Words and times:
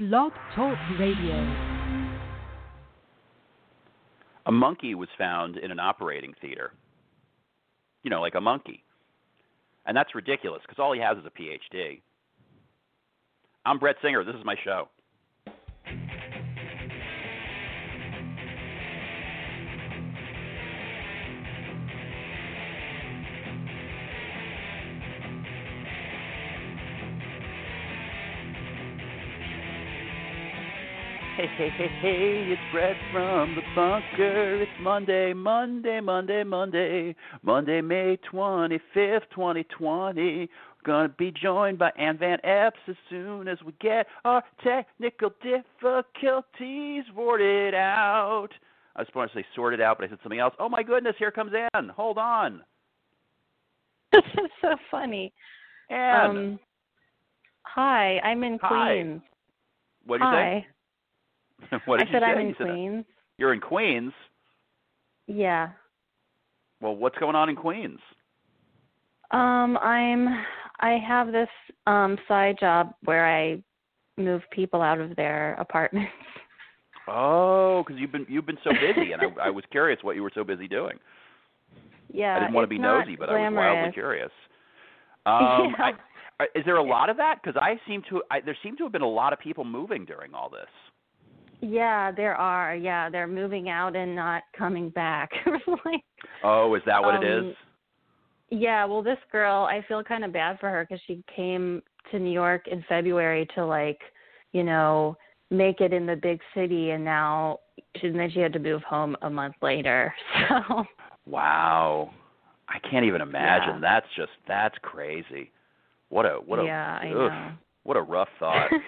Blog 0.00 0.32
Talk 0.56 0.78
Radio. 0.98 1.34
A 4.46 4.50
monkey 4.50 4.94
was 4.94 5.10
found 5.18 5.58
in 5.58 5.70
an 5.70 5.78
operating 5.78 6.32
theater. 6.40 6.72
You 8.02 8.08
know, 8.08 8.22
like 8.22 8.34
a 8.34 8.40
monkey. 8.40 8.82
And 9.84 9.94
that's 9.94 10.14
ridiculous 10.14 10.62
because 10.66 10.78
all 10.78 10.94
he 10.94 11.00
has 11.02 11.18
is 11.18 11.24
a 11.26 11.38
PhD. 11.38 12.00
I'm 13.66 13.78
Brett 13.78 13.96
Singer. 14.02 14.24
This 14.24 14.36
is 14.36 14.42
my 14.42 14.54
show. 14.64 14.88
Hey, 31.60 31.68
hey, 31.76 31.88
hey, 32.00 32.52
it's 32.52 32.62
Brett 32.72 32.96
from 33.12 33.54
the 33.54 33.60
bunker. 33.76 34.62
It's 34.62 34.70
Monday, 34.80 35.34
Monday, 35.34 36.00
Monday, 36.00 36.42
Monday, 36.42 37.14
Monday, 37.42 37.82
May 37.82 38.16
25th, 38.32 39.28
2020. 39.34 40.22
We're 40.24 40.48
going 40.86 41.10
to 41.10 41.14
be 41.18 41.30
joined 41.30 41.78
by 41.78 41.90
Ann 41.98 42.16
Van 42.16 42.38
Epps 42.46 42.78
as 42.88 42.94
soon 43.10 43.46
as 43.46 43.58
we 43.62 43.74
get 43.78 44.06
our 44.24 44.42
technical 44.64 45.32
difficulties 45.42 47.04
sorted 47.14 47.74
out. 47.74 48.48
I 48.96 49.00
was 49.02 49.08
supposed 49.08 49.34
to 49.34 49.40
say 49.40 49.46
sorted 49.54 49.82
out, 49.82 49.98
but 49.98 50.06
I 50.06 50.08
said 50.08 50.18
something 50.22 50.40
else. 50.40 50.54
Oh 50.58 50.70
my 50.70 50.82
goodness, 50.82 51.16
here 51.18 51.30
comes 51.30 51.52
Ann. 51.74 51.90
Hold 51.90 52.16
on. 52.16 52.62
this 54.12 54.22
is 54.32 54.50
so 54.62 54.76
funny. 54.90 55.30
Ann. 55.90 56.30
Um, 56.30 56.60
hi, 57.64 58.18
I'm 58.20 58.44
in 58.44 58.58
Hi. 58.62 59.02
Queens. 59.02 59.20
what 60.06 60.20
did 60.20 60.24
you 60.24 60.30
hi. 60.30 60.64
say? 60.64 60.66
what 61.84 62.00
I 62.00 62.06
said 62.06 62.14
you 62.14 62.20
say? 62.20 62.26
I'm 62.26 62.38
in 62.38 62.54
said, 62.58 62.66
uh, 62.66 62.72
Queens. 62.72 63.04
You're 63.38 63.54
in 63.54 63.60
Queens. 63.60 64.12
Yeah. 65.26 65.70
Well, 66.80 66.96
what's 66.96 67.18
going 67.18 67.36
on 67.36 67.48
in 67.48 67.56
Queens? 67.56 67.98
Um, 69.30 69.76
I'm 69.78 70.28
I 70.80 70.98
have 71.06 71.30
this 71.32 71.48
um 71.86 72.18
side 72.26 72.56
job 72.58 72.94
where 73.04 73.26
I 73.26 73.62
move 74.16 74.42
people 74.50 74.82
out 74.82 75.00
of 75.00 75.14
their 75.16 75.54
apartments. 75.54 76.10
Oh, 77.08 77.82
because 77.84 78.00
you've 78.00 78.12
been 78.12 78.26
you've 78.28 78.46
been 78.46 78.58
so 78.62 78.70
busy, 78.72 79.12
and 79.12 79.22
I, 79.22 79.26
I 79.46 79.50
was 79.50 79.64
curious 79.70 79.98
what 80.02 80.16
you 80.16 80.22
were 80.22 80.32
so 80.34 80.44
busy 80.44 80.68
doing. 80.68 80.98
yeah. 82.12 82.36
I 82.36 82.40
didn't 82.40 82.54
want 82.54 82.64
to 82.64 82.68
be 82.68 82.78
nosy, 82.78 83.16
but 83.16 83.28
I 83.28 83.32
was 83.32 83.40
wildly 83.40 83.52
glamorous. 83.52 83.94
curious. 83.94 84.30
Um, 85.26 85.74
yeah. 85.78 85.90
I, 86.40 86.44
is 86.54 86.64
there 86.64 86.76
a 86.76 86.82
lot 86.82 87.10
of 87.10 87.18
that? 87.18 87.40
Because 87.42 87.60
I 87.60 87.78
seem 87.86 88.02
to 88.08 88.22
I, 88.30 88.40
there 88.40 88.56
seem 88.62 88.74
to 88.78 88.84
have 88.84 88.92
been 88.92 89.02
a 89.02 89.08
lot 89.08 89.34
of 89.34 89.38
people 89.38 89.64
moving 89.64 90.06
during 90.06 90.32
all 90.32 90.48
this. 90.48 90.66
Yeah, 91.60 92.10
there 92.12 92.34
are. 92.34 92.74
Yeah, 92.74 93.10
they're 93.10 93.26
moving 93.26 93.68
out 93.68 93.96
and 93.96 94.14
not 94.14 94.42
coming 94.56 94.90
back. 94.90 95.30
like 95.84 96.02
Oh, 96.42 96.74
is 96.74 96.82
that 96.86 97.02
what 97.02 97.22
it 97.22 97.38
Um, 97.38 97.48
is? 97.50 97.56
Yeah, 98.50 98.84
well, 98.84 99.02
this 99.02 99.18
girl, 99.30 99.64
I 99.64 99.84
feel 99.86 100.02
kind 100.02 100.24
of 100.24 100.32
bad 100.32 100.58
for 100.58 100.68
her 100.68 100.84
because 100.84 101.00
she 101.06 101.22
came 101.34 101.82
to 102.10 102.18
New 102.18 102.32
York 102.32 102.66
in 102.66 102.84
February 102.88 103.46
to 103.54 103.64
like, 103.64 104.00
you 104.52 104.64
know, 104.64 105.16
make 105.50 105.80
it 105.80 105.92
in 105.92 106.06
the 106.06 106.16
big 106.16 106.40
city, 106.54 106.90
and 106.90 107.04
now 107.04 107.58
she, 107.96 108.08
and 108.08 108.18
then 108.18 108.30
she 108.30 108.40
had 108.40 108.52
to 108.52 108.58
move 108.58 108.82
home 108.82 109.16
a 109.22 109.30
month 109.30 109.54
later. 109.62 110.12
So 110.48 110.84
Wow, 111.26 112.10
I 112.68 112.78
can't 112.90 113.04
even 113.04 113.20
imagine. 113.20 113.74
Yeah. 113.74 113.80
That's 113.80 114.06
just 114.16 114.32
that's 114.48 114.74
crazy. 114.82 115.52
What 116.08 116.26
a 116.26 116.38
what 116.44 116.58
a 116.58 116.64
yeah, 116.64 116.98
I 117.00 117.10
know. 117.10 117.52
What 117.84 117.96
a 117.96 118.02
rough 118.02 118.28
thought. 118.38 118.70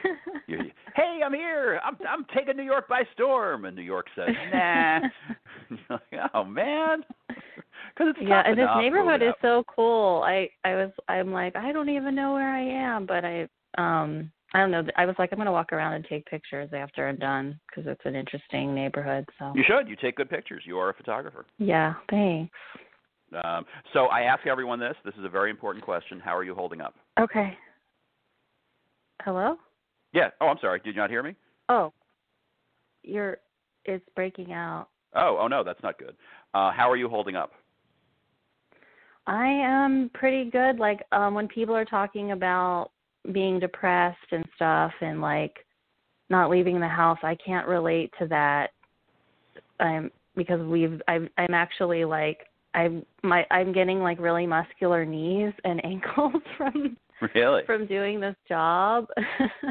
Hey, 0.94 1.20
I'm 1.24 1.32
here. 1.32 1.80
I'm 1.82 1.96
I'm 2.06 2.26
taking 2.36 2.56
New 2.58 2.62
York 2.64 2.86
by 2.86 3.04
storm, 3.14 3.64
and 3.64 3.74
New 3.74 3.82
York 3.82 4.06
says, 4.14 4.28
Nah. 4.52 5.00
Like, 5.88 6.30
oh 6.34 6.44
man, 6.44 7.02
because 7.28 8.08
it's 8.14 8.18
yeah, 8.20 8.42
and 8.44 8.58
this 8.58 8.68
neighborhood 8.76 9.22
is 9.22 9.32
so 9.40 9.64
cool. 9.74 10.22
I 10.22 10.50
I 10.64 10.74
was 10.74 10.90
I'm 11.08 11.32
like 11.32 11.56
I 11.56 11.72
don't 11.72 11.88
even 11.88 12.14
know 12.14 12.34
where 12.34 12.50
I 12.50 12.60
am, 12.60 13.06
but 13.06 13.24
I 13.24 13.48
um 13.78 14.30
I 14.52 14.58
don't 14.60 14.70
know. 14.70 14.82
I 14.98 15.06
was 15.06 15.14
like 15.18 15.30
I'm 15.32 15.38
gonna 15.38 15.50
walk 15.52 15.72
around 15.72 15.94
and 15.94 16.04
take 16.04 16.26
pictures 16.26 16.68
after 16.74 17.08
I'm 17.08 17.16
done 17.16 17.58
because 17.68 17.90
it's 17.90 18.02
an 18.04 18.14
interesting 18.14 18.74
neighborhood. 18.74 19.26
So 19.38 19.52
You 19.54 19.64
should. 19.66 19.88
You 19.88 19.96
take 19.96 20.16
good 20.16 20.28
pictures. 20.28 20.64
You 20.66 20.78
are 20.78 20.90
a 20.90 20.94
photographer. 20.94 21.46
yeah, 21.56 21.94
thanks. 22.10 22.52
Um, 23.42 23.64
so 23.94 24.06
I 24.06 24.22
ask 24.22 24.46
everyone 24.46 24.78
this. 24.78 24.94
This 25.06 25.14
is 25.14 25.24
a 25.24 25.30
very 25.30 25.48
important 25.50 25.82
question. 25.82 26.20
How 26.20 26.36
are 26.36 26.44
you 26.44 26.54
holding 26.54 26.82
up? 26.82 26.94
Okay. 27.18 27.56
Hello. 29.20 29.56
Yeah. 30.12 30.28
Oh, 30.40 30.46
I'm 30.46 30.58
sorry. 30.60 30.80
Did 30.80 30.94
you 30.94 31.00
not 31.00 31.10
hear 31.10 31.22
me? 31.22 31.34
Oh, 31.68 31.92
you're 33.02 33.38
it's 33.84 34.04
breaking 34.14 34.52
out. 34.52 34.88
Oh, 35.14 35.38
oh 35.40 35.48
no, 35.48 35.64
that's 35.64 35.82
not 35.82 35.98
good. 35.98 36.14
Uh, 36.54 36.70
how 36.70 36.90
are 36.90 36.96
you 36.96 37.08
holding 37.08 37.36
up? 37.36 37.52
I 39.26 39.46
am 39.46 40.10
pretty 40.14 40.50
good. 40.50 40.78
Like 40.78 41.04
um 41.12 41.34
when 41.34 41.48
people 41.48 41.74
are 41.74 41.84
talking 41.84 42.32
about 42.32 42.90
being 43.32 43.60
depressed 43.60 44.18
and 44.32 44.44
stuff 44.56 44.92
and 45.00 45.20
like 45.20 45.54
not 46.30 46.50
leaving 46.50 46.80
the 46.80 46.88
house, 46.88 47.18
I 47.22 47.36
can't 47.44 47.68
relate 47.68 48.12
to 48.18 48.26
that. 48.28 48.70
I'm 49.80 50.10
because 50.36 50.60
we've 50.60 51.00
I'm 51.08 51.28
I'm 51.38 51.54
actually 51.54 52.04
like 52.04 52.46
I'm 52.74 53.04
my 53.22 53.46
I'm 53.50 53.72
getting 53.72 54.00
like 54.00 54.18
really 54.18 54.46
muscular 54.46 55.04
knees 55.04 55.52
and 55.64 55.84
ankles 55.84 56.42
from 56.56 56.96
Really? 57.34 57.62
from 57.66 57.86
doing 57.86 58.20
this 58.20 58.36
job. 58.48 59.06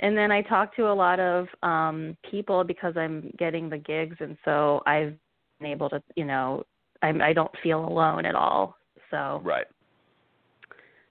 and 0.00 0.16
then 0.16 0.30
I 0.30 0.42
talk 0.42 0.74
to 0.76 0.90
a 0.90 0.94
lot 0.94 1.20
of 1.20 1.46
um 1.62 2.16
people 2.30 2.64
because 2.64 2.96
I'm 2.96 3.32
getting 3.38 3.68
the 3.68 3.78
gigs 3.78 4.16
and 4.20 4.36
so 4.44 4.82
I've 4.86 5.14
been 5.60 5.70
able 5.70 5.88
to, 5.90 6.02
you 6.16 6.24
know, 6.24 6.64
I'm 7.02 7.20
I 7.20 7.32
don't 7.32 7.50
feel 7.62 7.86
alone 7.86 8.24
at 8.26 8.34
all. 8.34 8.76
So, 9.10 9.40
Right. 9.44 9.66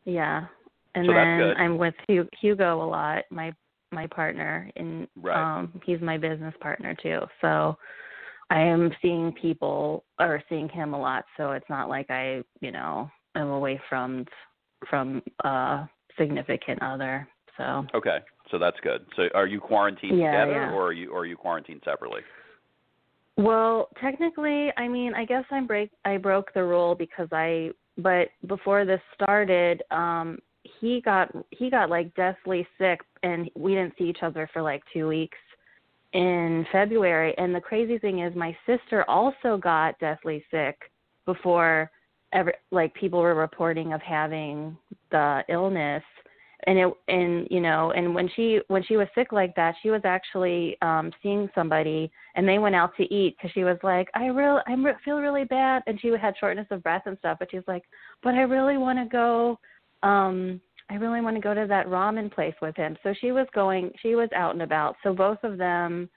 yeah. 0.06 0.46
And 0.96 1.08
So 1.08 1.14
then. 1.14 1.53
I'm 1.58 1.78
with 1.78 1.96
Hugo 2.40 2.84
a 2.84 2.88
lot, 2.88 3.24
my 3.30 3.53
my 3.91 4.08
partner 4.08 4.70
and 4.75 5.08
Right. 5.16 5.38
um 5.59 5.81
he's 5.85 6.02
my 6.02 6.18
business 6.18 6.53
partner 6.62 6.96
too. 6.96 7.22
So 7.41 7.78
I 8.50 8.59
am 8.59 8.91
seeing 9.02 9.31
people 9.34 10.03
or 10.20 10.41
seeing 10.50 10.70
him 10.70 10.94
a 10.94 11.00
lot, 11.00 11.25
so 11.38 11.52
it's 11.52 11.70
not 11.70 11.90
like 11.90 12.09
I, 12.12 12.44
you 12.62 12.72
know, 12.72 13.09
am 13.35 13.47
away 13.50 13.81
from 13.90 14.25
from 14.89 15.21
a 15.44 15.89
significant 16.17 16.81
other. 16.81 17.27
So 17.57 17.85
Okay. 17.94 18.19
So 18.51 18.59
that's 18.59 18.77
good. 18.81 19.05
So 19.16 19.23
are 19.33 19.47
you 19.47 19.59
quarantined 19.59 20.19
Yeah, 20.19 20.31
together, 20.31 20.51
yeah. 20.51 20.71
or 20.71 20.88
are 20.88 20.94
you 20.94 21.11
or 21.11 21.21
are 21.21 21.25
you 21.25 21.38
quarantined 21.38 21.81
separately? 21.85 22.21
Well, 23.35 23.89
technically, 23.99 24.72
I 24.77 24.88
mean, 24.88 25.13
I 25.16 25.25
guess 25.25 25.45
I 25.49 25.61
break 25.61 25.89
I 26.05 26.17
broke 26.17 26.53
the 26.53 26.63
rule 26.63 26.93
because 26.95 27.29
I 27.31 27.72
but 27.97 28.29
before 28.47 28.85
this 28.85 29.01
started, 29.16 29.81
um 29.91 30.39
he 30.79 31.01
got 31.01 31.31
he 31.51 31.69
got 31.69 31.89
like 31.89 32.13
deathly 32.16 32.67
sick 32.77 33.01
and 33.23 33.49
we 33.55 33.73
didn't 33.75 33.93
see 33.97 34.05
each 34.05 34.23
other 34.23 34.49
for 34.53 34.61
like 34.61 34.83
2 34.93 35.07
weeks 35.07 35.38
in 36.13 36.66
February 36.72 37.33
and 37.38 37.53
the 37.53 37.59
crazy 37.59 37.97
thing 37.97 38.19
is 38.19 38.35
my 38.35 38.55
sister 38.66 39.03
also 39.09 39.57
got 39.57 39.97
deathly 39.99 40.43
sick 40.51 40.77
before 41.25 41.89
ever 42.33 42.53
like 42.71 42.94
people 42.94 43.19
were 43.19 43.35
reporting 43.35 43.94
of 43.94 44.01
having 44.01 44.77
the 45.11 45.44
illness. 45.49 46.03
And 46.66 46.79
it 46.79 46.94
and 47.09 47.45
you 47.51 47.59
know 47.59 47.91
and 47.91 48.16
when 48.16 48.29
she 48.38 48.61
when 48.69 48.83
she 48.83 48.95
was 48.95 49.09
sick 49.13 49.33
like 49.33 49.53
that 49.57 49.75
she 49.83 49.89
was 49.89 49.99
actually 50.05 50.77
um 50.81 51.11
seeing 51.22 51.49
somebody 51.53 52.09
and 52.35 52.47
they 52.47 52.57
went 52.57 52.73
out 52.73 52.95
to 52.95 53.03
eat 53.13 53.35
because 53.35 53.51
she 53.51 53.66
was 53.66 53.77
like 53.83 54.07
i 54.16 54.27
real 54.27 54.61
i 54.66 54.73
re- 54.73 54.93
feel 55.03 55.17
really 55.17 55.43
bad. 55.43 55.83
And 55.88 55.99
she 55.99 56.07
had 56.07 56.35
shortness 56.39 56.67
of 56.72 56.81
breath 56.81 57.03
and 57.05 57.17
stuff 57.17 57.39
but 57.39 57.51
she 57.51 57.57
was 57.57 57.67
like 57.67 57.83
but 58.23 58.35
i 58.35 58.43
really 58.43 58.77
want 58.77 58.97
to 58.97 59.05
go 59.11 59.59
um 60.03 60.61
i 60.89 60.95
really 60.95 61.19
want 61.19 61.35
to 61.35 61.41
go 61.41 61.53
to 61.53 61.67
that 61.67 61.88
ramen 61.88 62.33
place 62.33 62.55
with 62.61 62.77
him. 62.77 62.95
So 63.03 63.13
she 63.19 63.33
was 63.33 63.47
going 63.53 63.91
she 64.02 64.16
was 64.16 64.29
out 64.34 64.53
and 64.53 64.61
about. 64.61 64.96
So 65.03 65.13
both 65.13 65.43
of 65.43 65.58
them 65.58 66.09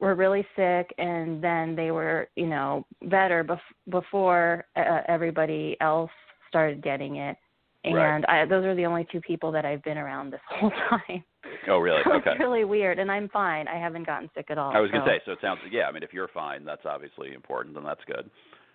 were 0.00 0.14
really 0.14 0.46
sick 0.56 0.92
and 0.98 1.42
then 1.42 1.74
they 1.74 1.90
were 1.90 2.28
you 2.36 2.46
know 2.46 2.84
better 3.02 3.42
bef- 3.44 3.90
before 3.90 4.64
uh, 4.76 5.00
everybody 5.08 5.76
else 5.80 6.10
started 6.48 6.82
getting 6.82 7.16
it 7.16 7.36
Right. 7.84 8.16
and 8.16 8.26
I, 8.26 8.44
those 8.44 8.64
are 8.66 8.74
the 8.74 8.84
only 8.84 9.06
two 9.10 9.20
people 9.20 9.50
that 9.52 9.64
I've 9.64 9.82
been 9.82 9.96
around 9.96 10.30
this 10.30 10.40
whole 10.50 10.72
time. 10.90 11.24
Oh, 11.68 11.78
really? 11.78 12.02
So 12.04 12.12
Okay. 12.14 12.32
It's 12.32 12.40
really 12.40 12.64
weird, 12.64 12.98
and 12.98 13.10
I'm 13.10 13.28
fine. 13.30 13.66
I 13.68 13.78
haven't 13.78 14.04
gotten 14.04 14.28
sick 14.34 14.46
at 14.50 14.58
all. 14.58 14.76
I 14.76 14.80
was 14.80 14.90
so- 14.92 14.98
to 14.98 15.04
say. 15.06 15.20
So 15.24 15.32
it 15.32 15.38
sounds. 15.40 15.60
Yeah. 15.70 15.84
I 15.84 15.92
mean, 15.92 16.02
if 16.02 16.12
you're 16.12 16.28
fine, 16.28 16.64
that's 16.66 16.84
obviously 16.84 17.32
important, 17.32 17.76
and 17.78 17.86
that's 17.86 18.00
good. 18.06 18.28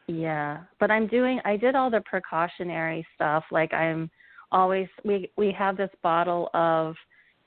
Yeah, 0.07 0.61
but 0.79 0.89
I'm 0.89 1.05
doing. 1.07 1.39
I 1.45 1.57
did 1.57 1.75
all 1.75 1.91
the 1.91 2.01
precautionary 2.01 3.05
stuff. 3.13 3.43
Like 3.51 3.71
I'm 3.73 4.09
always. 4.51 4.87
We 5.03 5.29
we 5.37 5.51
have 5.59 5.77
this 5.77 5.91
bottle 6.01 6.49
of. 6.55 6.95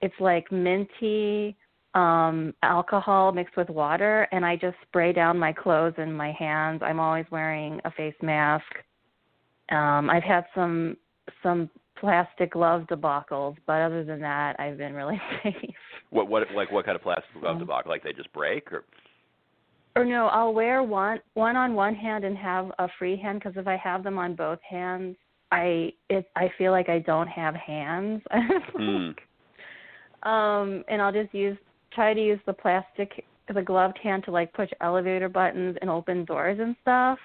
It's 0.03 0.15
like 0.21 0.53
minty 0.53 1.57
um 1.97 2.53
alcohol 2.63 3.33
mixed 3.33 3.57
with 3.57 3.71
water 3.71 4.29
and 4.31 4.45
I 4.45 4.57
just 4.57 4.77
spray 4.87 5.13
down 5.13 5.39
my 5.39 5.53
clothes 5.53 5.95
and 5.97 6.17
my 6.17 6.33
hands. 6.33 6.83
I'm 6.85 7.01
always 7.01 7.25
wearing 7.31 7.81
a 7.85 7.91
face 7.91 8.15
mask. 8.23 8.65
Um 9.71 10.11
I've 10.11 10.23
had 10.23 10.45
some 10.55 10.97
some 11.43 11.71
plastic 11.99 12.53
glove 12.53 12.83
debacles, 12.91 13.57
but 13.67 13.81
other 13.81 14.05
than 14.05 14.21
that, 14.21 14.61
I've 14.61 14.79
been 14.79 14.93
really 14.93 15.21
safe. 15.43 15.55
What 16.11 16.29
what 16.29 16.43
like 16.55 16.71
what 16.71 16.85
kind 16.85 16.97
of 16.97 17.03
plastic 17.03 17.41
glove 17.41 17.57
Um, 17.57 17.61
debacle? 17.61 17.91
Like 17.91 18.05
they 18.05 18.13
just 18.13 18.33
break 18.33 18.73
or? 18.73 18.85
Or 19.97 20.05
no, 20.05 20.27
I'll 20.27 20.53
wear 20.53 20.83
one 20.83 21.21
one 21.33 21.57
on 21.57 21.75
one 21.75 21.95
hand 21.95 22.25
and 22.25 22.37
have 22.37 22.71
a 22.79 22.89
free 22.99 23.17
hand 23.17 23.41
because 23.41 23.57
if 23.57 23.67
I 23.67 23.79
have 23.79 24.05
them 24.05 24.19
on 24.19 24.35
both 24.35 24.59
hands, 24.69 25.17
I 25.51 25.93
it 26.11 26.27
I 26.37 26.51
feel 26.59 26.71
like 26.73 26.89
I 26.91 26.99
don't 26.99 27.29
have 27.29 27.55
hands. 27.55 28.23
Hmm. 28.77 29.13
um, 30.29 30.85
and 30.89 31.01
I'll 31.01 31.13
just 31.13 31.33
use 31.33 31.57
try 31.97 32.15
to 32.15 32.21
use 32.21 32.39
the 32.47 32.53
plastic 32.53 33.25
the 33.53 33.63
gloved 33.63 33.99
hand 33.99 34.25
to 34.25 34.31
like 34.31 34.53
push 34.53 34.71
elevator 34.81 35.29
buttons 35.29 35.77
and 35.81 35.91
open 35.91 36.25
doors 36.25 36.59
and 36.61 36.77
stuff. 36.83 37.19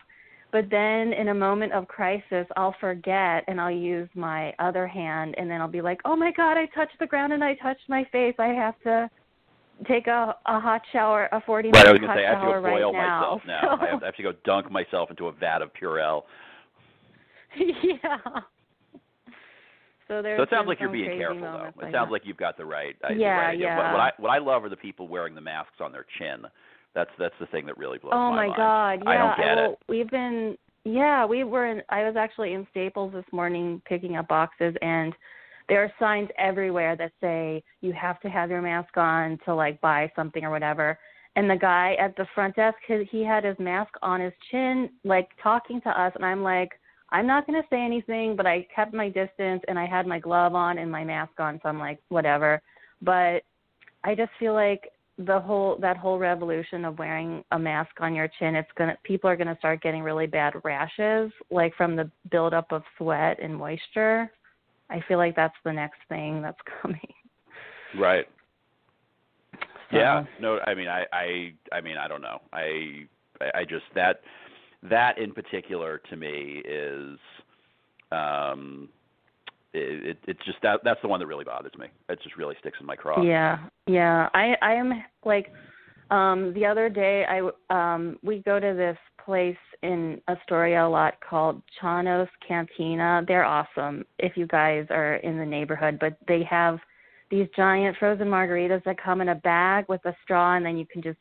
But 0.52 0.66
then 0.70 1.14
in 1.14 1.30
a 1.30 1.34
moment 1.34 1.72
of 1.74 1.88
crisis, 1.88 2.46
I'll 2.58 2.76
forget 2.80 3.44
and 3.48 3.60
I'll 3.60 3.72
use 3.72 4.10
my 4.16 4.54
other 4.60 4.86
hand 4.86 5.36
and 5.38 5.50
then 5.50 5.62
I'll 5.62 5.68
be 5.68 5.82
like, 5.82 6.00
"Oh 6.06 6.16
my 6.16 6.32
god, 6.32 6.58
I 6.58 6.66
touched 6.68 6.98
the 7.00 7.08
ground 7.08 7.34
and 7.34 7.44
I 7.44 7.56
touched 7.56 7.88
my 7.88 8.04
face. 8.12 8.36
I 8.38 8.48
have 8.48 8.76
to 8.84 9.10
take 9.88 10.08
a 10.08 10.36
a 10.46 10.60
hot 10.60 10.82
shower, 10.92 11.28
a 11.32 11.42
40 11.42 11.70
Right, 11.70 11.88
I 11.88 11.94
minute 11.94 12.02
was 12.02 12.08
hot 12.08 12.18
say 12.18 12.26
I 12.26 12.30
have 12.30 12.42
to 12.42 12.46
shower 12.46 12.62
go 12.62 12.70
boil 12.70 12.94
right 12.94 13.02
now." 13.02 13.20
myself 13.20 13.42
now. 13.48 13.78
I, 13.82 13.92
have, 13.92 14.04
I 14.04 14.06
have 14.06 14.16
to 14.16 14.24
go 14.24 14.34
dunk 14.46 14.72
myself 14.72 15.10
into 15.10 15.28
a 15.28 15.32
vat 15.32 15.62
of 15.62 15.72
Purell. 15.74 16.24
yeah. 17.58 18.18
So 20.12 20.22
there's 20.22 20.40
So 20.40 20.44
it 20.44 20.50
sounds 20.52 20.68
like 20.68 20.82
you're 20.82 20.92
being 20.92 21.18
careful 21.18 21.40
though. 21.40 21.68
It 21.70 21.78
like 21.78 21.94
sounds 21.94 22.08
that. 22.08 22.12
like 22.12 22.24
you've 22.26 22.36
got 22.36 22.58
the 22.58 22.66
right, 22.66 22.98
Yeah, 23.16 23.30
right 23.30 23.54
idea. 23.54 23.68
What, 23.68 23.94
what. 23.94 24.02
I 24.02 24.12
what 24.18 24.30
I 24.30 24.40
love 24.40 24.66
are 24.66 24.70
the 24.70 24.76
people 24.76 25.08
wearing 25.08 25.34
the 25.34 25.42
masks 25.42 25.80
on 25.80 25.94
their 25.94 26.06
chin. 26.20 26.44
That's 26.94 27.10
that's 27.18 27.34
the 27.40 27.46
thing 27.46 27.66
that 27.68 27.78
really 27.78 27.98
blows 27.98 28.12
Oh 28.14 28.30
my 28.30 28.48
my 28.48 28.48
mind. 28.48 28.58
god, 28.58 29.02
yeah. 29.06 29.10
I 29.10 29.18
don't 29.18 29.38
get 29.38 29.56
well, 29.56 29.72
it. 29.72 29.80
We've 29.88 30.10
been 30.10 30.58
yeah, 30.84 31.26
we 31.26 31.46
were 31.46 31.66
in 31.68 31.82
I 31.88 32.04
was 32.04 32.16
actually 32.18 32.52
in 32.52 32.68
Staples 32.72 33.14
this 33.14 33.24
morning 33.32 33.82
picking 33.86 34.18
up 34.18 34.28
boxes 34.28 34.76
and 34.82 35.14
there 35.70 35.82
are 35.82 35.94
signs 35.98 36.28
everywhere 36.38 36.98
that 36.98 37.14
say 37.22 37.64
you 37.80 37.94
have 37.94 38.20
to 38.20 38.28
have 38.28 38.50
your 38.50 38.62
mask 38.62 38.98
on 38.98 39.40
to 39.46 39.56
like 39.56 39.80
buy 39.80 40.12
something 40.14 40.44
or 40.44 40.50
whatever. 40.50 41.00
And 41.38 41.50
the 41.50 41.56
guy 41.56 41.96
at 42.02 42.14
the 42.18 42.26
front 42.36 42.58
desk, 42.58 42.76
he 42.86 43.06
he 43.10 43.24
had 43.24 43.46
his 43.46 43.58
mask 43.60 43.94
on 44.02 44.20
his 44.20 44.34
chin, 44.52 44.90
like 45.06 45.30
talking 45.42 45.80
to 45.84 45.90
us, 45.90 46.12
and 46.16 46.26
I'm 46.26 46.44
like, 46.44 46.72
I'm 47.12 47.28
not 47.28 47.46
going 47.46 47.62
to 47.62 47.68
say 47.70 47.84
anything, 47.84 48.36
but 48.36 48.46
I 48.46 48.66
kept 48.74 48.94
my 48.94 49.10
distance 49.10 49.62
and 49.68 49.78
I 49.78 49.86
had 49.86 50.08
my 50.08 50.20
glove 50.20 50.56
on 50.56 50.78
and 50.78 50.92
my 50.92 51.04
mask 51.04 51.40
on, 51.40 51.60
so 51.62 51.70
I'm 51.70 51.80
like, 51.80 52.00
whatever. 52.10 52.62
But 53.02 53.42
I 54.04 54.16
just 54.16 54.32
feel 54.40 54.54
like 54.54 54.92
the 55.18 55.40
whole 55.40 55.78
that 55.82 55.98
whole 55.98 56.18
revolution 56.18 56.86
of 56.86 56.98
wearing 56.98 57.44
a 57.52 57.60
mask 57.60 57.92
on 58.00 58.16
your 58.16 58.30
chin, 58.40 58.56
it's 58.56 58.70
gonna 58.78 58.98
people 59.04 59.30
are 59.30 59.36
gonna 59.36 59.58
start 59.60 59.82
getting 59.82 60.04
really 60.04 60.26
bad 60.26 60.54
rashes, 60.64 61.32
like 61.52 61.76
from 61.76 61.96
the 61.96 62.10
buildup 62.32 62.72
of 62.72 62.84
sweat 62.98 63.38
and 63.42 63.56
moisture. 63.56 64.32
I 64.90 65.04
feel 65.08 65.18
like 65.18 65.36
that's 65.36 65.56
the 65.64 65.74
next 65.74 66.00
thing 66.10 66.42
that's 66.42 66.58
coming. 66.82 67.14
Right. 68.00 68.26
So, 69.92 69.98
Yeah. 69.98 70.24
No, 70.40 70.60
I 70.66 70.74
mean 70.74 70.88
I 70.88 71.06
I 71.12 71.54
I 71.72 71.82
mean 71.82 71.98
I 71.98 72.08
don't 72.08 72.22
know. 72.22 72.40
I 72.54 73.06
I 73.42 73.60
I 73.60 73.64
just 73.66 73.86
that 73.96 74.22
that 74.90 75.18
in 75.18 75.32
particular 75.32 76.02
to 76.10 76.16
me 76.16 76.62
is 76.66 77.20
um 78.12 78.90
it, 79.74 80.06
it 80.06 80.18
it's 80.28 80.46
just 80.46 80.58
that 80.64 80.82
that's 80.84 81.02
the 81.02 81.08
one 81.08 81.20
that 81.20 81.28
really 81.28 81.46
bothers 81.46 81.72
me. 81.78 81.88
It 82.10 82.20
just 82.24 82.36
really 82.36 82.56
sticks 82.60 82.78
in 82.80 82.86
my 82.86 82.96
craw. 82.96 83.22
Yeah, 83.22 83.60
yeah. 83.88 84.30
I 84.34 84.56
I 84.62 84.74
am 84.74 85.04
like 85.24 85.52
um 86.10 86.54
the 86.54 86.66
other 86.66 86.90
day 86.90 87.26
I 87.26 87.94
um 87.96 88.18
we 88.22 88.40
go 88.40 88.60
to 88.60 88.74
this 88.76 88.98
place 89.24 89.56
in 89.84 90.22
Astoria 90.28 90.86
a 90.86 90.90
lot 90.90 91.16
called 91.22 91.62
Chanos 91.82 92.28
Cantina. 92.46 93.24
They're 93.28 93.46
awesome 93.46 94.04
if 94.20 94.36
you 94.36 94.48
guys 94.48 94.86
are 94.90 95.16
in 95.18 95.38
the 95.38 95.46
neighborhood, 95.46 95.98
but 96.00 96.18
they 96.28 96.44
have 96.50 96.80
these 97.30 97.48
giant 97.56 97.96
frozen 97.98 98.28
margaritas 98.28 98.84
that 98.84 99.02
come 99.02 99.22
in 99.22 99.30
a 99.30 99.36
bag 99.36 99.86
with 99.88 100.04
a 100.06 100.16
straw 100.24 100.58
and 100.58 100.66
then 100.66 100.78
you 100.78 100.86
can 100.86 101.02
just 101.02 101.18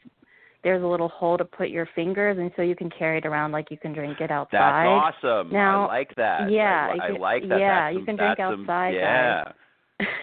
there's 0.62 0.83
a 0.83 0.87
little 0.87 1.09
hole 1.09 1.39
to 1.39 1.45
put 1.45 1.69
your 1.71 1.89
fingers 1.95 2.37
and 2.39 2.51
so 2.57 2.62
you 2.62 2.77
can 2.77 2.91
carry 2.91 3.19
it 3.19 3.27
around 3.27 3.53
like 3.53 3.71
you 3.71 3.79
can 3.79 3.93
drink 3.93 4.21
it 4.21 4.31
outside. 4.31 4.85
That's 4.87 5.17
awesome. 5.25 5.53
Now- 5.53 5.85
I 5.89 5.99
like 5.99 6.15
that. 6.17 6.51
yeah, 6.51 6.93
I, 7.01 7.07
I 7.07 7.11
like 7.19 7.49
that. 7.49 7.59
yeah, 7.61 7.87
That's 7.87 7.95
you 7.95 7.99
some- 8.01 8.07
can 8.07 8.17
drink 8.17 8.37
that's 8.39 8.53
some- 8.53 8.61
outside, 8.62 8.95
Yeah. 8.95 9.45
guys. 9.45 9.55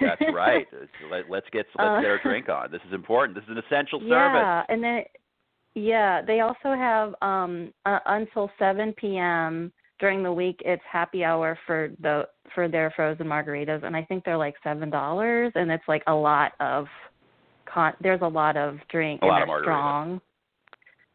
That's 0.01 0.21
right. 0.33 0.67
Let, 1.11 1.29
let's 1.29 1.45
get 1.51 1.65
let's 1.77 2.01
get 2.01 2.09
our 2.09 2.19
drink 2.23 2.49
on. 2.49 2.71
This 2.71 2.81
is 2.87 2.93
important. 2.93 3.35
This 3.37 3.43
is 3.43 3.51
an 3.57 3.63
essential 3.67 3.99
service. 3.99 4.09
Yeah, 4.11 4.63
and 4.69 4.83
then 4.83 5.01
yeah, 5.75 6.21
they 6.25 6.39
also 6.39 6.73
have 6.75 7.13
um 7.21 7.71
uh, 7.85 7.99
until 8.07 8.49
7 8.57 8.93
p.m. 8.97 9.71
during 9.99 10.23
the 10.23 10.33
week. 10.33 10.59
It's 10.65 10.81
happy 10.91 11.23
hour 11.23 11.59
for 11.67 11.89
the 12.01 12.23
for 12.55 12.67
their 12.67 12.91
frozen 12.95 13.27
margaritas, 13.27 13.83
and 13.83 13.95
I 13.95 14.03
think 14.03 14.23
they're 14.23 14.37
like 14.37 14.55
seven 14.63 14.89
dollars, 14.89 15.51
and 15.53 15.69
it's 15.71 15.83
like 15.87 16.01
a 16.07 16.13
lot 16.13 16.53
of 16.59 16.87
con. 17.71 17.93
There's 18.01 18.21
a 18.23 18.27
lot 18.27 18.57
of 18.57 18.77
drink, 18.89 19.21
A 19.21 19.25
and 19.25 19.29
lot 19.31 19.39
they're 19.45 19.47
margaritas. 19.57 19.61
strong. 19.63 20.21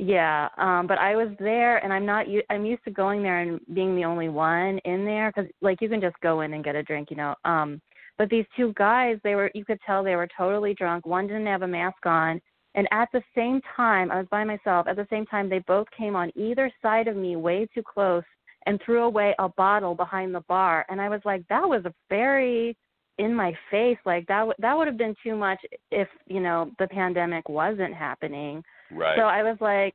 Yeah, 0.04 0.48
um, 0.58 0.88
but 0.88 0.98
I 0.98 1.14
was 1.14 1.28
there, 1.38 1.78
and 1.78 1.92
I'm 1.92 2.04
not. 2.04 2.26
I'm 2.50 2.66
used 2.66 2.82
to 2.84 2.90
going 2.90 3.22
there 3.22 3.38
and 3.38 3.60
being 3.72 3.94
the 3.94 4.04
only 4.04 4.28
one 4.28 4.78
in 4.84 5.04
there 5.04 5.30
because, 5.32 5.48
like, 5.60 5.80
you 5.80 5.88
can 5.88 6.00
just 6.00 6.16
go 6.20 6.40
in 6.40 6.54
and 6.54 6.64
get 6.64 6.74
a 6.74 6.82
drink, 6.82 7.08
you 7.12 7.16
know. 7.16 7.36
Um, 7.44 7.80
but 8.18 8.28
these 8.28 8.44
two 8.56 8.72
guys, 8.76 9.18
they 9.22 9.36
were. 9.36 9.48
You 9.54 9.64
could 9.64 9.78
tell 9.86 10.02
they 10.02 10.16
were 10.16 10.28
totally 10.36 10.74
drunk. 10.74 11.06
One 11.06 11.28
didn't 11.28 11.46
have 11.46 11.62
a 11.62 11.68
mask 11.68 12.04
on, 12.04 12.40
and 12.74 12.88
at 12.90 13.10
the 13.12 13.22
same 13.32 13.60
time, 13.76 14.10
I 14.10 14.18
was 14.18 14.26
by 14.28 14.42
myself. 14.42 14.88
At 14.88 14.96
the 14.96 15.06
same 15.08 15.24
time, 15.24 15.48
they 15.48 15.60
both 15.60 15.86
came 15.96 16.16
on 16.16 16.32
either 16.34 16.68
side 16.82 17.06
of 17.06 17.14
me, 17.14 17.36
way 17.36 17.68
too 17.72 17.84
close, 17.84 18.24
and 18.66 18.80
threw 18.84 19.04
away 19.04 19.36
a 19.38 19.50
bottle 19.50 19.94
behind 19.94 20.34
the 20.34 20.42
bar. 20.48 20.84
And 20.88 21.00
I 21.00 21.08
was 21.08 21.20
like, 21.24 21.46
that 21.46 21.62
was 21.62 21.84
a 21.84 21.94
very 22.08 22.76
in 23.18 23.32
my 23.32 23.56
face. 23.70 23.98
Like 24.04 24.26
that. 24.26 24.38
W- 24.38 24.54
that 24.58 24.76
would 24.76 24.88
have 24.88 24.98
been 24.98 25.14
too 25.22 25.36
much 25.36 25.60
if 25.92 26.08
you 26.26 26.40
know 26.40 26.72
the 26.80 26.88
pandemic 26.88 27.48
wasn't 27.48 27.94
happening. 27.94 28.64
Right. 28.92 29.16
So 29.16 29.22
I 29.22 29.42
was 29.42 29.56
like, 29.60 29.94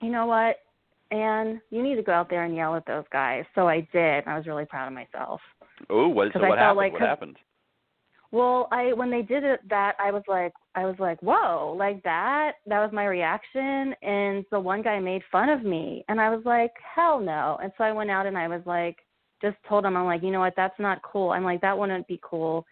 you 0.00 0.10
know 0.10 0.26
what, 0.26 0.56
Ann, 1.10 1.60
you 1.70 1.82
need 1.82 1.96
to 1.96 2.02
go 2.02 2.12
out 2.12 2.30
there 2.30 2.44
and 2.44 2.56
yell 2.56 2.74
at 2.74 2.86
those 2.86 3.04
guys. 3.12 3.44
So 3.54 3.68
I 3.68 3.86
did, 3.92 4.26
I 4.26 4.36
was 4.36 4.46
really 4.46 4.64
proud 4.64 4.88
of 4.88 4.94
myself. 4.94 5.40
oh, 5.90 6.08
what, 6.08 6.28
so 6.32 6.40
I 6.42 6.48
what 6.48 6.58
happened? 6.58 6.76
like- 6.76 6.92
what 6.92 7.02
happened? 7.02 7.36
Well, 8.30 8.68
I 8.72 8.94
when 8.94 9.10
they 9.10 9.20
did 9.20 9.44
it 9.44 9.60
that 9.68 9.92
I 10.00 10.10
was 10.10 10.22
like 10.26 10.54
I 10.74 10.86
was 10.86 10.94
like, 10.98 11.20
Whoa, 11.20 11.76
like 11.78 12.02
that? 12.04 12.52
That 12.66 12.80
was 12.80 12.90
my 12.90 13.04
reaction 13.04 13.94
and 14.02 14.46
the 14.50 14.58
one 14.58 14.80
guy 14.80 14.98
made 15.00 15.20
fun 15.30 15.50
of 15.50 15.62
me 15.62 16.02
and 16.08 16.18
I 16.18 16.30
was 16.30 16.42
like, 16.46 16.72
Hell 16.94 17.20
no 17.20 17.58
and 17.62 17.70
so 17.76 17.84
I 17.84 17.92
went 17.92 18.10
out 18.10 18.24
and 18.24 18.38
I 18.38 18.48
was 18.48 18.62
like 18.64 18.96
just 19.42 19.56
told 19.68 19.84
him 19.84 19.98
I'm 19.98 20.06
like, 20.06 20.22
you 20.22 20.30
know 20.30 20.40
what, 20.40 20.54
that's 20.56 20.78
not 20.78 21.02
cool. 21.02 21.32
I'm 21.32 21.44
like, 21.44 21.60
that 21.60 21.76
wouldn't 21.76 22.08
be 22.08 22.18
cool 22.22 22.64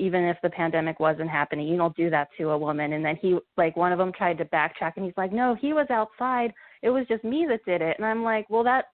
even 0.00 0.24
if 0.24 0.36
the 0.42 0.50
pandemic 0.50 0.98
wasn't 0.98 1.28
happening. 1.28 1.68
You 1.68 1.76
don't 1.76 1.96
do 1.96 2.10
that 2.10 2.28
to 2.38 2.50
a 2.50 2.58
woman 2.58 2.94
and 2.94 3.04
then 3.04 3.16
he 3.20 3.38
like 3.56 3.76
one 3.76 3.92
of 3.92 3.98
them 3.98 4.12
tried 4.12 4.38
to 4.38 4.44
backtrack 4.46 4.92
and 4.96 5.04
he's 5.04 5.16
like, 5.16 5.32
No, 5.32 5.54
he 5.60 5.72
was 5.72 5.86
outside. 5.90 6.52
It 6.82 6.90
was 6.90 7.06
just 7.08 7.24
me 7.24 7.46
that 7.48 7.64
did 7.64 7.82
it 7.82 7.96
and 7.98 8.06
I'm 8.06 8.22
like, 8.22 8.48
Well 8.48 8.64
that 8.64 8.86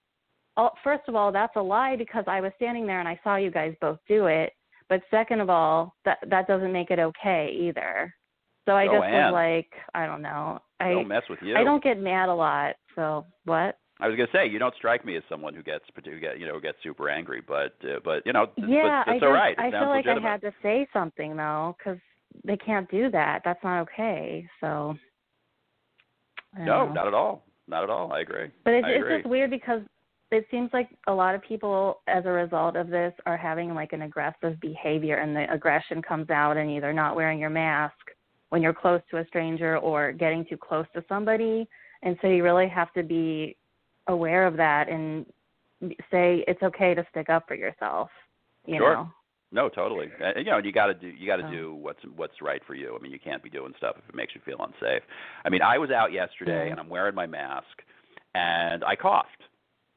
first 0.83 1.03
of 1.09 1.15
all, 1.15 1.33
that's 1.33 1.57
a 1.57 1.63
lie 1.63 1.97
because 1.97 2.25
I 2.27 2.41
was 2.41 2.53
standing 2.57 2.87
there 2.87 3.01
and 3.01 3.09
I 3.09 3.21
saw 3.23 3.37
you 3.37 3.51
guys 3.51 3.75
both 3.81 3.99
do 4.09 4.27
it. 4.27 4.53
But 4.89 5.03
second 5.11 5.41
of 5.41 5.51
all, 5.51 5.95
that 6.05 6.19
that 6.29 6.47
doesn't 6.47 6.73
make 6.73 6.91
it 6.91 6.99
okay 6.99 7.57
either. 7.59 8.15
So 8.67 8.73
I 8.73 8.87
just 8.87 8.99
was 8.99 9.33
like, 9.33 9.71
I 9.95 10.07
don't 10.07 10.23
know. 10.23 10.59
I 10.81 10.91
don't 10.91 11.09
mess 11.09 11.23
with 11.31 11.39
you. 11.43 11.57
I 11.57 11.65
don't 11.65 11.83
get 11.83 12.01
mad 12.01 12.29
a 12.29 12.35
lot. 12.35 12.75
So 12.95 13.25
what? 13.45 13.79
I 14.01 14.09
was 14.09 14.17
gonna 14.17 14.29
say 14.33 14.47
you 14.47 14.59
don't 14.59 14.75
strike 14.75 15.05
me 15.05 15.17
as 15.17 15.23
someone 15.29 15.55
who 15.55 15.63
gets 15.63 15.85
who 16.05 16.21
get 16.21 16.39
you 16.39 16.47
know 16.47 16.61
gets 16.61 16.79
super 16.83 17.09
angry, 17.09 17.43
but 17.47 17.75
uh, 17.83 18.01
but 18.05 18.23
you 18.27 18.33
know 18.33 18.47
yeah, 18.57 19.05
but 19.05 19.11
I 19.11 19.15
it's 19.15 19.21
just 19.21 19.25
all 19.25 19.33
right. 19.33 19.53
It 19.53 19.61
I 19.61 19.71
feel 19.71 19.89
like 19.89 20.05
legitimate. 20.05 20.29
I 20.29 20.33
had 20.33 20.41
to 20.43 20.53
say 20.63 20.87
something 20.93 21.37
though, 21.37 21.77
because 21.79 21.99
they 22.45 22.57
can't 22.57 22.91
do 22.91 23.11
that. 23.11 23.43
That's 23.45 23.63
not 23.65 23.81
okay. 23.83 24.47
So. 24.61 24.97
No, 26.59 26.87
know. 26.87 26.93
not 26.93 27.07
at 27.07 27.15
all. 27.15 27.45
Not 27.69 27.85
at 27.85 27.91
all. 27.91 28.13
I 28.13 28.21
agree. 28.21 28.51
But 28.65 28.75
it's, 28.75 28.87
I 28.87 28.91
it's 28.91 29.23
just 29.23 29.27
weird 29.27 29.51
because 29.51 29.83
it 30.31 30.47
seems 30.51 30.71
like 30.73 30.89
a 31.07 31.13
lot 31.13 31.35
of 31.35 31.43
people, 31.43 32.01
as 32.07 32.25
a 32.25 32.31
result 32.31 32.77
of 32.77 32.89
this, 32.89 33.13
are 33.27 33.37
having 33.37 33.75
like 33.75 33.93
an 33.93 34.03
aggressive 34.03 34.61
behavior, 34.61 35.17
and 35.17 35.35
the 35.35 35.53
aggression 35.53 36.03
comes 36.03 36.31
out 36.31 36.57
in 36.57 36.69
either 36.71 36.93
not 36.93 37.15
wearing 37.15 37.39
your 37.39 37.51
mask 37.51 37.95
when 38.51 38.63
you're 38.63 38.75
close 38.75 39.01
to 39.11 39.19
a 39.19 39.27
stranger 39.27 39.79
or 39.79 40.13
getting 40.13 40.45
too 40.49 40.57
close 40.57 40.87
to 40.95 41.05
somebody. 41.09 41.69
And 42.03 42.17
so 42.21 42.29
you 42.29 42.43
really 42.43 42.69
have 42.69 42.93
to 42.95 43.03
be 43.03 43.57
aware 44.09 44.47
of 44.47 44.57
that 44.57 44.89
and 44.89 45.27
say 46.11 46.45
it's 46.49 46.63
okay 46.63 46.95
to 46.95 47.07
stick 47.11 47.29
up 47.29 47.47
for 47.49 47.55
yourself. 47.55 48.11
You 48.67 48.79
Sure. 48.79 48.95
know. 48.95 49.11
No, 49.53 49.69
totally. 49.69 50.11
Uh, 50.21 50.39
you 50.39 50.45
know, 50.45 50.59
you 50.59 50.73
got 50.73 50.87
to 50.87 50.95
do 50.95 51.07
you 51.09 51.27
got 51.27 51.37
to 51.37 51.45
So. 51.45 51.51
do 51.51 51.75
what's 51.75 52.03
what's 52.17 52.43
right 52.43 52.63
for 52.67 52.75
you. 52.75 52.97
I 52.99 53.03
mean, 53.03 53.13
you 53.13 53.19
can't 53.19 53.43
be 53.43 53.51
doing 53.51 53.73
stuff 53.79 53.97
if 53.97 54.09
it 54.09 54.15
makes 54.15 54.35
you 54.35 54.41
feel 54.45 54.59
unsafe. 54.61 55.03
I 55.45 55.51
mean, 55.51 55.63
I 55.63 55.79
was 55.79 55.91
out 55.91 56.13
yesterday 56.13 56.71
and 56.71 56.81
I'm 56.81 56.89
wearing 56.89 57.15
my 57.15 57.27
mask, 57.27 57.83
and 58.35 58.83
I 58.85 58.97
coughed, 58.97 59.43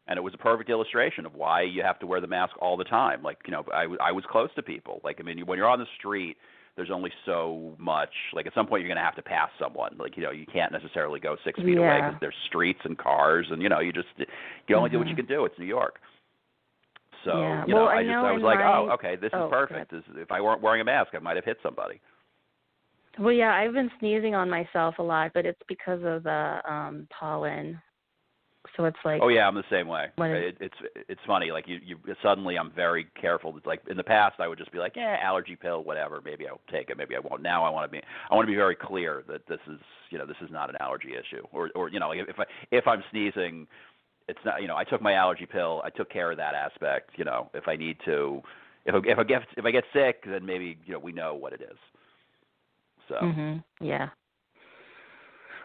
and 0.07 0.17
it 0.17 0.21
was 0.21 0.33
a 0.35 0.37
perfect 0.37 0.69
illustration 0.69 1.25
of 1.25 1.33
why 1.33 1.63
you 1.63 1.81
have 1.81 1.97
to 1.99 2.07
wear 2.07 2.21
the 2.21 2.27
mask 2.27 2.53
all 2.61 2.77
the 2.77 2.83
time. 2.83 3.23
Like, 3.23 3.39
you 3.45 3.51
know, 3.51 3.65
I 3.73 3.81
w- 3.83 3.99
I 3.99 4.11
was 4.11 4.23
close 4.29 4.49
to 4.55 4.61
people. 4.61 5.01
Like, 5.03 5.19
I 5.19 5.23
mean, 5.23 5.39
when 5.45 5.57
you're 5.57 5.67
on 5.69 5.79
the 5.79 5.87
street. 5.97 6.37
There's 6.79 6.91
only 6.91 7.11
so 7.25 7.75
much. 7.77 8.13
Like 8.31 8.47
at 8.47 8.53
some 8.53 8.65
point, 8.65 8.81
you're 8.81 8.87
going 8.87 8.95
to 8.95 9.03
have 9.03 9.17
to 9.17 9.21
pass 9.21 9.49
someone. 9.59 9.97
Like 9.99 10.15
you 10.15 10.23
know, 10.23 10.31
you 10.31 10.45
can't 10.45 10.71
necessarily 10.71 11.19
go 11.19 11.35
six 11.43 11.59
feet 11.59 11.77
away 11.77 11.99
because 11.99 12.15
there's 12.21 12.35
streets 12.47 12.79
and 12.85 12.97
cars, 12.97 13.47
and 13.51 13.61
you 13.61 13.67
know, 13.67 13.81
you 13.81 13.91
just 13.91 14.07
you 14.17 14.25
can 14.65 14.77
only 14.77 14.89
do 14.89 14.97
what 14.97 15.07
you 15.07 15.13
Mhm. 15.13 15.17
can 15.17 15.25
do. 15.25 15.43
It's 15.43 15.59
New 15.59 15.65
York. 15.65 15.99
So 17.25 17.37
yeah. 17.37 17.65
you 17.67 17.75
well, 17.75 17.83
know, 17.83 17.91
I, 17.91 17.97
I 17.97 18.03
just 18.03 18.15
I 18.15 18.31
was 18.31 18.41
like, 18.41 18.59
my, 18.59 18.77
oh, 18.77 18.91
okay, 18.91 19.17
this 19.17 19.29
oh, 19.33 19.47
is 19.47 19.51
perfect. 19.51 19.91
This, 19.91 20.03
if 20.15 20.31
I 20.31 20.39
weren't 20.39 20.61
wearing 20.61 20.79
a 20.79 20.85
mask, 20.85 21.09
I 21.13 21.19
might 21.19 21.35
have 21.35 21.43
hit 21.43 21.57
somebody. 21.61 21.99
Well, 23.19 23.33
yeah, 23.33 23.53
I've 23.53 23.73
been 23.73 23.91
sneezing 23.99 24.33
on 24.33 24.49
myself 24.49 24.95
a 24.99 25.03
lot, 25.03 25.31
but 25.33 25.45
it's 25.45 25.59
because 25.67 25.99
of 26.05 26.23
the 26.23 26.61
um 26.65 27.09
pollen. 27.11 27.81
So 28.77 28.85
it's 28.85 28.97
like 29.03 29.21
oh 29.21 29.27
yeah, 29.27 29.47
I'm 29.47 29.55
the 29.55 29.63
same 29.69 29.87
way. 29.87 30.07
It, 30.31 30.57
it's 30.59 30.75
it's 31.07 31.21
funny. 31.27 31.51
Like 31.51 31.67
you, 31.67 31.79
you 31.83 31.97
suddenly 32.23 32.57
I'm 32.57 32.71
very 32.71 33.07
careful. 33.19 33.55
It's 33.57 33.65
like 33.65 33.81
in 33.89 33.97
the 33.97 34.03
past 34.03 34.39
I 34.39 34.47
would 34.47 34.57
just 34.57 34.71
be 34.71 34.77
like, 34.77 34.95
yeah, 34.95 35.17
allergy 35.21 35.55
pill, 35.55 35.83
whatever. 35.83 36.21
Maybe 36.23 36.47
I'll 36.47 36.61
take 36.71 36.89
it. 36.89 36.97
Maybe 36.97 37.15
I 37.15 37.19
won't. 37.19 37.41
Now 37.41 37.63
I 37.65 37.69
want 37.69 37.91
to 37.91 37.97
be 37.97 38.03
I 38.29 38.35
want 38.35 38.45
to 38.45 38.51
be 38.51 38.55
very 38.55 38.75
clear 38.75 39.23
that 39.27 39.47
this 39.47 39.59
is 39.67 39.79
you 40.09 40.17
know 40.17 40.25
this 40.25 40.37
is 40.41 40.49
not 40.51 40.69
an 40.69 40.75
allergy 40.79 41.13
issue. 41.13 41.43
Or 41.51 41.69
or 41.75 41.89
you 41.89 41.99
know 41.99 42.09
like 42.09 42.19
if 42.27 42.39
I 42.39 42.45
if 42.71 42.87
I'm 42.87 43.03
sneezing, 43.11 43.67
it's 44.27 44.39
not 44.45 44.61
you 44.61 44.67
know 44.67 44.77
I 44.77 44.83
took 44.83 45.01
my 45.01 45.13
allergy 45.13 45.45
pill. 45.45 45.81
I 45.83 45.89
took 45.89 46.09
care 46.09 46.31
of 46.31 46.37
that 46.37 46.55
aspect. 46.55 47.11
You 47.17 47.25
know 47.25 47.49
if 47.53 47.67
I 47.67 47.75
need 47.75 47.97
to. 48.05 48.41
If 48.85 48.95
I, 48.95 48.99
if 49.05 49.19
I 49.19 49.23
get 49.23 49.41
if 49.57 49.65
I 49.65 49.71
get 49.71 49.83
sick, 49.93 50.23
then 50.25 50.45
maybe 50.45 50.77
you 50.85 50.93
know 50.93 50.99
we 50.99 51.11
know 51.11 51.35
what 51.35 51.53
it 51.53 51.61
is. 51.61 51.77
So 53.07 53.15
Mhm. 53.15 53.63
Yeah. 53.81 54.09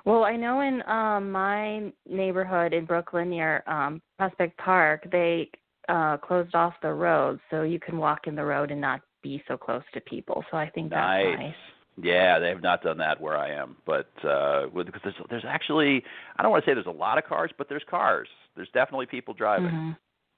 Well, 0.05 0.25
I 0.25 0.37
know 0.37 0.61
in 0.61 0.83
um 0.89 1.31
my 1.31 1.93
neighborhood 2.09 2.73
in 2.73 2.85
Brooklyn 2.85 3.31
near 3.31 3.63
um 3.67 4.01
Prospect 4.19 4.57
Park, 4.59 5.07
they 5.11 5.51
uh 5.89 6.17
closed 6.19 6.55
off 6.55 6.75
the 6.83 6.93
road 6.93 7.41
so 7.51 7.63
you 7.63 7.81
can 7.81 7.99
walk 7.99 8.27
in 8.27 8.35
the 8.35 8.45
road 8.45 8.71
and 8.71 8.81
not 8.81 9.01
be 9.23 9.43
so 9.49 9.57
close 9.57 9.83
to 9.95 10.01
people. 10.03 10.45
So 10.51 10.57
I 10.57 10.69
think 10.71 10.91
that's 10.91 11.01
nice. 11.25 11.39
nice. 11.39 11.55
Yeah, 12.03 12.39
they 12.41 12.49
have 12.49 12.63
not 12.63 12.83
done 12.83 12.99
that 12.99 13.21
where 13.21 13.39
I 13.39 13.51
am, 13.53 13.77
but 13.87 14.11
uh 14.25 14.67
with- 14.73 14.87
because 14.87 15.01
there's 15.05 15.17
there's 15.31 15.45
actually 15.47 16.03
I 16.37 16.43
don't 16.43 16.51
want 16.53 16.65
to 16.65 16.71
say 16.71 16.75
there's 16.75 16.87
a 16.87 16.91
lot 16.91 17.19
of 17.19 17.25
cars, 17.25 17.51
but 17.57 17.69
there's 17.69 17.85
cars. 17.89 18.29
There's 18.57 18.71
definitely 18.75 19.07
people 19.07 19.33
driving. 19.35 19.71
Mhm. 19.71 19.97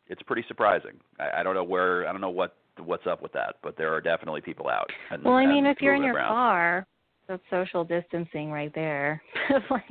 It's 0.09 0.23
pretty 0.23 0.45
surprising. 0.47 1.01
I, 1.19 1.41
I 1.41 1.43
don't 1.43 1.55
know 1.55 1.65
where 1.65 2.07
I 2.09 2.13
don't 2.13 2.21
know 2.21 2.31
what 2.31 2.55
what's 2.85 3.07
up 3.07 3.23
with 3.23 3.33
that, 3.33 3.57
but 3.63 3.77
there 3.77 3.93
are 3.95 4.01
definitely 4.03 4.43
people 4.43 4.69
out. 4.69 4.91
And, 5.11 5.25
Well, 5.25 5.35
I 5.35 5.47
mean, 5.47 5.65
if 5.67 5.81
you're 5.81 5.95
in 5.95 6.03
your 6.03 6.15
around. 6.15 6.29
car, 6.29 6.87
that's 7.29 7.43
social 7.51 7.85
distancing 7.85 8.51
right 8.51 8.73
there. 8.75 9.23
like, 9.71 9.85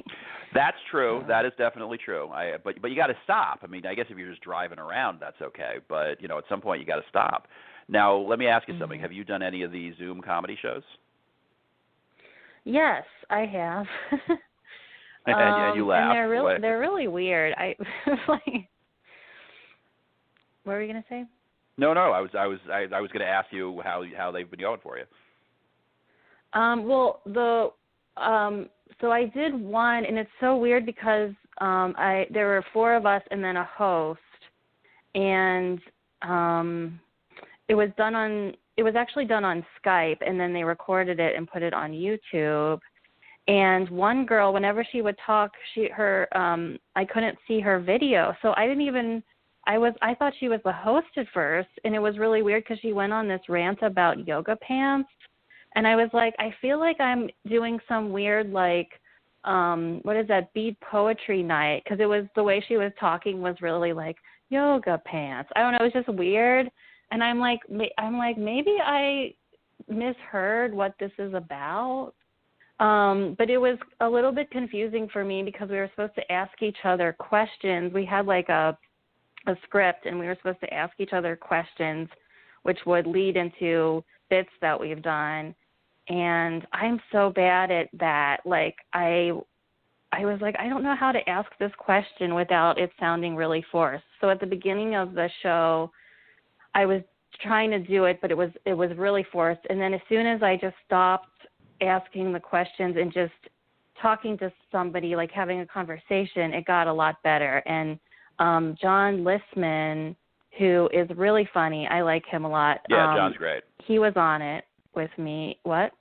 That's 0.54 0.78
true. 0.90 1.20
Yeah. 1.22 1.28
That 1.28 1.46
is 1.46 1.52
definitely 1.58 1.98
true. 1.98 2.30
I 2.30 2.58
but 2.64 2.82
but 2.82 2.90
you 2.92 2.96
got 2.96 3.08
to 3.08 3.18
stop. 3.24 3.60
I 3.64 3.68
mean, 3.68 3.86
I 3.86 3.94
guess 3.96 4.06
if 4.10 4.18
you're 4.18 4.30
just 4.30 4.42
driving 4.42 4.80
around, 4.80 5.20
that's 5.20 5.42
okay. 5.42 5.76
But 5.90 6.22
you 6.22 6.28
know, 6.28 6.38
at 6.38 6.46
some 6.50 6.62
point 6.62 6.80
you 6.82 6.86
got 6.88 6.96
to 6.98 7.06
stop. 7.10 7.48
Now, 7.88 8.16
let 8.16 8.40
me 8.40 8.48
ask 8.48 8.68
you 8.68 8.78
something. 8.80 9.00
Mhm. 9.00 9.04
Have 9.04 9.12
you 9.12 9.24
done 9.24 9.44
any 9.44 9.62
of 9.64 9.72
these 9.72 9.94
Zoom 9.98 10.22
comedy 10.22 10.58
shows? 10.62 10.84
yes, 12.64 13.04
I 13.30 13.42
have. 13.46 13.86
And- 15.28 15.36
and 15.36 15.76
you 15.76 15.82
Um, 15.84 15.88
laugh. 15.90 16.02
And 16.10 16.16
they're 16.18 16.30
really 16.30 16.44
What- 16.54 16.62
they're 16.62 16.80
really 16.80 17.08
weird. 17.08 17.54
I 17.58 17.76
like. 18.28 18.70
What 20.64 20.74
were 20.74 20.82
you 20.84 20.88
gonna 20.88 21.04
say? 21.10 21.26
No, 21.78 21.94
no. 21.94 22.12
I 22.12 22.22
was 22.22 22.30
I 22.38 22.46
was 22.48 22.60
I, 22.72 22.86
I 22.96 23.02
was 23.02 23.12
going 23.12 23.26
to 23.26 23.32
ask 23.32 23.52
you 23.52 23.82
how 23.84 24.04
how 24.18 24.32
they've 24.32 24.50
been 24.50 24.60
going 24.60 24.80
for 24.82 24.98
you. 24.98 25.04
Um, 26.56 26.88
well, 26.88 27.22
the 27.26 27.70
um, 28.18 28.70
so 29.02 29.12
I 29.12 29.26
did 29.26 29.54
one, 29.54 30.06
and 30.06 30.18
it's 30.18 30.30
so 30.40 30.56
weird 30.56 30.86
because 30.86 31.32
um, 31.60 31.94
I 31.98 32.26
there 32.32 32.48
were 32.48 32.64
four 32.74 32.96
of 32.96 33.06
us 33.06 33.22
and 33.30 33.44
then 33.44 33.58
a 33.58 33.66
host, 33.66 34.20
and 35.14 35.80
um, 36.22 37.00
it 37.68 37.76
was 37.76 37.90
done 37.98 38.16
on 38.16 38.54
it 38.78 38.84
was 38.84 38.96
actually 38.96 39.26
done 39.26 39.44
on 39.44 39.66
Skype, 39.84 40.18
and 40.26 40.40
then 40.40 40.54
they 40.54 40.64
recorded 40.64 41.20
it 41.20 41.36
and 41.36 41.50
put 41.50 41.62
it 41.62 41.74
on 41.74 41.92
YouTube. 41.92 42.80
And 43.48 43.88
one 43.90 44.26
girl, 44.26 44.54
whenever 44.54 44.86
she 44.92 45.02
would 45.02 45.18
talk, 45.26 45.52
she 45.74 45.90
her 45.94 46.28
um, 46.36 46.78
I 46.96 47.04
couldn't 47.04 47.38
see 47.48 47.60
her 47.60 47.80
video, 47.80 48.34
so 48.42 48.54
I 48.56 48.66
didn't 48.66 48.88
even. 48.88 49.22
I 49.68 49.78
was 49.80 49.94
I 50.02 50.14
thought 50.14 50.34
she 50.40 50.48
was 50.48 50.62
the 50.64 50.72
host 50.72 51.08
at 51.18 51.26
first, 51.34 51.70
and 51.84 51.94
it 51.94 52.00
was 52.00 52.18
really 52.18 52.44
weird 52.44 52.64
because 52.64 52.80
she 52.80 52.94
went 52.94 53.12
on 53.12 53.28
this 53.28 53.42
rant 53.50 53.80
about 53.82 54.26
yoga 54.26 54.56
pants 54.56 55.10
and 55.76 55.86
I 55.86 55.96
was 55.96 56.10
like, 56.14 56.34
I 56.40 56.54
feel 56.62 56.80
like 56.80 57.00
I'm 57.00 57.30
doing 57.48 57.80
some 57.88 58.12
weird 58.12 58.52
like 58.52 58.90
um 59.44 60.00
what 60.02 60.16
is 60.16 60.28
that 60.28 60.52
beat 60.54 60.76
poetry 60.82 61.44
night 61.44 61.84
because 61.84 62.00
it 62.00 62.08
was 62.08 62.26
the 62.36 62.44
way 62.44 62.64
she 62.68 62.78
was 62.78 62.92
talking 63.00 63.42
was 63.42 63.56
really 63.62 63.94
like 63.94 64.18
yoga 64.50 65.00
pants. 65.06 65.50
I 65.56 65.62
don't 65.62 65.74
know, 65.74 65.80
it 65.82 65.94
was 65.94 66.06
just 66.06 66.18
weird. 66.18 66.70
And 67.12 67.24
I'm 67.24 67.40
like 67.40 67.60
I'm 67.98 68.18
like 68.18 68.38
maybe 68.38 68.78
I 68.84 69.34
misheard 69.88 70.74
what 70.74 70.96
this 71.00 71.12
is 71.20 71.34
about. 71.34 72.14
Um 72.80 73.36
but 73.38 73.50
it 73.50 73.58
was 73.58 73.78
a 74.00 74.10
little 74.10 74.32
bit 74.32 74.50
confusing 74.50 75.08
for 75.12 75.24
me 75.24 75.44
because 75.44 75.70
we 75.70 75.78
were 75.78 75.92
supposed 75.94 76.16
to 76.16 76.32
ask 76.32 76.62
each 76.64 76.78
other 76.84 77.16
questions. 77.18 77.94
We 77.94 78.06
had 78.06 78.26
like 78.26 78.50
a 78.50 78.78
a 79.48 79.56
script 79.64 80.08
and 80.08 80.18
we 80.18 80.26
were 80.26 80.36
supposed 80.36 80.62
to 80.62 80.74
ask 80.74 80.94
each 81.00 81.14
other 81.14 81.36
questions 81.36 82.10
which 82.64 82.80
would 82.88 83.06
lead 83.06 83.38
into 83.38 84.04
bits 84.32 84.50
that 84.60 84.80
we've 84.80 85.04
done 85.04 85.54
and 86.08 86.66
i'm 86.74 87.00
so 87.12 87.32
bad 87.32 87.72
at 87.72 87.90
that. 88.00 88.38
Like 88.46 88.76
i 88.94 89.32
i 90.12 90.26
was 90.26 90.40
like 90.42 90.56
i 90.60 90.70
don't 90.70 90.84
know 90.84 90.96
how 90.96 91.12
to 91.12 91.28
ask 91.30 91.50
this 91.60 91.72
question 91.78 92.36
without 92.36 92.78
it 92.78 92.92
sounding 93.00 93.36
really 93.36 93.66
forced. 93.72 94.04
So 94.22 94.30
at 94.30 94.40
the 94.40 94.46
beginning 94.46 94.96
of 94.96 95.14
the 95.14 95.30
show 95.42 95.92
i 96.74 96.86
was 96.86 97.02
trying 97.42 97.70
to 97.72 97.80
do 97.80 98.06
it 98.06 98.20
but 98.22 98.32
it 98.32 98.38
was 98.38 98.52
it 98.66 98.74
was 98.74 98.92
really 98.98 99.26
forced. 99.32 99.62
And 99.70 99.80
then 99.80 99.94
as 99.94 100.02
soon 100.08 100.26
as 100.26 100.44
i 100.44 100.56
just 100.56 100.76
stopped 100.86 101.28
asking 101.82 102.32
the 102.32 102.40
questions 102.40 102.96
and 103.00 103.12
just 103.12 103.34
talking 104.02 104.38
to 104.38 104.52
somebody 104.72 105.16
like 105.16 105.32
having 105.32 105.62
a 105.62 105.66
conversation 105.66 106.54
it 106.54 106.66
got 106.66 106.88
a 106.88 106.94
lot 106.94 107.22
better. 107.24 107.64
And 107.66 108.00
um 108.40 108.76
john 108.82 109.24
listman 109.24 110.16
who 110.60 110.90
is 110.94 111.10
really 111.18 111.50
funny 111.54 111.88
i 111.88 112.02
like 112.02 112.26
him 112.28 112.46
a 112.46 112.50
lot. 112.50 112.80
Yeah, 112.90 113.10
um, 113.10 113.18
John's 113.18 113.38
great. 113.38 113.64
he 113.86 113.98
was 114.00 114.14
on 114.16 114.42
it 114.42 114.66
with 114.96 115.12
me. 115.18 115.60
What? 115.64 115.92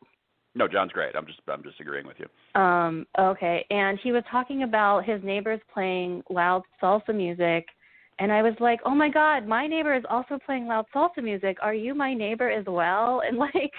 No, 0.54 0.68
John's 0.68 0.92
great. 0.92 1.16
I'm 1.16 1.26
just 1.26 1.40
I'm 1.48 1.62
just 1.62 1.80
agreeing 1.80 2.06
with 2.06 2.16
you. 2.18 2.60
Um, 2.60 3.06
okay. 3.18 3.64
And 3.70 3.98
he 4.02 4.12
was 4.12 4.22
talking 4.30 4.62
about 4.62 5.04
his 5.04 5.22
neighbors 5.22 5.60
playing 5.72 6.22
loud 6.30 6.62
salsa 6.82 7.14
music. 7.14 7.66
And 8.20 8.30
I 8.30 8.42
was 8.42 8.54
like, 8.60 8.78
oh 8.84 8.94
my 8.94 9.08
God, 9.08 9.48
my 9.48 9.66
neighbor 9.66 9.94
is 9.94 10.04
also 10.08 10.38
playing 10.46 10.68
loud 10.68 10.86
salsa 10.94 11.22
music. 11.22 11.56
Are 11.60 11.74
you 11.74 11.94
my 11.94 12.14
neighbor 12.14 12.50
as 12.50 12.64
well? 12.66 13.22
And 13.28 13.36
like, 13.38 13.72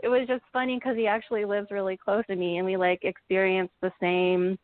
it 0.00 0.08
was 0.08 0.26
just 0.26 0.42
funny 0.52 0.76
because 0.76 0.96
he 0.96 1.06
actually 1.06 1.44
lives 1.44 1.68
really 1.70 1.96
close 1.96 2.24
to 2.26 2.36
me 2.36 2.58
and 2.58 2.66
we 2.66 2.76
like 2.76 3.00
experienced 3.02 3.74
the 3.82 3.92
same 4.00 4.58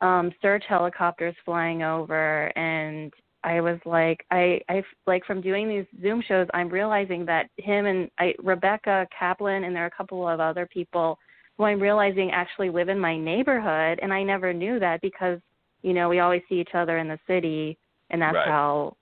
um 0.00 0.30
search 0.40 0.64
helicopters 0.68 1.34
flying 1.44 1.82
over 1.82 2.46
and 2.56 3.12
I 3.44 3.60
was 3.60 3.78
like 3.84 4.24
I 4.30 4.60
I 4.68 4.82
like 5.06 5.24
from 5.24 5.40
doing 5.40 5.68
these 5.68 5.86
Zoom 6.02 6.22
shows 6.26 6.46
I'm 6.54 6.68
realizing 6.68 7.24
that 7.26 7.50
him 7.56 7.86
and 7.86 8.10
I 8.18 8.34
Rebecca 8.38 9.06
Kaplan 9.16 9.64
and 9.64 9.74
there 9.74 9.84
are 9.84 9.86
a 9.86 9.90
couple 9.90 10.28
of 10.28 10.40
other 10.40 10.66
people 10.66 11.18
who 11.56 11.64
I'm 11.64 11.80
realizing 11.80 12.30
actually 12.32 12.70
live 12.70 12.88
in 12.88 12.98
my 12.98 13.16
neighborhood 13.16 13.98
and 14.02 14.12
I 14.12 14.22
never 14.22 14.52
knew 14.52 14.78
that 14.80 15.00
because 15.00 15.38
you 15.82 15.92
know 15.92 16.08
we 16.08 16.20
always 16.20 16.42
see 16.48 16.56
each 16.56 16.74
other 16.74 16.98
in 16.98 17.08
the 17.08 17.18
city 17.26 17.78
and 18.10 18.20
that's 18.20 18.34
Right. 18.34 18.48
how 18.48 18.96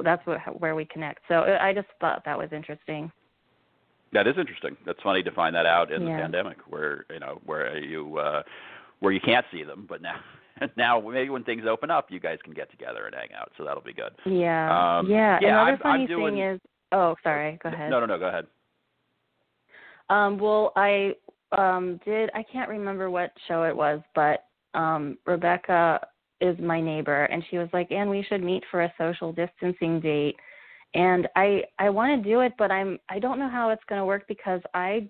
that's 0.00 0.24
what, 0.26 0.60
where 0.60 0.74
we 0.74 0.84
connect. 0.84 1.20
So 1.28 1.36
uh, 1.36 1.58
I 1.60 1.72
just 1.72 1.88
thought 2.00 2.22
that 2.24 2.36
was 2.36 2.50
interesting. 2.52 3.10
That 4.12 4.26
is 4.26 4.34
interesting. 4.38 4.76
That's 4.86 5.00
funny 5.02 5.22
to 5.22 5.32
find 5.32 5.56
that 5.56 5.66
out 5.66 5.90
in 5.90 6.04
the 6.04 6.10
pandemic, 6.10 6.58
where 6.68 7.04
you 7.10 7.18
know 7.18 7.40
where 7.46 7.78
you 7.78 8.18
uh, 8.18 8.42
where 9.00 9.12
you 9.12 9.20
can't 9.20 9.44
see 9.50 9.64
them, 9.64 9.86
but 9.88 10.02
now 10.02 10.20
now 10.76 11.00
maybe 11.00 11.30
when 11.30 11.44
things 11.44 11.64
open 11.68 11.90
up, 11.90 12.10
you 12.10 12.20
guys 12.20 12.38
can 12.44 12.54
get 12.54 12.70
together 12.70 13.06
and 13.06 13.14
hang 13.14 13.28
out. 13.38 13.50
So 13.56 13.64
that'll 13.64 13.82
be 13.82 13.92
good. 13.92 14.12
Yeah. 14.26 14.98
Um, 14.98 15.10
yeah. 15.10 15.38
yeah, 15.40 15.48
Another 15.48 15.70
I'm- 15.70 15.78
funny 15.82 16.02
I'm 16.02 16.08
doing- 16.08 16.34
thing 16.34 16.42
is 16.42 16.60
oh 16.92 17.14
sorry, 17.22 17.58
go 17.62 17.68
ahead. 17.70 17.90
No, 17.90 18.00
no, 18.00 18.06
no. 18.06 18.18
Go 18.18 18.26
ahead. 18.28 18.46
Um, 20.10 20.38
well, 20.38 20.72
I 20.76 21.14
um, 21.56 21.98
did. 22.04 22.30
I 22.34 22.42
can't 22.52 22.68
remember 22.68 23.10
what 23.10 23.32
show 23.48 23.62
it 23.64 23.74
was, 23.76 24.00
but 24.14 24.44
um, 24.74 25.16
Rebecca 25.26 26.06
is 26.40 26.58
my 26.58 26.80
neighbor, 26.80 27.24
and 27.24 27.42
she 27.50 27.58
was 27.58 27.68
like, 27.72 27.90
"And 27.90 28.10
we 28.10 28.22
should 28.28 28.42
meet 28.42 28.64
for 28.70 28.82
a 28.82 28.92
social 28.98 29.32
distancing 29.32 30.00
date." 30.00 30.36
And 30.94 31.26
I 31.36 31.62
I 31.78 31.90
want 31.90 32.22
to 32.22 32.28
do 32.28 32.40
it, 32.40 32.52
but 32.58 32.70
I'm 32.70 32.98
I 33.08 33.18
don't 33.18 33.38
know 33.38 33.48
how 33.48 33.70
it's 33.70 33.82
going 33.88 34.00
to 34.00 34.04
work 34.04 34.24
because 34.28 34.60
I 34.74 35.08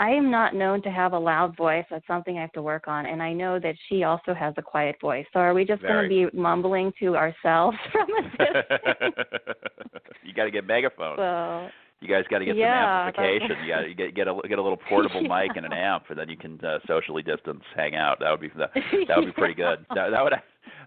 I 0.00 0.10
am 0.10 0.28
not 0.30 0.54
known 0.54 0.82
to 0.82 0.90
have 0.90 1.12
a 1.12 1.18
loud 1.18 1.56
voice. 1.56 1.84
That's 1.90 2.06
something 2.06 2.36
I 2.36 2.40
have 2.40 2.52
to 2.52 2.62
work 2.62 2.88
on, 2.88 3.06
and 3.06 3.22
I 3.22 3.32
know 3.32 3.60
that 3.60 3.76
she 3.88 4.02
also 4.02 4.34
has 4.34 4.52
a 4.56 4.62
quiet 4.62 4.96
voice. 5.00 5.24
So 5.32 5.38
are 5.38 5.54
we 5.54 5.64
just 5.64 5.82
going 5.82 6.02
to 6.02 6.08
be 6.08 6.36
mumbling 6.36 6.92
to 6.98 7.16
ourselves 7.16 7.76
from 7.92 8.08
a 8.18 8.22
distance? 8.22 9.16
you 10.24 10.34
got 10.34 10.44
to 10.44 10.50
get 10.50 10.66
megaphones. 10.66 11.18
so 11.18 11.68
You 12.00 12.08
guys 12.08 12.24
got 12.28 12.38
to 12.40 12.44
get 12.44 12.56
Yeah, 12.56 13.06
some 13.12 13.22
amplification. 13.24 13.64
You 13.64 13.72
got 13.72 13.80
to 13.82 13.94
get 13.94 14.14
get 14.16 14.26
a 14.28 14.34
get 14.48 14.58
a 14.58 14.62
little 14.62 14.80
portable 14.88 15.22
Yeah. 15.22 15.42
mic 15.46 15.56
and 15.56 15.64
an 15.64 15.72
amp, 15.72 16.04
and 16.08 16.18
then 16.18 16.28
you 16.28 16.36
can 16.36 16.58
uh, 16.64 16.78
socially 16.88 17.22
distance, 17.22 17.62
hang 17.76 17.94
out. 17.94 18.18
That 18.18 18.30
would 18.32 18.40
be 18.40 18.50
that, 18.58 18.70
that 19.08 19.16
would 19.16 19.26
be 19.26 19.32
pretty 19.32 19.54
good. 19.54 19.86
That, 19.94 20.10
that 20.10 20.22
would 20.24 20.32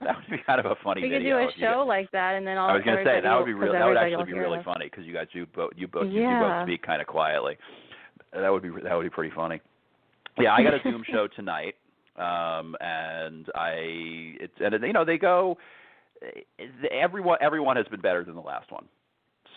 that 0.01 0.15
would 0.17 0.29
be 0.29 0.43
kind 0.45 0.59
of 0.59 0.65
a 0.65 0.75
funny 0.83 1.01
video. 1.01 1.17
we 1.17 1.23
could 1.23 1.29
do 1.29 1.35
a 1.37 1.47
if 1.47 1.55
you 1.57 1.63
got- 1.63 1.73
show 1.73 1.85
like 1.87 2.11
that, 2.11 2.35
and 2.35 2.45
then 2.45 2.57
all 2.57 2.69
I 2.69 2.73
was 2.73 2.83
going 2.83 2.97
to 2.97 3.05
say 3.05 3.21
that 3.21 3.35
would 3.37 3.45
be 3.45 3.53
real. 3.53 3.71
That 3.71 3.85
would 3.85 3.95
actually 3.97 4.25
be 4.25 4.33
really 4.33 4.59
us. 4.59 4.65
funny 4.65 4.85
because 4.91 5.05
you 5.05 5.13
guys 5.13 5.27
you 5.31 5.45
both 5.55 5.71
you 5.77 5.87
both 5.87 6.07
you, 6.11 6.21
you 6.27 6.39
both 6.39 6.67
speak 6.67 6.81
kind 6.83 7.01
of 7.01 7.07
quietly. 7.07 7.57
That 8.33 8.49
would 8.49 8.61
be 8.61 8.69
that 8.83 8.95
would 8.95 9.03
be 9.03 9.09
pretty 9.09 9.33
funny. 9.35 9.61
Yeah, 10.39 10.53
I 10.53 10.63
got 10.63 10.73
a 10.73 10.79
Zoom 10.83 11.03
show 11.09 11.27
tonight, 11.27 11.75
um, 12.17 12.75
and 12.79 13.47
I 13.55 13.73
it's 14.39 14.53
and 14.59 14.75
you 14.83 14.93
know 14.93 15.05
they 15.05 15.17
go. 15.17 15.57
eh, 16.21 16.65
Everyone 16.91 17.37
everyone 17.41 17.77
has 17.77 17.87
been 17.87 18.01
better 18.01 18.23
than 18.23 18.35
the 18.35 18.41
last 18.41 18.71
one. 18.71 18.85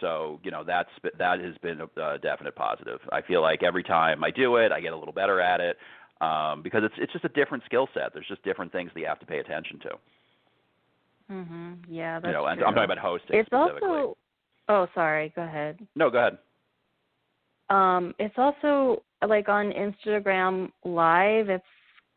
So 0.00 0.40
you 0.42 0.50
know 0.50 0.64
that's 0.64 0.88
that 1.18 1.40
has 1.40 1.54
been 1.58 1.80
a, 1.82 2.00
a 2.00 2.18
definite 2.18 2.54
positive. 2.54 3.00
I 3.12 3.20
feel 3.22 3.42
like 3.42 3.62
every 3.62 3.82
time 3.82 4.24
I 4.24 4.30
do 4.30 4.56
it, 4.56 4.72
I 4.72 4.80
get 4.80 4.92
a 4.92 4.96
little 4.96 5.12
better 5.12 5.40
at 5.40 5.60
it 5.60 5.76
um, 6.20 6.62
because 6.62 6.82
it's 6.84 6.94
it's 6.96 7.12
just 7.12 7.24
a 7.24 7.30
different 7.30 7.64
skill 7.66 7.88
set. 7.92 8.14
There's 8.14 8.28
just 8.28 8.42
different 8.42 8.72
things 8.72 8.90
that 8.94 9.00
you 9.00 9.06
have 9.06 9.20
to 9.20 9.26
pay 9.26 9.38
attention 9.38 9.78
to. 9.80 9.90
Mhm. 11.32 11.76
Yeah, 11.88 12.20
that's 12.20 12.28
you 12.28 12.32
know, 12.32 12.46
and 12.46 12.58
true. 12.58 12.66
I'm 12.66 12.74
talking 12.74 12.84
about 12.84 12.98
hosting 12.98 13.38
it's 13.38 13.48
also 13.52 14.16
Oh, 14.68 14.86
sorry. 14.94 15.32
Go 15.34 15.42
ahead. 15.42 15.84
No, 15.96 16.10
go 16.10 16.18
ahead. 16.18 16.38
Um, 17.70 18.14
it's 18.18 18.34
also 18.36 19.02
like 19.26 19.48
on 19.48 19.72
Instagram 19.72 20.70
Live. 20.84 21.48
It's 21.48 21.64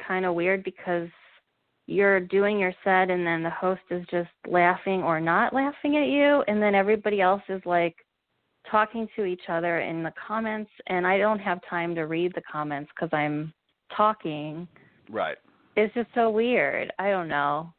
kind 0.05 0.25
of 0.25 0.36
weird 0.36 0.63
because 0.63 1.10
you're 1.86 2.19
doing 2.19 2.60
your 2.60 2.74
set 2.83 3.10
and 3.10 3.25
then 3.25 3.43
the 3.43 3.50
host 3.50 3.81
is 3.91 4.05
just 4.10 4.29
laughing 4.48 5.03
or 5.03 5.19
not 5.19 5.53
laughing 5.53 5.98
at 5.98 6.07
you, 6.07 6.43
and 6.48 6.62
then 6.62 6.75
everybody 6.75 7.22
else 7.22 7.41
is 7.50 7.62
like 7.65 7.95
talking 8.69 9.07
to 9.15 9.25
each 9.25 9.50
other 9.50 9.81
in 9.81 10.03
the 10.03 10.13
comments, 10.27 10.72
and 10.88 11.05
I 11.05 11.17
don't 11.17 11.39
have 11.39 11.60
time 11.69 11.93
to 11.95 12.03
read 12.03 12.33
the 12.33 12.41
comments 12.50 12.89
because 12.95 13.10
I'm 13.12 13.53
talking. 13.95 14.67
Right. 15.10 15.38
It's 15.75 15.93
just 15.93 16.10
so 16.15 16.29
weird. 16.29 16.91
I 17.00 17.10
don't 17.10 17.27
know. 17.27 17.74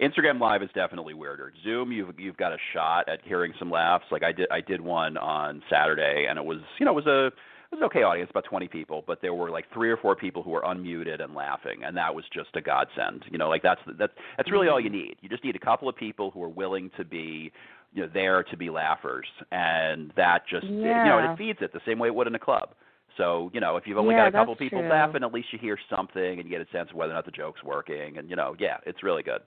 Instagram 0.00 0.40
Live 0.40 0.62
is 0.62 0.70
definitely 0.74 1.14
weirder. 1.14 1.52
Zoom, 1.64 1.90
you've 1.92 2.18
you've 2.18 2.36
got 2.36 2.52
a 2.52 2.58
shot 2.72 3.08
at 3.08 3.20
hearing 3.24 3.52
some 3.58 3.70
laughs. 3.70 4.04
Like 4.10 4.22
I 4.22 4.32
did, 4.32 4.48
I 4.50 4.60
did 4.60 4.80
one 4.80 5.16
on 5.16 5.62
Saturday, 5.70 6.26
and 6.28 6.38
it 6.38 6.44
was 6.44 6.58
you 6.78 6.86
know 6.86 6.92
it 6.92 7.04
was 7.04 7.06
a 7.06 7.26
it 7.26 7.74
was 7.76 7.80
an 7.80 7.84
okay 7.84 8.02
audience, 8.02 8.30
about 8.30 8.44
20 8.44 8.66
people, 8.68 9.04
but 9.06 9.20
there 9.20 9.34
were 9.34 9.50
like 9.50 9.66
three 9.74 9.90
or 9.90 9.98
four 9.98 10.16
people 10.16 10.42
who 10.42 10.50
were 10.50 10.62
unmuted 10.62 11.22
and 11.22 11.34
laughing, 11.34 11.84
and 11.84 11.96
that 11.98 12.14
was 12.14 12.24
just 12.32 12.48
a 12.54 12.60
godsend. 12.62 13.24
You 13.30 13.38
know, 13.38 13.48
like 13.48 13.62
that's 13.62 13.80
that's 13.98 14.12
that's 14.36 14.50
really 14.52 14.68
all 14.68 14.80
you 14.80 14.88
need. 14.90 15.16
You 15.20 15.28
just 15.28 15.44
need 15.44 15.56
a 15.56 15.58
couple 15.60 15.88
of 15.88 15.96
people 15.96 16.30
who 16.30 16.42
are 16.42 16.48
willing 16.48 16.90
to 16.96 17.04
be 17.04 17.50
you 17.92 18.02
know 18.02 18.10
there 18.14 18.42
to 18.44 18.56
be 18.56 18.70
laughers, 18.70 19.26
and 19.50 20.12
that 20.16 20.42
just 20.48 20.66
you 20.66 20.82
know 20.82 21.18
and 21.18 21.24
Yeah. 21.26 21.32
it 21.32 21.38
feeds 21.38 21.58
it 21.60 21.72
the 21.72 21.80
same 21.84 21.98
way 21.98 22.08
it 22.08 22.14
would 22.14 22.26
in 22.28 22.34
a 22.34 22.38
club. 22.38 22.70
So 23.18 23.50
you 23.52 23.60
know, 23.60 23.76
if 23.76 23.86
you've 23.86 23.98
only 23.98 24.14
Yeah, 24.14 24.24
got 24.24 24.28
a 24.28 24.32
couple 24.32 24.56
people 24.56 24.80
true. 24.80 24.88
laughing, 24.88 25.22
at 25.22 25.34
least 25.34 25.48
you 25.52 25.58
hear 25.58 25.76
something 25.94 26.40
and 26.40 26.44
you 26.44 26.48
get 26.48 26.60
a 26.62 26.70
sense 26.72 26.88
of 26.90 26.96
whether 26.96 27.12
or 27.12 27.16
not 27.16 27.26
the 27.26 27.30
joke's 27.32 27.62
working. 27.62 28.16
And 28.16 28.30
you 28.30 28.36
know, 28.36 28.56
yeah, 28.58 28.78
it's 28.86 29.02
really 29.02 29.22
good. 29.22 29.40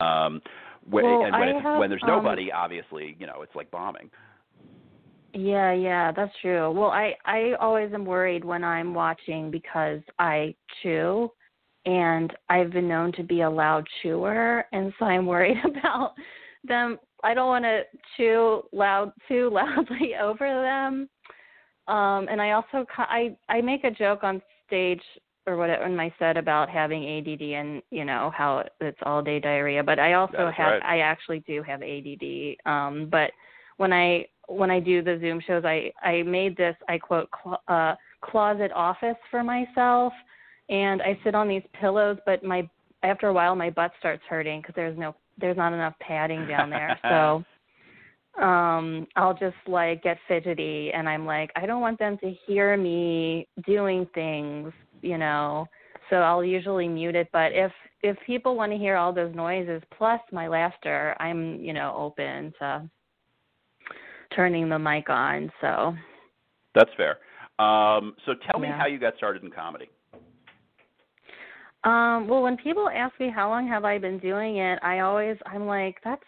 Um, 0.00 0.40
when, 0.90 1.04
Well, 1.04 1.22
and 1.24 1.32
when, 1.38 1.48
I 1.48 1.52
it's, 1.52 1.60
have, 1.62 1.78
when 1.78 1.90
there's 1.90 2.02
um, 2.02 2.08
nobody, 2.08 2.50
obviously, 2.50 3.16
you 3.20 3.26
know, 3.26 3.42
it's 3.42 3.54
like 3.54 3.70
bombing. 3.70 4.10
Yeah, 5.32 5.72
yeah, 5.72 6.10
that's 6.10 6.32
true. 6.42 6.72
Well, 6.72 6.90
I 6.90 7.14
I 7.24 7.52
always 7.60 7.92
am 7.92 8.04
worried 8.04 8.44
when 8.44 8.64
I'm 8.64 8.94
watching 8.94 9.50
because 9.50 10.00
I 10.18 10.54
chew 10.82 11.30
and 11.86 12.32
I've 12.48 12.72
been 12.72 12.88
known 12.88 13.12
to 13.12 13.22
be 13.22 13.42
a 13.42 13.50
loud 13.50 13.86
chewer 14.02 14.64
and 14.72 14.92
so 14.98 15.04
I'm 15.04 15.26
worried 15.26 15.58
about 15.64 16.14
them 16.64 16.98
I 17.22 17.34
don't 17.34 17.48
want 17.48 17.64
to 17.64 17.82
chew 18.16 18.62
loud 18.72 19.12
too 19.28 19.50
loudly 19.52 20.14
over 20.20 20.46
them. 20.46 21.08
Um 21.90 22.28
and 22.30 22.40
I 22.40 22.52
also 22.52 22.86
I 22.96 23.36
I 23.48 23.60
make 23.60 23.84
a 23.84 23.90
joke 23.90 24.22
on 24.22 24.40
stage 24.66 25.02
or 25.46 25.56
whatever 25.56 25.84
in 25.84 25.96
my 25.96 26.12
set 26.18 26.36
about 26.36 26.68
having 26.68 27.02
ADD 27.04 27.42
and 27.42 27.82
you 27.90 28.04
know 28.04 28.30
how 28.36 28.64
it's 28.80 28.98
all 29.02 29.22
day 29.22 29.40
diarrhea, 29.40 29.82
but 29.82 29.98
I 29.98 30.12
also 30.14 30.34
That 30.36 30.48
is 30.48 30.54
have 30.56 30.72
right. 30.72 30.82
I 30.84 31.00
actually 31.00 31.40
do 31.40 31.62
have 31.62 31.82
ADD. 31.82 32.56
Um 32.66 33.08
but 33.10 33.32
when 33.76 33.92
I 33.92 34.26
when 34.46 34.70
I 34.70 34.80
do 34.80 35.02
the 35.02 35.18
Zoom 35.20 35.40
shows, 35.46 35.64
I 35.64 35.92
I 36.02 36.22
made 36.22 36.56
this 36.56 36.76
I 36.88 36.98
quote 36.98 37.28
cl- 37.42 37.62
uh, 37.68 37.94
closet 38.20 38.72
office 38.74 39.16
for 39.30 39.42
myself, 39.42 40.12
and 40.68 41.00
I 41.02 41.18
sit 41.24 41.34
on 41.34 41.48
these 41.48 41.62
pillows. 41.80 42.18
But 42.26 42.44
my 42.44 42.68
after 43.02 43.28
a 43.28 43.32
while, 43.32 43.54
my 43.54 43.70
butt 43.70 43.92
starts 43.98 44.22
hurting 44.28 44.60
because 44.60 44.74
there's 44.74 44.98
no 44.98 45.14
there's 45.38 45.56
not 45.56 45.72
enough 45.72 45.94
padding 46.00 46.46
down 46.46 46.68
there. 46.68 46.98
so 47.08 47.44
um 48.38 49.06
I'll 49.16 49.34
just 49.34 49.56
like 49.66 50.02
get 50.02 50.18
fidgety, 50.28 50.92
and 50.92 51.08
I'm 51.08 51.26
like 51.26 51.50
I 51.56 51.66
don't 51.66 51.80
want 51.80 51.98
them 51.98 52.18
to 52.18 52.34
hear 52.46 52.76
me 52.76 53.48
doing 53.66 54.06
things, 54.14 54.72
you 55.02 55.18
know. 55.18 55.66
So 56.08 56.16
I'll 56.16 56.44
usually 56.44 56.88
mute 56.88 57.14
it. 57.14 57.28
But 57.32 57.52
if 57.52 57.72
if 58.02 58.16
people 58.26 58.56
want 58.56 58.72
to 58.72 58.78
hear 58.78 58.96
all 58.96 59.12
those 59.12 59.34
noises 59.34 59.82
plus 59.96 60.20
my 60.32 60.48
laughter, 60.48 61.16
I'm 61.20 61.60
you 61.60 61.72
know 61.72 61.94
open 61.96 62.52
to 62.58 62.88
turning 64.34 64.68
the 64.68 64.78
mic 64.78 65.10
on. 65.10 65.50
So 65.60 65.94
That's 66.74 66.90
fair. 66.96 67.18
Um, 67.58 68.14
so 68.24 68.34
tell 68.50 68.60
me 68.60 68.68
Yeah. 68.68 68.78
how 68.78 68.86
you 68.86 68.98
got 68.98 69.16
started 69.16 69.42
in 69.42 69.50
comedy. 69.50 69.90
Um, 71.84 72.28
well, 72.28 72.42
when 72.42 72.56
people 72.56 72.88
ask 72.90 73.18
me 73.18 73.30
how 73.30 73.48
long 73.48 73.66
have 73.68 73.84
I 73.84 73.98
been 73.98 74.18
doing 74.18 74.58
it, 74.58 74.78
I 74.82 75.00
always 75.00 75.36
I'm 75.46 75.66
like 75.66 75.96
that's 76.04 76.22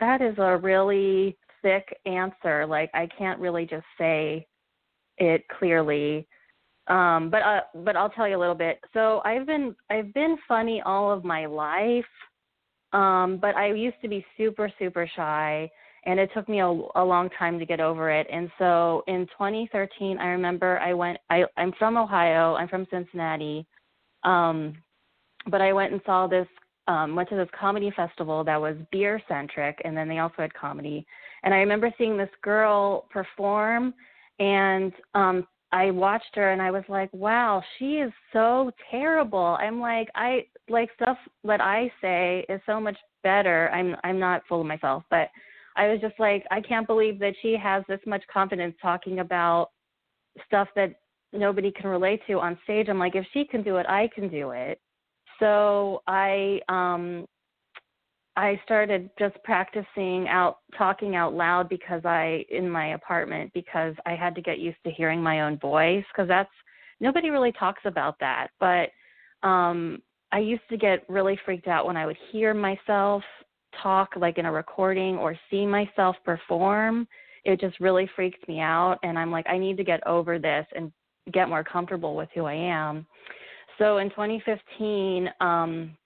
that 0.00 0.20
is 0.22 0.34
a 0.38 0.56
really 0.56 1.36
thick 1.64 1.98
answer. 2.06 2.66
Like 2.66 2.90
I 2.94 3.08
can't 3.18 3.40
really 3.40 3.66
just 3.66 3.86
say 3.98 4.46
it 5.18 5.42
clearly. 5.58 6.28
Um, 6.86 7.30
but 7.30 7.42
uh, 7.42 7.60
but 7.84 7.96
I'll 7.96 8.10
tell 8.10 8.28
you 8.28 8.36
a 8.36 8.38
little 8.38 8.54
bit. 8.54 8.78
So 8.92 9.22
I've 9.24 9.46
been 9.46 9.74
I've 9.90 10.12
been 10.14 10.36
funny 10.46 10.82
all 10.84 11.10
of 11.10 11.24
my 11.24 11.46
life. 11.46 12.04
Um, 12.92 13.38
but 13.40 13.56
I 13.56 13.72
used 13.72 14.00
to 14.02 14.08
be 14.08 14.24
super 14.36 14.70
super 14.78 15.10
shy 15.16 15.68
and 16.06 16.20
it 16.20 16.30
took 16.34 16.48
me 16.48 16.60
a, 16.60 16.66
a 16.66 17.02
long 17.02 17.30
time 17.38 17.58
to 17.58 17.64
get 17.64 17.80
over 17.80 18.10
it. 18.10 18.26
And 18.30 18.50
so 18.58 19.02
in 19.06 19.26
2013, 19.28 20.18
I 20.18 20.26
remember 20.26 20.78
I 20.78 20.92
went 20.92 21.18
I 21.30 21.44
I'm 21.56 21.72
from 21.78 21.96
Ohio. 21.96 22.54
I'm 22.54 22.68
from 22.68 22.86
Cincinnati. 22.90 23.66
Um 24.22 24.76
but 25.50 25.60
I 25.60 25.72
went 25.72 25.92
and 25.92 26.00
saw 26.04 26.26
this 26.26 26.46
um 26.86 27.14
went 27.14 27.28
to 27.28 27.36
this 27.36 27.48
comedy 27.58 27.90
festival 27.94 28.44
that 28.44 28.60
was 28.60 28.76
beer 28.92 29.20
centric 29.28 29.80
and 29.84 29.96
then 29.96 30.08
they 30.08 30.18
also 30.18 30.36
had 30.38 30.52
comedy 30.54 31.06
and 31.42 31.54
I 31.54 31.58
remember 31.58 31.92
seeing 31.96 32.16
this 32.16 32.30
girl 32.42 33.06
perform 33.10 33.94
and 34.38 34.92
um 35.14 35.46
I 35.74 35.90
watched 35.90 36.36
her 36.36 36.52
and 36.52 36.62
I 36.62 36.70
was 36.70 36.84
like, 36.88 37.12
wow, 37.12 37.60
she 37.78 37.96
is 37.96 38.12
so 38.32 38.70
terrible. 38.92 39.58
I'm 39.58 39.80
like 39.80 40.08
I 40.14 40.46
like 40.68 40.88
stuff 40.94 41.18
that 41.42 41.60
I 41.60 41.90
say 42.00 42.46
is 42.48 42.60
so 42.64 42.80
much 42.80 42.96
better. 43.24 43.70
I'm 43.70 43.96
I'm 44.04 44.20
not 44.20 44.42
full 44.48 44.60
of 44.60 44.66
myself, 44.68 45.02
but 45.10 45.30
I 45.76 45.88
was 45.88 46.00
just 46.00 46.14
like 46.20 46.44
I 46.52 46.60
can't 46.60 46.86
believe 46.86 47.18
that 47.18 47.34
she 47.42 47.56
has 47.60 47.82
this 47.88 47.98
much 48.06 48.22
confidence 48.32 48.76
talking 48.80 49.18
about 49.18 49.70
stuff 50.46 50.68
that 50.76 50.94
nobody 51.32 51.72
can 51.72 51.90
relate 51.90 52.20
to 52.28 52.34
on 52.34 52.56
stage. 52.62 52.86
I'm 52.88 53.00
like 53.00 53.16
if 53.16 53.26
she 53.32 53.44
can 53.44 53.64
do 53.64 53.78
it, 53.78 53.86
I 53.88 54.08
can 54.14 54.28
do 54.28 54.50
it 54.50 54.80
so 55.38 56.02
I 56.06 56.60
um 56.68 57.26
I 58.36 58.60
started 58.64 59.10
just 59.18 59.36
practicing 59.44 60.26
out 60.28 60.58
talking 60.76 61.14
out 61.14 61.34
loud 61.34 61.68
because 61.68 62.04
I 62.04 62.44
in 62.50 62.68
my 62.68 62.94
apartment 62.94 63.52
because 63.54 63.94
I 64.06 64.14
had 64.16 64.34
to 64.34 64.42
get 64.42 64.58
used 64.58 64.82
to 64.84 64.90
hearing 64.90 65.22
my 65.22 65.42
own 65.42 65.58
voice 65.58 66.04
because 66.12 66.28
that's 66.28 66.50
nobody 67.00 67.30
really 67.30 67.52
talks 67.52 67.82
about 67.84 68.18
that. 68.20 68.48
But 68.58 68.90
um 69.46 70.02
I 70.32 70.40
used 70.40 70.68
to 70.70 70.76
get 70.76 71.08
really 71.08 71.38
freaked 71.44 71.68
out 71.68 71.86
when 71.86 71.96
I 71.96 72.06
would 72.06 72.16
hear 72.32 72.54
myself 72.54 73.22
talk 73.82 74.10
like 74.16 74.38
in 74.38 74.46
a 74.46 74.52
recording 74.52 75.16
or 75.16 75.36
see 75.50 75.64
myself 75.66 76.16
perform. 76.24 77.06
It 77.44 77.60
just 77.60 77.78
really 77.78 78.08
freaked 78.16 78.48
me 78.48 78.58
out 78.58 78.98
and 79.04 79.16
I'm 79.18 79.30
like 79.30 79.46
I 79.48 79.58
need 79.58 79.76
to 79.76 79.84
get 79.84 80.04
over 80.06 80.40
this 80.40 80.66
and 80.74 80.92
get 81.32 81.48
more 81.48 81.62
comfortable 81.62 82.16
with 82.16 82.28
who 82.34 82.44
I 82.46 82.54
am 82.54 83.06
so 83.78 83.98
in 83.98 84.10
2015, 84.10 85.28
um, 85.40 85.96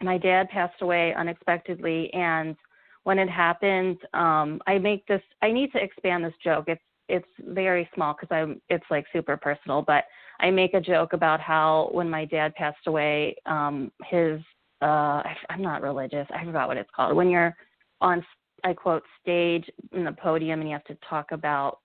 my 0.00 0.18
dad 0.18 0.48
passed 0.50 0.80
away 0.82 1.14
unexpectedly, 1.14 2.12
and 2.12 2.56
when 3.04 3.18
it 3.18 3.28
happened, 3.28 3.98
um, 4.14 4.60
I 4.66 4.78
make 4.78 5.06
this. 5.06 5.22
I 5.42 5.52
need 5.52 5.72
to 5.72 5.82
expand 5.82 6.24
this 6.24 6.34
joke. 6.42 6.64
It's 6.68 6.82
it's 7.08 7.28
very 7.40 7.88
small 7.94 8.14
because 8.14 8.34
I'm. 8.34 8.60
It's 8.68 8.84
like 8.90 9.06
super 9.12 9.36
personal, 9.36 9.82
but 9.82 10.04
I 10.40 10.50
make 10.50 10.74
a 10.74 10.80
joke 10.80 11.12
about 11.12 11.40
how 11.40 11.90
when 11.92 12.08
my 12.08 12.24
dad 12.24 12.54
passed 12.54 12.86
away, 12.86 13.36
um, 13.46 13.90
his. 14.04 14.40
Uh, 14.80 15.22
I, 15.22 15.36
I'm 15.48 15.62
not 15.62 15.82
religious. 15.82 16.26
I 16.34 16.44
forgot 16.44 16.66
what 16.66 16.76
it's 16.76 16.90
called. 16.94 17.14
When 17.14 17.28
you're 17.28 17.56
on, 18.00 18.24
I 18.64 18.72
quote, 18.72 19.04
stage 19.20 19.64
in 19.92 20.04
the 20.04 20.12
podium, 20.12 20.60
and 20.60 20.68
you 20.68 20.74
have 20.74 20.84
to 20.84 20.98
talk 21.08 21.30
about 21.30 21.78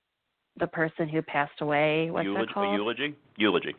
the 0.59 0.67
person 0.67 1.07
who 1.07 1.21
passed 1.21 1.61
away. 1.61 2.09
What's 2.09 2.25
eulogy, 2.25 2.45
that 2.47 2.53
called? 2.53 2.75
Eulogy? 2.75 3.15
Eulogy. 3.37 3.75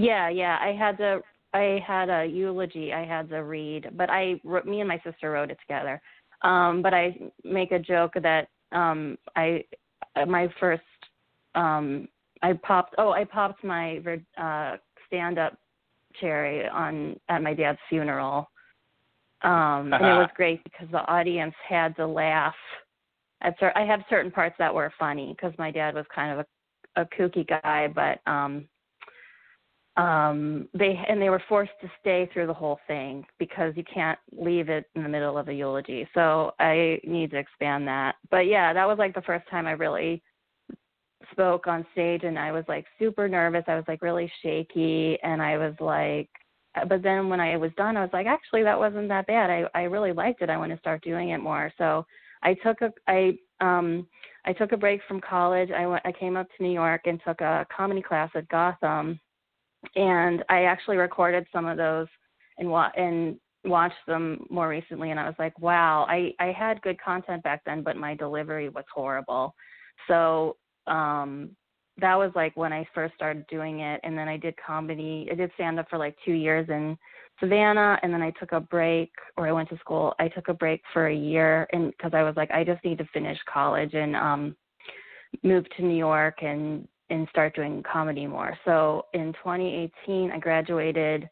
Yeah, 0.00 0.28
yeah. 0.30 0.58
I 0.60 0.72
had 0.72 0.96
to. 0.98 1.20
I 1.52 1.82
had 1.86 2.08
a 2.08 2.24
eulogy. 2.24 2.92
I 2.92 3.04
had 3.04 3.28
to 3.30 3.38
read, 3.42 3.90
but 3.96 4.08
I, 4.08 4.40
wrote- 4.44 4.66
me 4.66 4.80
and 4.80 4.88
my 4.88 5.00
sister 5.04 5.32
wrote 5.32 5.50
it 5.50 5.58
together. 5.60 6.00
Um, 6.42 6.80
but 6.80 6.94
I 6.94 7.16
make 7.44 7.72
a 7.72 7.78
joke 7.78 8.12
that 8.22 8.48
um, 8.72 9.18
I, 9.34 9.64
my 10.28 10.48
first, 10.60 10.82
um, 11.56 12.08
I 12.42 12.52
popped. 12.52 12.94
Oh, 12.98 13.10
I 13.10 13.24
popped 13.24 13.64
my 13.64 14.00
uh, 14.38 14.76
stand-up 15.06 15.58
cherry 16.20 16.66
on 16.68 17.18
at 17.28 17.42
my 17.42 17.52
dad's 17.52 17.78
funeral, 17.88 18.48
um, 19.42 19.92
and 19.92 20.04
it 20.04 20.18
was 20.18 20.30
great 20.36 20.62
because 20.64 20.88
the 20.92 21.04
audience 21.10 21.54
had 21.68 21.94
to 21.96 22.06
laugh. 22.06 22.54
At 23.42 23.58
cer- 23.58 23.76
I 23.76 23.84
have 23.84 24.00
certain 24.08 24.30
parts 24.30 24.54
that 24.58 24.74
were 24.74 24.92
funny 24.98 25.34
because 25.36 25.56
my 25.58 25.70
dad 25.70 25.94
was 25.94 26.06
kind 26.14 26.38
of 26.38 26.46
a, 26.96 27.02
a 27.02 27.06
kooky 27.06 27.46
guy, 27.46 27.88
but 27.88 28.20
um, 28.30 28.66
um 30.00 30.66
they 30.72 30.98
and 31.08 31.20
they 31.20 31.28
were 31.28 31.42
forced 31.46 31.72
to 31.82 31.90
stay 32.00 32.28
through 32.32 32.46
the 32.46 32.54
whole 32.54 32.80
thing 32.86 33.22
because 33.38 33.74
you 33.76 33.84
can't 33.92 34.18
leave 34.32 34.70
it 34.70 34.86
in 34.94 35.02
the 35.02 35.08
middle 35.08 35.36
of 35.36 35.48
a 35.48 35.52
eulogy. 35.52 36.08
So 36.14 36.52
i 36.58 36.98
need 37.04 37.30
to 37.32 37.36
expand 37.38 37.86
that. 37.88 38.14
But 38.30 38.46
yeah 38.46 38.72
that 38.72 38.88
was 38.88 38.98
like 38.98 39.14
the 39.14 39.22
first 39.22 39.46
time 39.50 39.66
i 39.66 39.72
really 39.72 40.22
spoke 41.32 41.66
on 41.66 41.86
stage 41.92 42.22
and 42.24 42.38
i 42.38 42.50
was 42.50 42.64
like 42.66 42.86
super 42.98 43.28
nervous. 43.28 43.64
I 43.68 43.74
was 43.74 43.84
like 43.88 44.00
really 44.00 44.32
shaky 44.42 45.18
and 45.22 45.42
i 45.42 45.58
was 45.58 45.74
like 45.80 46.30
but 46.88 47.02
then 47.02 47.28
when 47.28 47.40
i 47.40 47.56
was 47.56 47.72
done 47.76 47.96
i 47.96 48.00
was 48.00 48.10
like 48.12 48.26
actually 48.26 48.62
that 48.62 48.78
wasn't 48.78 49.08
that 49.08 49.26
bad. 49.26 49.50
I 49.50 49.64
i 49.74 49.82
really 49.82 50.12
liked 50.12 50.40
it. 50.40 50.50
I 50.50 50.56
want 50.56 50.72
to 50.72 50.78
start 50.78 51.02
doing 51.02 51.30
it 51.30 51.38
more. 51.38 51.70
So 51.76 52.06
i 52.42 52.54
took 52.54 52.80
a 52.80 52.90
i 53.06 53.36
um 53.60 54.06
i 54.46 54.52
took 54.54 54.72
a 54.72 54.78
break 54.78 55.00
from 55.06 55.20
college. 55.20 55.70
I 55.72 55.86
went 55.86 56.06
i 56.06 56.12
came 56.12 56.36
up 56.38 56.46
to 56.56 56.62
new 56.62 56.72
york 56.72 57.02
and 57.04 57.20
took 57.26 57.40
a 57.42 57.66
comedy 57.76 58.02
class 58.02 58.30
at 58.34 58.48
gotham 58.48 59.20
and 59.96 60.44
I 60.48 60.64
actually 60.64 60.96
recorded 60.96 61.46
some 61.52 61.66
of 61.66 61.76
those 61.76 62.06
and 62.58 62.70
wa- 62.70 62.92
and 62.96 63.36
watched 63.64 64.06
them 64.06 64.46
more 64.48 64.68
recently 64.68 65.10
and 65.10 65.20
I 65.20 65.26
was 65.26 65.34
like, 65.38 65.58
wow, 65.58 66.06
I 66.08 66.32
I 66.38 66.52
had 66.52 66.82
good 66.82 67.00
content 67.00 67.42
back 67.42 67.62
then, 67.64 67.82
but 67.82 67.96
my 67.96 68.14
delivery 68.14 68.68
was 68.68 68.84
horrible. 68.94 69.54
So, 70.08 70.56
um 70.86 71.50
that 71.98 72.16
was 72.16 72.32
like 72.34 72.56
when 72.56 72.72
I 72.72 72.86
first 72.94 73.14
started 73.14 73.46
doing 73.48 73.80
it 73.80 74.00
and 74.04 74.16
then 74.16 74.26
I 74.26 74.38
did 74.38 74.54
comedy. 74.64 75.28
I 75.30 75.34
did 75.34 75.50
stand 75.54 75.78
up 75.78 75.90
for 75.90 75.98
like 75.98 76.16
2 76.24 76.32
years 76.32 76.66
in 76.70 76.96
Savannah 77.38 77.98
and 78.02 78.12
then 78.12 78.22
I 78.22 78.30
took 78.40 78.52
a 78.52 78.60
break 78.60 79.10
or 79.36 79.46
I 79.46 79.52
went 79.52 79.68
to 79.70 79.76
school. 79.78 80.14
I 80.18 80.28
took 80.28 80.48
a 80.48 80.54
break 80.54 80.82
for 80.94 81.08
a 81.08 81.14
year 81.14 81.66
and 81.72 81.96
cuz 81.98 82.12
I 82.14 82.22
was 82.22 82.36
like 82.36 82.50
I 82.50 82.64
just 82.64 82.82
need 82.84 82.98
to 82.98 83.04
finish 83.12 83.38
college 83.52 83.94
and 83.94 84.16
um 84.16 84.56
move 85.42 85.68
to 85.76 85.82
New 85.82 85.96
York 85.96 86.42
and 86.42 86.88
and 87.10 87.28
start 87.28 87.54
doing 87.54 87.82
comedy 87.90 88.26
more. 88.26 88.56
So 88.64 89.06
in 89.12 89.32
2018, 89.34 90.30
I 90.30 90.38
graduated, 90.38 91.28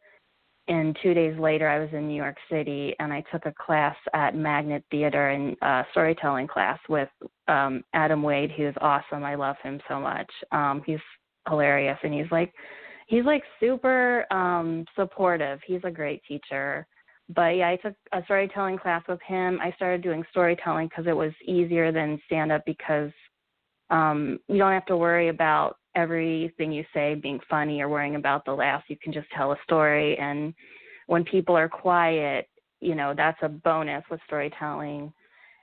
and 0.69 0.97
two 1.03 1.15
days 1.15 1.39
later, 1.39 1.69
I 1.69 1.79
was 1.79 1.89
in 1.93 2.09
New 2.09 2.17
York 2.17 2.37
City 2.51 2.95
and 2.99 3.13
I 3.13 3.25
took 3.33 3.47
a 3.47 3.55
class 3.65 3.97
at 4.13 4.37
Magnet 4.37 4.85
Theater 4.91 5.31
and 5.31 5.57
uh, 5.63 5.85
storytelling 5.93 6.47
class 6.47 6.79
with 6.89 7.09
um, 7.49 7.83
Adam 7.95 8.23
Wade, 8.23 8.53
who's 8.57 8.75
awesome. 8.81 9.25
I 9.25 9.35
love 9.35 9.57
him 9.63 9.81
so 9.89 9.99
much. 9.99 10.31
Um, 10.53 10.83
he's 10.85 10.99
hilarious, 11.49 11.99
and 12.03 12.13
he's 12.13 12.31
like, 12.31 12.53
he's 13.07 13.25
like 13.25 13.43
super 13.59 14.31
um, 14.31 14.85
supportive. 14.95 15.61
He's 15.67 15.81
a 15.85 15.91
great 15.91 16.23
teacher. 16.29 16.87
But 17.35 17.57
yeah, 17.57 17.69
I 17.69 17.77
took 17.77 17.95
a 18.13 18.23
storytelling 18.25 18.79
class 18.79 19.03
with 19.09 19.21
him. 19.27 19.59
I 19.63 19.73
started 19.73 20.03
doing 20.03 20.25
storytelling 20.31 20.89
because 20.89 21.07
it 21.07 21.17
was 21.17 21.33
easier 21.47 21.93
than 21.93 22.21
stand 22.27 22.53
up 22.53 22.63
because 22.65 23.11
um, 23.91 24.39
you 24.49 24.59
don't 24.59 24.73
have 24.73 24.87
to 24.87 24.97
worry 24.97 25.29
about 25.29 25.77
everything 25.95 26.73
you 26.73 26.85
say 26.95 27.15
being 27.15 27.41
funny 27.49 27.81
or 27.81 27.89
worrying 27.89 28.17
about 28.17 28.45
the 28.45 28.53
laughs. 28.53 28.85
You 28.89 28.97
can 29.03 29.13
just 29.13 29.27
tell 29.37 29.53
a 29.53 29.57
story. 29.65 30.17
And 30.19 30.55
when 31.07 31.25
people 31.25 31.57
are 31.57 31.69
quiet, 31.69 32.49
you 32.81 32.95
know, 32.95 33.15
that's 33.17 33.39
a 33.43 33.49
bonus 33.49 34.05
with 34.11 34.21
storytelling. 34.27 35.13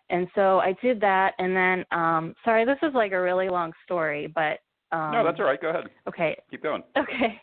And 0.10 0.28
so 0.36 0.60
I 0.60 0.76
did 0.82 1.00
that. 1.02 1.34
And 1.40 1.56
then, 1.56 1.86
um, 1.98 2.36
sorry, 2.44 2.66
this 2.66 2.78
is 2.84 2.94
like 2.94 3.12
a 3.12 3.22
really 3.22 3.50
long 3.50 3.72
story, 3.86 4.28
but. 4.28 4.60
Um, 4.92 5.12
no, 5.12 5.24
that's 5.24 5.40
all 5.40 5.46
right. 5.46 5.62
Go 5.62 5.70
ahead. 5.70 5.86
Okay. 6.08 6.38
Keep 6.52 6.64
going. 6.64 6.84
Okay. 6.98 7.40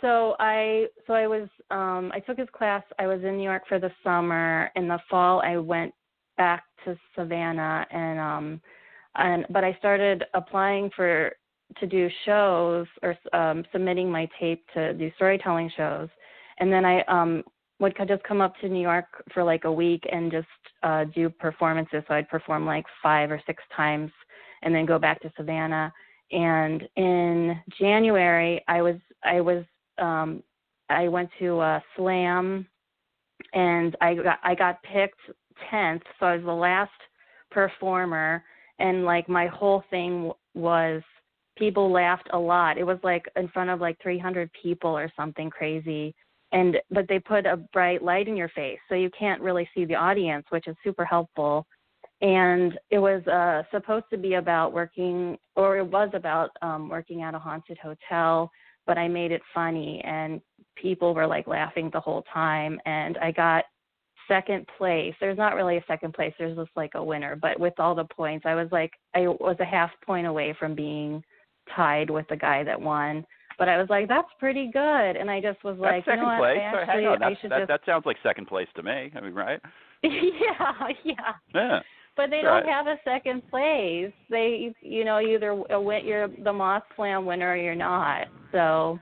So 0.00 0.34
I 0.38 0.86
so 1.06 1.12
I 1.12 1.26
was 1.26 1.46
um 1.70 2.10
I 2.14 2.20
took 2.20 2.38
his 2.38 2.48
class. 2.56 2.82
I 2.98 3.06
was 3.06 3.20
in 3.22 3.36
New 3.36 3.42
York 3.42 3.64
for 3.68 3.78
the 3.78 3.90
summer. 4.02 4.70
In 4.74 4.88
the 4.88 4.98
fall 5.10 5.42
I 5.44 5.58
went 5.58 5.92
back 6.38 6.64
to 6.86 6.96
Savannah 7.14 7.86
and 7.90 8.18
um 8.18 8.60
and 9.16 9.46
but 9.50 9.64
I 9.64 9.74
started 9.78 10.24
applying 10.34 10.90
for 10.94 11.32
to 11.78 11.86
do 11.86 12.08
shows 12.24 12.86
or 13.02 13.16
um, 13.32 13.64
submitting 13.72 14.10
my 14.10 14.28
tape 14.40 14.64
to 14.74 14.92
do 14.94 15.10
storytelling 15.16 15.70
shows, 15.76 16.08
and 16.58 16.72
then 16.72 16.84
I 16.84 17.02
um, 17.02 17.42
would 17.78 17.96
just 18.06 18.22
come 18.24 18.40
up 18.40 18.54
to 18.60 18.68
New 18.68 18.82
York 18.82 19.06
for 19.32 19.42
like 19.42 19.64
a 19.64 19.72
week 19.72 20.04
and 20.10 20.30
just 20.30 20.46
uh, 20.82 21.04
do 21.14 21.30
performances. 21.30 22.02
So 22.06 22.14
I'd 22.14 22.28
perform 22.28 22.66
like 22.66 22.84
five 23.02 23.30
or 23.30 23.40
six 23.46 23.62
times, 23.76 24.10
and 24.62 24.74
then 24.74 24.86
go 24.86 24.98
back 24.98 25.20
to 25.22 25.32
Savannah. 25.36 25.92
And 26.32 26.88
in 26.96 27.60
January, 27.78 28.62
I 28.68 28.82
was 28.82 28.96
I 29.24 29.40
was 29.40 29.64
um, 29.98 30.42
I 30.88 31.08
went 31.08 31.30
to 31.38 31.58
uh, 31.60 31.80
Slam, 31.96 32.66
and 33.54 33.96
I 34.00 34.14
got 34.14 34.38
I 34.44 34.54
got 34.54 34.82
picked 34.82 35.20
tenth, 35.70 36.02
so 36.18 36.26
I 36.26 36.36
was 36.36 36.44
the 36.44 36.52
last 36.52 36.90
performer 37.50 38.44
and 38.80 39.04
like 39.04 39.28
my 39.28 39.46
whole 39.46 39.84
thing 39.90 40.32
was 40.54 41.02
people 41.56 41.92
laughed 41.92 42.28
a 42.32 42.38
lot. 42.38 42.78
It 42.78 42.84
was 42.84 42.98
like 43.02 43.26
in 43.36 43.48
front 43.48 43.70
of 43.70 43.80
like 43.80 43.96
300 44.02 44.50
people 44.60 44.90
or 44.90 45.12
something 45.16 45.50
crazy. 45.50 46.14
And 46.52 46.78
but 46.90 47.06
they 47.08 47.20
put 47.20 47.46
a 47.46 47.58
bright 47.72 48.02
light 48.02 48.26
in 48.26 48.36
your 48.36 48.48
face 48.48 48.78
so 48.88 48.96
you 48.96 49.10
can't 49.16 49.40
really 49.40 49.68
see 49.74 49.84
the 49.84 49.94
audience, 49.94 50.46
which 50.50 50.66
is 50.66 50.74
super 50.82 51.04
helpful. 51.04 51.66
And 52.22 52.78
it 52.90 52.98
was 52.98 53.24
uh 53.26 53.62
supposed 53.70 54.06
to 54.10 54.18
be 54.18 54.34
about 54.34 54.72
working 54.72 55.38
or 55.54 55.78
it 55.78 55.86
was 55.86 56.10
about 56.14 56.50
um 56.62 56.88
working 56.88 57.22
at 57.22 57.34
a 57.34 57.38
haunted 57.38 57.78
hotel, 57.78 58.50
but 58.86 58.98
I 58.98 59.06
made 59.06 59.30
it 59.30 59.42
funny 59.54 60.02
and 60.04 60.40
people 60.74 61.14
were 61.14 61.26
like 61.26 61.46
laughing 61.46 61.90
the 61.92 62.00
whole 62.00 62.24
time 62.32 62.80
and 62.86 63.18
I 63.18 63.30
got 63.30 63.64
second 64.28 64.66
place. 64.78 65.14
There's 65.20 65.38
not 65.38 65.54
really 65.54 65.76
a 65.76 65.84
second 65.86 66.14
place. 66.14 66.32
There's 66.38 66.56
just 66.56 66.70
like 66.76 66.92
a 66.94 67.02
winner. 67.02 67.36
But 67.36 67.58
with 67.58 67.74
all 67.78 67.94
the 67.94 68.04
points, 68.04 68.46
I 68.46 68.54
was 68.54 68.68
like 68.70 68.92
I 69.14 69.20
was 69.20 69.56
a 69.60 69.64
half 69.64 69.90
point 70.04 70.26
away 70.26 70.54
from 70.58 70.74
being 70.74 71.22
tied 71.74 72.10
with 72.10 72.26
the 72.28 72.36
guy 72.36 72.64
that 72.64 72.80
won. 72.80 73.24
But 73.58 73.68
I 73.68 73.76
was 73.76 73.90
like, 73.90 74.08
that's 74.08 74.28
pretty 74.38 74.70
good, 74.72 74.80
and 75.16 75.30
I 75.30 75.38
just 75.38 75.62
was 75.62 75.76
that's 75.76 75.82
like, 75.82 76.04
second 76.06 76.20
you 76.20 76.26
know 76.26 76.38
place. 76.38 76.56
what? 76.56 76.80
Actually, 76.80 77.02
hang 77.02 77.06
on. 77.12 77.18
That's, 77.20 77.36
I 77.36 77.40
should 77.42 77.50
that, 77.50 77.58
just... 77.58 77.68
that 77.68 77.80
sounds 77.84 78.06
like 78.06 78.16
second 78.22 78.46
place 78.46 78.68
to 78.76 78.82
me. 78.82 79.12
I 79.14 79.20
mean, 79.20 79.34
right? 79.34 79.60
yeah, 80.02 80.88
yeah. 81.04 81.14
Yeah. 81.54 81.80
But 82.16 82.30
they 82.30 82.36
right. 82.36 82.60
don't 82.62 82.72
have 82.72 82.86
a 82.86 82.96
second 83.04 83.42
place. 83.50 84.12
They, 84.30 84.74
you 84.80 85.04
know, 85.04 85.20
either 85.20 85.54
win, 85.54 86.06
you're 86.06 86.28
the 86.28 86.52
Moth 86.52 86.84
Slam 86.96 87.26
winner 87.26 87.52
or 87.52 87.56
you're 87.56 87.74
not. 87.74 88.28
So. 88.52 88.98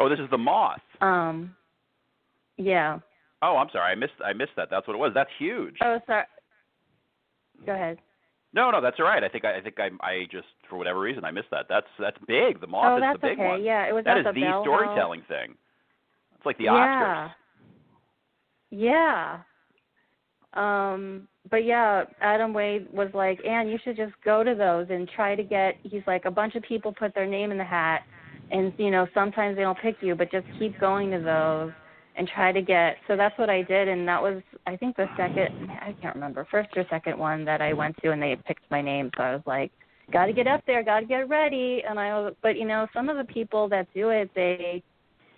Oh, 0.00 0.08
this 0.08 0.18
is 0.18 0.28
the 0.30 0.38
Moth. 0.38 0.80
Um. 1.00 1.54
Yeah. 2.56 2.98
Oh, 3.42 3.56
I'm 3.56 3.68
sorry. 3.72 3.92
I 3.92 3.94
missed 3.94 4.14
I 4.24 4.32
missed 4.32 4.52
that. 4.56 4.68
That's 4.70 4.86
what 4.86 4.94
it 4.94 4.98
was. 4.98 5.12
That's 5.14 5.30
huge. 5.38 5.76
Oh, 5.82 5.98
sorry. 6.06 6.24
Go 7.64 7.72
ahead. 7.72 7.98
No, 8.52 8.70
no, 8.70 8.80
that's 8.80 8.96
all 8.98 9.04
right. 9.04 9.22
I 9.22 9.28
think 9.28 9.44
I, 9.44 9.58
I 9.58 9.60
think 9.60 9.76
I 9.78 9.90
I 10.04 10.24
just 10.30 10.46
for 10.68 10.76
whatever 10.76 11.00
reason 11.00 11.24
I 11.24 11.30
missed 11.30 11.50
that. 11.50 11.66
That's 11.68 11.86
that's 11.98 12.16
big. 12.26 12.60
The 12.60 12.66
moth 12.66 12.84
oh, 12.86 12.96
is 12.96 13.02
that's 13.02 13.20
the 13.20 13.28
big 13.28 13.38
okay. 13.38 13.48
one. 13.48 13.62
Yeah, 13.62 13.88
it 13.88 13.94
was 13.94 14.04
that 14.04 14.18
at 14.18 14.26
is 14.26 14.34
the, 14.34 14.40
the 14.40 14.62
storytelling 14.62 15.22
thing. 15.28 15.54
It's 16.36 16.46
like 16.46 16.58
the 16.58 16.64
yeah. 16.64 17.30
Oscars. 17.30 17.30
Yeah. 18.70 19.38
Um 20.54 21.28
but 21.50 21.64
yeah, 21.64 22.04
Adam 22.20 22.52
Wade 22.52 22.88
was 22.92 23.08
like, 23.14 23.44
"Ann, 23.46 23.68
you 23.68 23.78
should 23.82 23.96
just 23.96 24.12
go 24.24 24.44
to 24.44 24.54
those 24.54 24.86
and 24.90 25.08
try 25.08 25.34
to 25.34 25.42
get." 25.42 25.76
He's 25.82 26.02
like, 26.06 26.24
"A 26.24 26.30
bunch 26.30 26.56
of 26.56 26.62
people 26.62 26.92
put 26.92 27.14
their 27.14 27.26
name 27.26 27.50
in 27.52 27.58
the 27.58 27.64
hat, 27.64 28.02
and 28.50 28.72
you 28.76 28.90
know 28.90 29.06
sometimes 29.14 29.56
they 29.56 29.62
don't 29.62 29.78
pick 29.78 29.96
you, 30.02 30.14
but 30.14 30.30
just 30.30 30.46
keep 30.58 30.78
going 30.78 31.10
to 31.10 31.20
those." 31.20 31.72
And 32.18 32.28
try 32.28 32.52
to 32.52 32.60
get 32.60 32.96
so 33.06 33.16
that's 33.16 33.38
what 33.38 33.48
I 33.48 33.62
did 33.62 33.88
and 33.88 34.06
that 34.08 34.20
was 34.20 34.42
I 34.66 34.76
think 34.76 34.96
the 34.96 35.06
second 35.16 35.70
I 35.70 35.94
can't 36.02 36.14
remember 36.14 36.46
first 36.50 36.70
or 36.76 36.84
second 36.90 37.18
one 37.18 37.44
that 37.44 37.62
I 37.62 37.72
went 37.72 37.96
to 38.02 38.10
and 38.10 38.20
they 38.20 38.36
picked 38.46 38.68
my 38.70 38.82
name 38.82 39.10
so 39.16 39.22
I 39.22 39.32
was 39.34 39.42
like 39.46 39.70
got 40.12 40.26
to 40.26 40.32
get 40.32 40.46
up 40.46 40.62
there 40.66 40.82
got 40.82 41.00
to 41.00 41.06
get 41.06 41.28
ready 41.28 41.82
and 41.88 41.98
I 41.98 42.18
was 42.20 42.34
but 42.42 42.58
you 42.58 42.66
know 42.66 42.86
some 42.92 43.08
of 43.08 43.16
the 43.16 43.32
people 43.32 43.68
that 43.68 43.86
do 43.94 44.10
it 44.10 44.30
they 44.34 44.82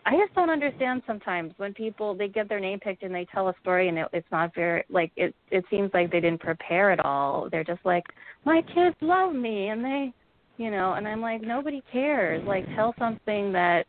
I 0.06 0.12
just 0.16 0.34
don't 0.34 0.48
understand 0.48 1.02
sometimes 1.06 1.52
when 1.58 1.74
people 1.74 2.14
they 2.14 2.28
get 2.28 2.48
their 2.48 2.60
name 2.60 2.80
picked 2.80 3.02
and 3.02 3.14
they 3.14 3.26
tell 3.26 3.48
a 3.48 3.54
story 3.60 3.88
and 3.88 3.98
it, 3.98 4.08
it's 4.12 4.26
not 4.32 4.54
very 4.54 4.82
like 4.88 5.12
it 5.16 5.34
it 5.50 5.64
seems 5.70 5.90
like 5.92 6.10
they 6.10 6.20
didn't 6.20 6.40
prepare 6.40 6.90
at 6.90 7.04
all. 7.04 7.48
They're 7.50 7.64
just 7.64 7.84
like 7.84 8.04
my 8.46 8.62
kids 8.74 8.96
love 9.02 9.34
me 9.34 9.68
and 9.68 9.84
they 9.84 10.12
you 10.56 10.70
know 10.70 10.94
and 10.94 11.06
I'm 11.06 11.20
like 11.20 11.42
nobody 11.42 11.82
cares. 11.92 12.42
Like 12.46 12.64
tell 12.74 12.94
something 12.98 13.52
that 13.52 13.84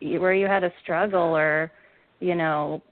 where 0.00 0.34
you 0.34 0.46
had 0.46 0.64
a 0.64 0.72
struggle 0.82 1.36
or 1.36 1.70
you 2.22 2.34
know 2.34 2.82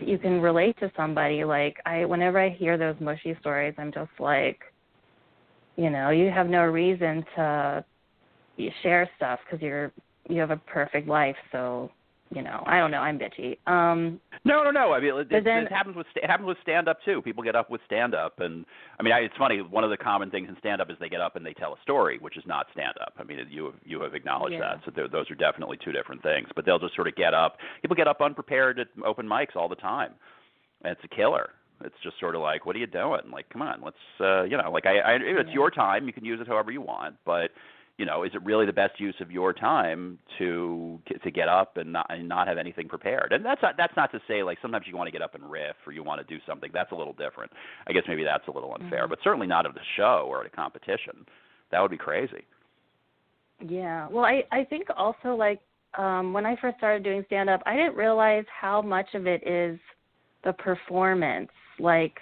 you 0.00 0.18
can 0.18 0.40
relate 0.40 0.78
to 0.80 0.90
somebody. 0.96 1.44
Like 1.44 1.76
i 1.86 2.04
whenever 2.04 2.38
i 2.38 2.50
hear 2.50 2.76
those 2.76 2.96
mushy 3.00 3.36
stories 3.40 3.74
i'm 3.78 3.92
just 3.92 4.10
like 4.18 4.60
you 5.76 5.90
know 5.90 6.10
you 6.10 6.30
have 6.30 6.48
no 6.48 6.62
reason 6.64 7.24
to 7.36 7.84
share 8.82 9.08
stuff 9.16 9.40
because 9.44 9.62
you're 9.62 9.92
you 10.28 10.40
have 10.40 10.50
a 10.50 10.56
perfect 10.56 11.08
life. 11.08 11.36
So 11.52 11.90
you 12.34 12.42
know 12.42 12.62
i 12.66 12.78
don't 12.78 12.90
know 12.90 12.98
i'm 12.98 13.18
bitchy. 13.18 13.56
Um 13.66 14.20
no 14.44 14.62
no 14.62 14.70
no. 14.70 14.92
I 14.92 15.00
mean 15.00 15.14
it, 15.14 15.32
it, 15.32 15.44
then, 15.44 15.64
it 15.64 15.72
happens 15.72 15.96
with 15.96 16.06
it 16.16 16.28
happens 16.28 16.46
with 16.46 16.58
stand 16.62 16.88
up 16.88 16.98
too. 17.04 17.22
People 17.22 17.42
get 17.42 17.56
up 17.56 17.70
with 17.70 17.80
stand 17.86 18.14
up 18.14 18.40
and 18.40 18.64
i 18.98 19.02
mean 19.02 19.12
I, 19.12 19.20
it's 19.20 19.36
funny 19.38 19.60
one 19.62 19.84
of 19.84 19.90
the 19.90 19.96
common 19.96 20.30
things 20.30 20.48
in 20.48 20.56
stand 20.58 20.80
up 20.80 20.90
is 20.90 20.96
they 21.00 21.08
get 21.08 21.20
up 21.20 21.36
and 21.36 21.46
they 21.46 21.54
tell 21.54 21.72
a 21.72 21.80
story 21.82 22.18
which 22.18 22.36
is 22.36 22.44
not 22.46 22.66
stand 22.72 22.94
up. 23.00 23.14
I 23.18 23.24
mean 23.24 23.38
you 23.50 23.66
have 23.66 23.74
you 23.84 24.00
have 24.02 24.14
acknowledged 24.14 24.54
yeah. 24.54 24.76
that 24.76 24.80
so 24.84 25.08
those 25.08 25.30
are 25.30 25.34
definitely 25.34 25.78
two 25.84 25.92
different 25.92 26.22
things. 26.22 26.48
But 26.54 26.66
they'll 26.66 26.78
just 26.78 26.94
sort 26.94 27.08
of 27.08 27.16
get 27.16 27.34
up. 27.34 27.56
People 27.82 27.96
get 27.96 28.08
up 28.08 28.20
unprepared 28.20 28.78
at 28.78 28.88
open 29.04 29.26
mics 29.26 29.56
all 29.56 29.68
the 29.68 29.76
time. 29.76 30.12
And 30.82 30.92
it's 30.92 31.04
a 31.04 31.14
killer. 31.14 31.50
It's 31.82 31.94
just 32.02 32.18
sort 32.20 32.34
of 32.34 32.40
like 32.40 32.66
what 32.66 32.76
are 32.76 32.80
you 32.80 32.86
doing? 32.86 33.30
Like 33.32 33.48
come 33.50 33.62
on 33.62 33.80
let's 33.82 33.96
uh 34.20 34.42
you 34.42 34.56
know 34.56 34.70
like 34.70 34.86
i, 34.86 34.98
I 34.98 35.12
it's 35.14 35.48
yeah. 35.48 35.54
your 35.54 35.70
time. 35.70 36.06
You 36.06 36.12
can 36.12 36.24
use 36.24 36.40
it 36.40 36.48
however 36.48 36.70
you 36.70 36.80
want 36.80 37.16
but 37.24 37.50
you 37.96 38.06
know, 38.06 38.24
is 38.24 38.32
it 38.34 38.44
really 38.44 38.66
the 38.66 38.72
best 38.72 38.98
use 38.98 39.14
of 39.20 39.30
your 39.30 39.52
time 39.52 40.18
to 40.38 41.00
to 41.22 41.30
get 41.30 41.48
up 41.48 41.76
and 41.76 41.92
not 41.92 42.06
and 42.08 42.28
not 42.28 42.48
have 42.48 42.58
anything 42.58 42.88
prepared? 42.88 43.32
And 43.32 43.44
that's 43.44 43.62
not 43.62 43.76
that's 43.76 43.96
not 43.96 44.10
to 44.12 44.20
say 44.26 44.42
like 44.42 44.58
sometimes 44.60 44.86
you 44.88 44.96
want 44.96 45.06
to 45.06 45.12
get 45.12 45.22
up 45.22 45.34
and 45.34 45.48
riff 45.48 45.76
or 45.86 45.92
you 45.92 46.02
want 46.02 46.26
to 46.26 46.34
do 46.34 46.40
something. 46.46 46.70
That's 46.74 46.90
a 46.90 46.94
little 46.94 47.12
different. 47.12 47.52
I 47.86 47.92
guess 47.92 48.02
maybe 48.08 48.24
that's 48.24 48.46
a 48.48 48.50
little 48.50 48.74
unfair, 48.74 49.02
mm-hmm. 49.02 49.10
but 49.10 49.20
certainly 49.22 49.46
not 49.46 49.64
at 49.64 49.72
a 49.72 49.84
show 49.96 50.26
or 50.28 50.40
at 50.40 50.46
a 50.46 50.50
competition. 50.50 51.24
That 51.70 51.80
would 51.80 51.90
be 51.90 51.96
crazy. 51.96 52.44
Yeah. 53.64 54.08
Well, 54.10 54.24
I 54.24 54.42
I 54.50 54.64
think 54.64 54.88
also 54.96 55.36
like 55.36 55.60
um 55.96 56.32
when 56.32 56.46
I 56.46 56.56
first 56.60 56.78
started 56.78 57.04
doing 57.04 57.22
stand 57.26 57.48
up, 57.48 57.62
I 57.64 57.76
didn't 57.76 57.94
realize 57.94 58.44
how 58.48 58.82
much 58.82 59.14
of 59.14 59.28
it 59.28 59.46
is 59.46 59.78
the 60.42 60.52
performance. 60.52 61.50
Like, 61.78 62.18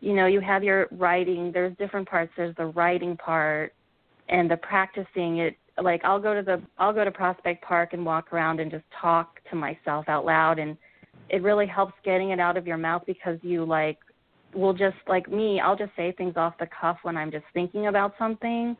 you 0.00 0.12
know, 0.12 0.26
you 0.26 0.40
have 0.40 0.64
your 0.64 0.88
writing, 0.90 1.52
there's 1.52 1.76
different 1.76 2.08
parts. 2.08 2.32
There's 2.36 2.54
the 2.56 2.66
writing 2.66 3.16
part 3.16 3.74
and 4.28 4.50
the 4.50 4.56
practicing 4.56 5.38
it 5.38 5.56
like 5.82 6.02
I'll 6.04 6.20
go 6.20 6.34
to 6.34 6.42
the 6.42 6.62
I'll 6.78 6.92
go 6.92 7.04
to 7.04 7.10
Prospect 7.10 7.62
Park 7.64 7.92
and 7.92 8.04
walk 8.04 8.32
around 8.32 8.60
and 8.60 8.70
just 8.70 8.84
talk 9.00 9.40
to 9.50 9.56
myself 9.56 10.08
out 10.08 10.24
loud 10.24 10.58
and 10.58 10.76
it 11.30 11.42
really 11.42 11.66
helps 11.66 11.94
getting 12.04 12.30
it 12.30 12.40
out 12.40 12.56
of 12.56 12.66
your 12.66 12.76
mouth 12.76 13.02
because 13.06 13.38
you 13.42 13.64
like 13.64 13.98
will 14.54 14.72
just 14.72 14.96
like 15.08 15.28
me, 15.28 15.60
I'll 15.60 15.76
just 15.76 15.90
say 15.96 16.12
things 16.12 16.34
off 16.36 16.54
the 16.58 16.68
cuff 16.80 16.98
when 17.02 17.16
I'm 17.16 17.30
just 17.30 17.44
thinking 17.54 17.88
about 17.88 18.14
something 18.18 18.76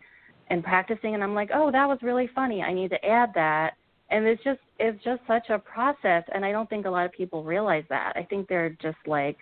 and 0.51 0.63
practicing 0.63 1.15
and 1.15 1.25
I'm 1.25 1.35
like, 1.35 1.51
"Oh, 1.53 1.71
that 1.73 1.89
was 1.89 1.99
really 2.03 2.29
funny. 2.35 2.63
I 2.63 2.73
need 2.73 2.91
to 2.91 3.05
add 3.05 3.31
that." 3.35 3.75
And 4.11 4.25
it's 4.27 4.43
just 4.45 4.61
it's 4.79 5.03
just 5.03 5.23
such 5.27 5.51
a 5.51 5.59
process 5.59 6.23
and 6.33 6.45
I 6.45 6.53
don't 6.53 6.71
think 6.71 6.87
a 6.87 6.91
lot 6.91 7.07
of 7.07 7.13
people 7.13 7.43
realize 7.43 7.85
that. 7.89 8.13
I 8.17 8.23
think 8.23 8.49
they're 8.49 8.77
just 8.81 8.99
like, 9.07 9.39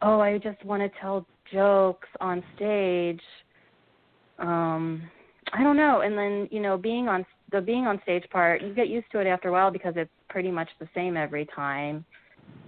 "Oh, 0.00 0.20
I 0.20 0.38
just 0.38 0.64
want 0.64 0.82
to 0.82 1.00
tell 1.00 1.26
jokes 1.52 2.08
on 2.20 2.42
stage." 2.56 3.22
Um 4.38 5.02
I 5.52 5.62
don't 5.62 5.76
know. 5.76 6.00
And 6.00 6.16
then 6.16 6.48
you 6.50 6.60
know, 6.60 6.76
being 6.76 7.08
on 7.08 7.24
the 7.52 7.60
being 7.60 7.86
on 7.86 8.00
stage 8.02 8.24
part, 8.30 8.62
you 8.62 8.74
get 8.74 8.88
used 8.88 9.06
to 9.12 9.20
it 9.20 9.26
after 9.26 9.48
a 9.48 9.52
while 9.52 9.70
because 9.70 9.94
it's 9.96 10.10
pretty 10.28 10.50
much 10.50 10.68
the 10.80 10.88
same 10.94 11.16
every 11.16 11.46
time. 11.54 12.04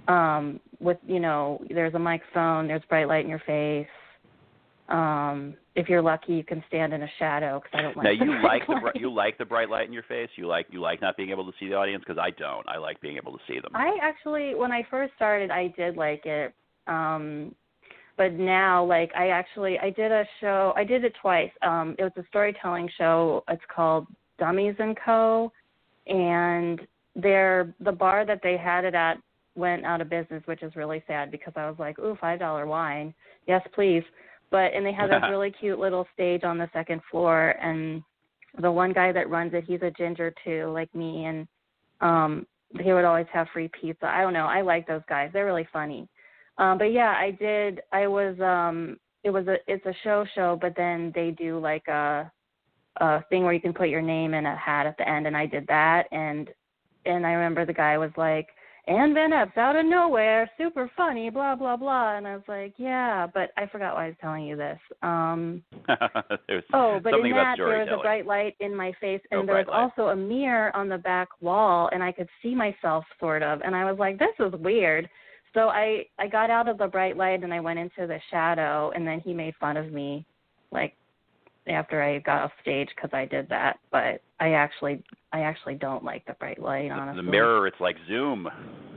Um, 0.08 0.60
with 0.80 0.98
you 1.06 1.20
know, 1.20 1.62
there's 1.68 1.94
a 1.94 1.98
microphone, 1.98 2.68
there's 2.68 2.82
bright 2.88 3.08
light 3.08 3.24
in 3.24 3.30
your 3.30 3.42
face. 3.46 3.86
Um, 4.88 5.54
if 5.76 5.88
you're 5.88 6.02
lucky, 6.02 6.32
you 6.32 6.42
can 6.42 6.64
stand 6.66 6.92
in 6.92 7.02
a 7.02 7.08
shadow 7.18 7.60
because 7.60 7.78
I 7.78 7.82
don't 7.82 7.96
like. 7.96 8.04
Now 8.04 8.24
you 8.24 8.42
like 8.42 8.66
the 8.66 8.72
light. 8.72 8.96
you 8.96 9.12
like 9.12 9.38
the 9.38 9.44
bright 9.44 9.70
light 9.70 9.86
in 9.86 9.92
your 9.92 10.02
face. 10.02 10.28
You 10.36 10.48
like 10.48 10.66
you 10.70 10.80
like 10.80 11.00
not 11.00 11.16
being 11.16 11.30
able 11.30 11.44
to 11.46 11.52
see 11.60 11.68
the 11.68 11.74
audience 11.74 12.02
because 12.06 12.20
I 12.20 12.30
don't. 12.30 12.68
I 12.68 12.78
like 12.78 13.00
being 13.00 13.16
able 13.16 13.32
to 13.32 13.38
see 13.46 13.60
them. 13.60 13.70
I 13.74 13.96
actually, 14.02 14.54
when 14.54 14.72
I 14.72 14.84
first 14.90 15.14
started, 15.14 15.50
I 15.50 15.72
did 15.76 15.96
like 15.96 16.26
it. 16.26 16.52
Um, 16.88 17.54
but 18.20 18.34
now 18.34 18.84
like 18.84 19.10
I 19.16 19.28
actually 19.28 19.78
I 19.78 19.88
did 19.88 20.12
a 20.12 20.26
show 20.42 20.74
I 20.76 20.84
did 20.84 21.04
it 21.04 21.14
twice. 21.22 21.50
Um 21.62 21.96
it 21.98 22.02
was 22.02 22.12
a 22.18 22.26
storytelling 22.28 22.86
show. 22.98 23.42
It's 23.48 23.62
called 23.74 24.06
Dummies 24.38 24.74
and 24.78 24.94
Co. 25.02 25.50
and 26.06 26.82
their 27.16 27.74
the 27.80 27.92
bar 27.92 28.26
that 28.26 28.40
they 28.42 28.58
had 28.58 28.84
it 28.84 28.94
at 28.94 29.16
went 29.54 29.86
out 29.86 30.02
of 30.02 30.10
business, 30.10 30.42
which 30.44 30.62
is 30.62 30.76
really 30.76 31.02
sad 31.06 31.30
because 31.30 31.54
I 31.56 31.66
was 31.66 31.78
like, 31.78 31.98
"Ooh, 31.98 32.14
five 32.20 32.38
dollar 32.38 32.66
wine, 32.66 33.14
yes, 33.46 33.66
please." 33.74 34.04
But 34.50 34.74
and 34.74 34.84
they 34.84 34.92
had 34.92 35.08
this 35.08 35.22
really 35.30 35.50
cute 35.50 35.78
little 35.78 36.06
stage 36.12 36.44
on 36.44 36.58
the 36.58 36.68
second 36.74 37.00
floor, 37.10 37.54
and 37.62 38.02
the 38.60 38.70
one 38.70 38.92
guy 38.92 39.12
that 39.12 39.30
runs 39.30 39.54
it, 39.54 39.64
he's 39.66 39.80
a 39.80 39.90
ginger 39.90 40.34
too, 40.44 40.70
like 40.74 40.94
me, 40.94 41.24
and 41.24 41.48
um 42.02 42.46
he 42.82 42.92
would 42.92 43.06
always 43.06 43.30
have 43.32 43.48
free 43.54 43.70
pizza. 43.80 44.06
I 44.06 44.20
don't 44.20 44.34
know. 44.34 44.46
I 44.46 44.60
like 44.60 44.86
those 44.86 45.06
guys. 45.08 45.30
They're 45.32 45.46
really 45.46 45.68
funny. 45.72 46.06
Um, 46.60 46.78
but 46.78 46.92
yeah, 46.92 47.14
I 47.18 47.32
did. 47.32 47.80
I 47.92 48.06
was. 48.06 48.38
um 48.40 48.98
It 49.24 49.30
was 49.30 49.48
a. 49.48 49.56
It's 49.66 49.84
a 49.86 49.94
show 50.04 50.24
show, 50.34 50.58
but 50.60 50.74
then 50.76 51.10
they 51.14 51.30
do 51.32 51.58
like 51.58 51.88
a 51.88 52.30
a 53.00 53.24
thing 53.30 53.44
where 53.44 53.52
you 53.52 53.60
can 53.60 53.72
put 53.72 53.88
your 53.88 54.02
name 54.02 54.34
in 54.34 54.46
a 54.46 54.56
hat 54.56 54.86
at 54.86 54.96
the 54.98 55.08
end, 55.08 55.26
and 55.26 55.36
I 55.36 55.46
did 55.46 55.66
that. 55.68 56.04
And 56.12 56.50
and 57.06 57.26
I 57.26 57.32
remember 57.32 57.64
the 57.64 57.72
guy 57.72 57.96
was 57.96 58.10
like, 58.16 58.48
Ann 58.86 59.14
Van 59.14 59.32
Epps 59.32 59.56
out 59.56 59.76
of 59.76 59.86
nowhere, 59.86 60.50
super 60.58 60.90
funny, 60.96 61.30
blah 61.30 61.54
blah 61.54 61.76
blah. 61.76 62.16
And 62.16 62.26
I 62.26 62.34
was 62.34 62.44
like, 62.46 62.74
yeah, 62.76 63.26
but 63.32 63.50
I 63.56 63.66
forgot 63.66 63.94
why 63.94 64.04
I 64.04 64.08
was 64.08 64.16
telling 64.20 64.44
you 64.44 64.56
this. 64.56 64.78
Um 65.02 65.62
Oh, 66.74 67.00
but 67.02 67.14
in 67.14 67.30
that 67.30 67.54
there 67.56 67.78
was 67.78 67.88
a 67.90 68.02
bright 68.02 68.26
light 68.26 68.54
in 68.60 68.74
my 68.76 68.92
face, 69.00 69.22
and 69.30 69.40
no 69.40 69.46
there 69.46 69.56
was 69.56 69.66
light. 69.68 69.92
also 69.98 70.10
a 70.10 70.16
mirror 70.16 70.74
on 70.76 70.88
the 70.88 70.98
back 70.98 71.28
wall, 71.40 71.88
and 71.92 72.02
I 72.02 72.12
could 72.12 72.28
see 72.42 72.54
myself 72.54 73.04
sort 73.18 73.42
of. 73.42 73.60
And 73.64 73.74
I 73.74 73.90
was 73.90 73.98
like, 73.98 74.18
this 74.18 74.34
is 74.38 74.52
weird. 74.60 75.08
So 75.54 75.68
I 75.68 76.04
I 76.18 76.28
got 76.28 76.50
out 76.50 76.68
of 76.68 76.78
the 76.78 76.86
bright 76.86 77.16
light 77.16 77.42
and 77.42 77.52
I 77.52 77.60
went 77.60 77.78
into 77.78 78.06
the 78.06 78.18
shadow, 78.30 78.92
and 78.94 79.06
then 79.06 79.20
he 79.20 79.34
made 79.34 79.54
fun 79.60 79.76
of 79.76 79.92
me, 79.92 80.24
like 80.70 80.94
after 81.66 82.02
I 82.02 82.18
got 82.20 82.42
off 82.42 82.52
stage 82.62 82.88
because 82.94 83.10
I 83.12 83.24
did 83.24 83.48
that. 83.48 83.78
But 83.90 84.22
I 84.38 84.52
actually 84.52 85.02
I 85.32 85.40
actually 85.40 85.74
don't 85.74 86.04
like 86.04 86.24
the 86.26 86.34
bright 86.34 86.60
light. 86.60 86.90
Honestly, 86.90 87.24
the 87.24 87.30
mirror 87.30 87.66
it's 87.66 87.80
like 87.80 87.96
Zoom. 88.08 88.48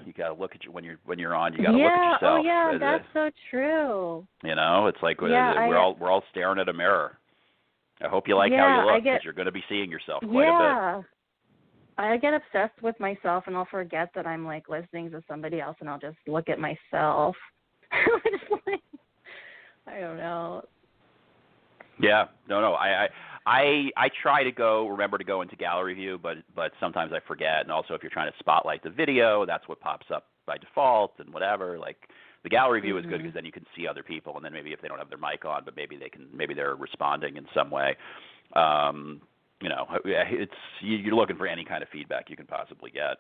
You 0.06 0.14
got 0.14 0.28
to 0.28 0.40
look 0.40 0.54
at 0.54 0.64
you 0.64 0.72
when 0.72 0.84
you're 0.84 1.00
when 1.06 1.18
you're 1.18 1.36
on. 1.36 1.54
You 1.54 1.64
got 1.64 1.72
to 1.72 1.78
yeah, 1.78 1.84
look 1.86 1.94
at 1.94 2.00
oh, 2.00 2.12
yourself. 2.12 2.40
Oh 2.40 2.44
yeah, 2.44 2.78
that's 2.80 3.06
so 3.14 3.32
true. 3.50 4.28
You 4.44 4.56
know, 4.56 4.88
it's 4.88 5.02
like 5.02 5.22
uh, 5.22 5.28
yeah, 5.28 5.68
we're 5.68 5.78
I, 5.78 5.82
all 5.82 5.96
we're 6.00 6.12
all 6.12 6.24
staring 6.32 6.60
at 6.60 6.70
a 6.70 6.74
mirror. 6.74 7.18
I 8.02 8.10
hope 8.10 8.28
you 8.28 8.36
like 8.36 8.52
yeah, 8.52 8.60
how 8.60 8.86
you 8.86 8.94
look 8.94 9.04
because 9.04 9.22
you're 9.24 9.34
going 9.34 9.46
to 9.46 9.52
be 9.52 9.64
seeing 9.70 9.90
yourself 9.90 10.24
quite 10.24 10.44
yeah. 10.44 10.96
a 10.96 10.98
bit. 10.98 11.08
I 11.98 12.18
get 12.18 12.34
obsessed 12.34 12.82
with 12.82 13.00
myself 13.00 13.46
and 13.48 13.56
I'll 13.56 13.68
forget 13.70 14.10
that 14.16 14.26
I'm 14.26 14.46
like 14.46 14.70
listening 14.70 15.12
to 15.12 15.24
somebody 15.28 15.62
else 15.62 15.78
and 15.80 15.90
I'll 15.90 16.00
just 16.00 16.18
look 16.28 16.50
at 16.50 16.60
myself. 16.60 17.36
I 19.88 20.00
don't 20.00 20.18
know. 20.18 20.64
Yeah, 22.00 22.26
no, 22.50 22.62
no. 22.62 22.74
I, 22.74 23.04
I, 23.04 23.10
I, 23.46 23.90
I 23.98 24.10
try 24.22 24.44
to 24.44 24.52
go. 24.52 24.88
Remember 24.88 25.18
to 25.18 25.24
go 25.24 25.42
into 25.42 25.56
gallery 25.56 25.94
view, 25.94 26.20
but 26.22 26.38
but 26.56 26.72
sometimes 26.80 27.12
I 27.14 27.20
forget. 27.28 27.62
And 27.62 27.72
also, 27.72 27.94
if 27.94 28.02
you're 28.02 28.10
trying 28.10 28.32
to 28.32 28.38
spotlight 28.40 28.84
the 28.84 28.90
video, 28.90 29.46
that's 29.46 29.68
what 29.68 29.80
pops 29.80 30.08
up 30.14 30.28
by 30.46 30.58
default 30.58 31.14
and 31.20 31.32
whatever. 31.34 31.78
Like 31.78 31.98
the 32.44 32.50
gallery 32.50 32.82
view 32.82 32.96
mm-hmm. 32.96 33.06
is 33.06 33.12
good 33.12 33.20
because 33.20 33.34
then 33.34 33.46
you 33.46 33.52
can 33.52 33.66
see 33.76 33.88
other 33.88 34.04
people, 34.04 34.36
and 34.36 34.44
then 34.44 34.54
maybe 34.54 34.72
if 34.72 34.82
they 34.82 34.88
don't 34.88 34.98
have 34.98 35.10
their 35.10 35.18
mic 35.18 35.46
on, 35.46 35.64
but 35.66 35.76
maybe 35.76 35.98
they 35.98 36.10
can, 36.10 36.28
maybe 36.34 36.54
they're 36.54 36.76
responding 36.76 37.38
in 37.38 37.46
some 37.54 37.70
way. 37.70 37.96
Um, 38.56 39.22
you 39.64 39.70
know, 39.70 39.88
it's 40.04 40.52
you're 40.82 41.16
looking 41.16 41.38
for 41.38 41.48
any 41.48 41.64
kind 41.64 41.82
of 41.82 41.90
feedback 41.90 42.30
you 42.30 42.36
can 42.36 42.46
possibly 42.46 42.92
get. 42.92 43.18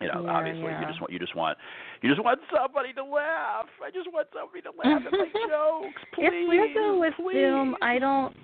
You 0.00 0.08
know, 0.08 0.24
yeah, 0.24 0.30
obviously, 0.30 0.62
yeah. 0.62 0.80
you 0.80 0.86
just 0.86 1.00
want 1.00 1.12
you 1.12 1.18
just 1.18 1.36
want 1.36 1.58
you 2.02 2.10
just 2.10 2.22
want 2.22 2.40
somebody 2.54 2.92
to 2.94 3.04
laugh. 3.04 3.66
I 3.84 3.90
just 3.90 4.12
want 4.12 4.28
somebody 4.32 4.62
to 4.62 4.70
laugh 4.70 5.02
at 5.06 5.12
my 5.12 5.26
jokes, 5.48 6.02
please. 6.14 6.48
Weird 6.48 6.70
though 6.76 7.00
with 7.00 7.14
please. 7.16 7.34
Zoom. 7.34 7.76
I 7.80 7.98
don't. 7.98 8.34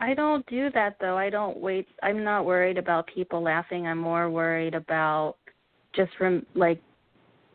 I 0.00 0.14
don't 0.14 0.44
do 0.46 0.70
that 0.74 0.96
though. 1.00 1.16
I 1.16 1.30
don't 1.30 1.58
wait. 1.58 1.86
I'm 2.02 2.24
not 2.24 2.44
worried 2.44 2.78
about 2.78 3.08
people 3.12 3.40
laughing. 3.40 3.86
I'm 3.86 3.98
more 3.98 4.28
worried 4.30 4.74
about 4.74 5.36
just 5.94 6.10
from 6.18 6.44
like 6.54 6.80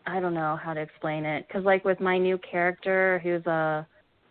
I 0.07 0.19
don't 0.21 0.33
know 0.33 0.57
how 0.61 0.73
to 0.73 0.79
explain 0.81 1.25
it 1.25 1.45
because 1.47 1.65
like 1.65 1.83
with 1.83 1.99
my 1.99 2.17
new 2.17 2.37
character 2.39 3.19
who's 3.23 3.45
a 3.45 3.85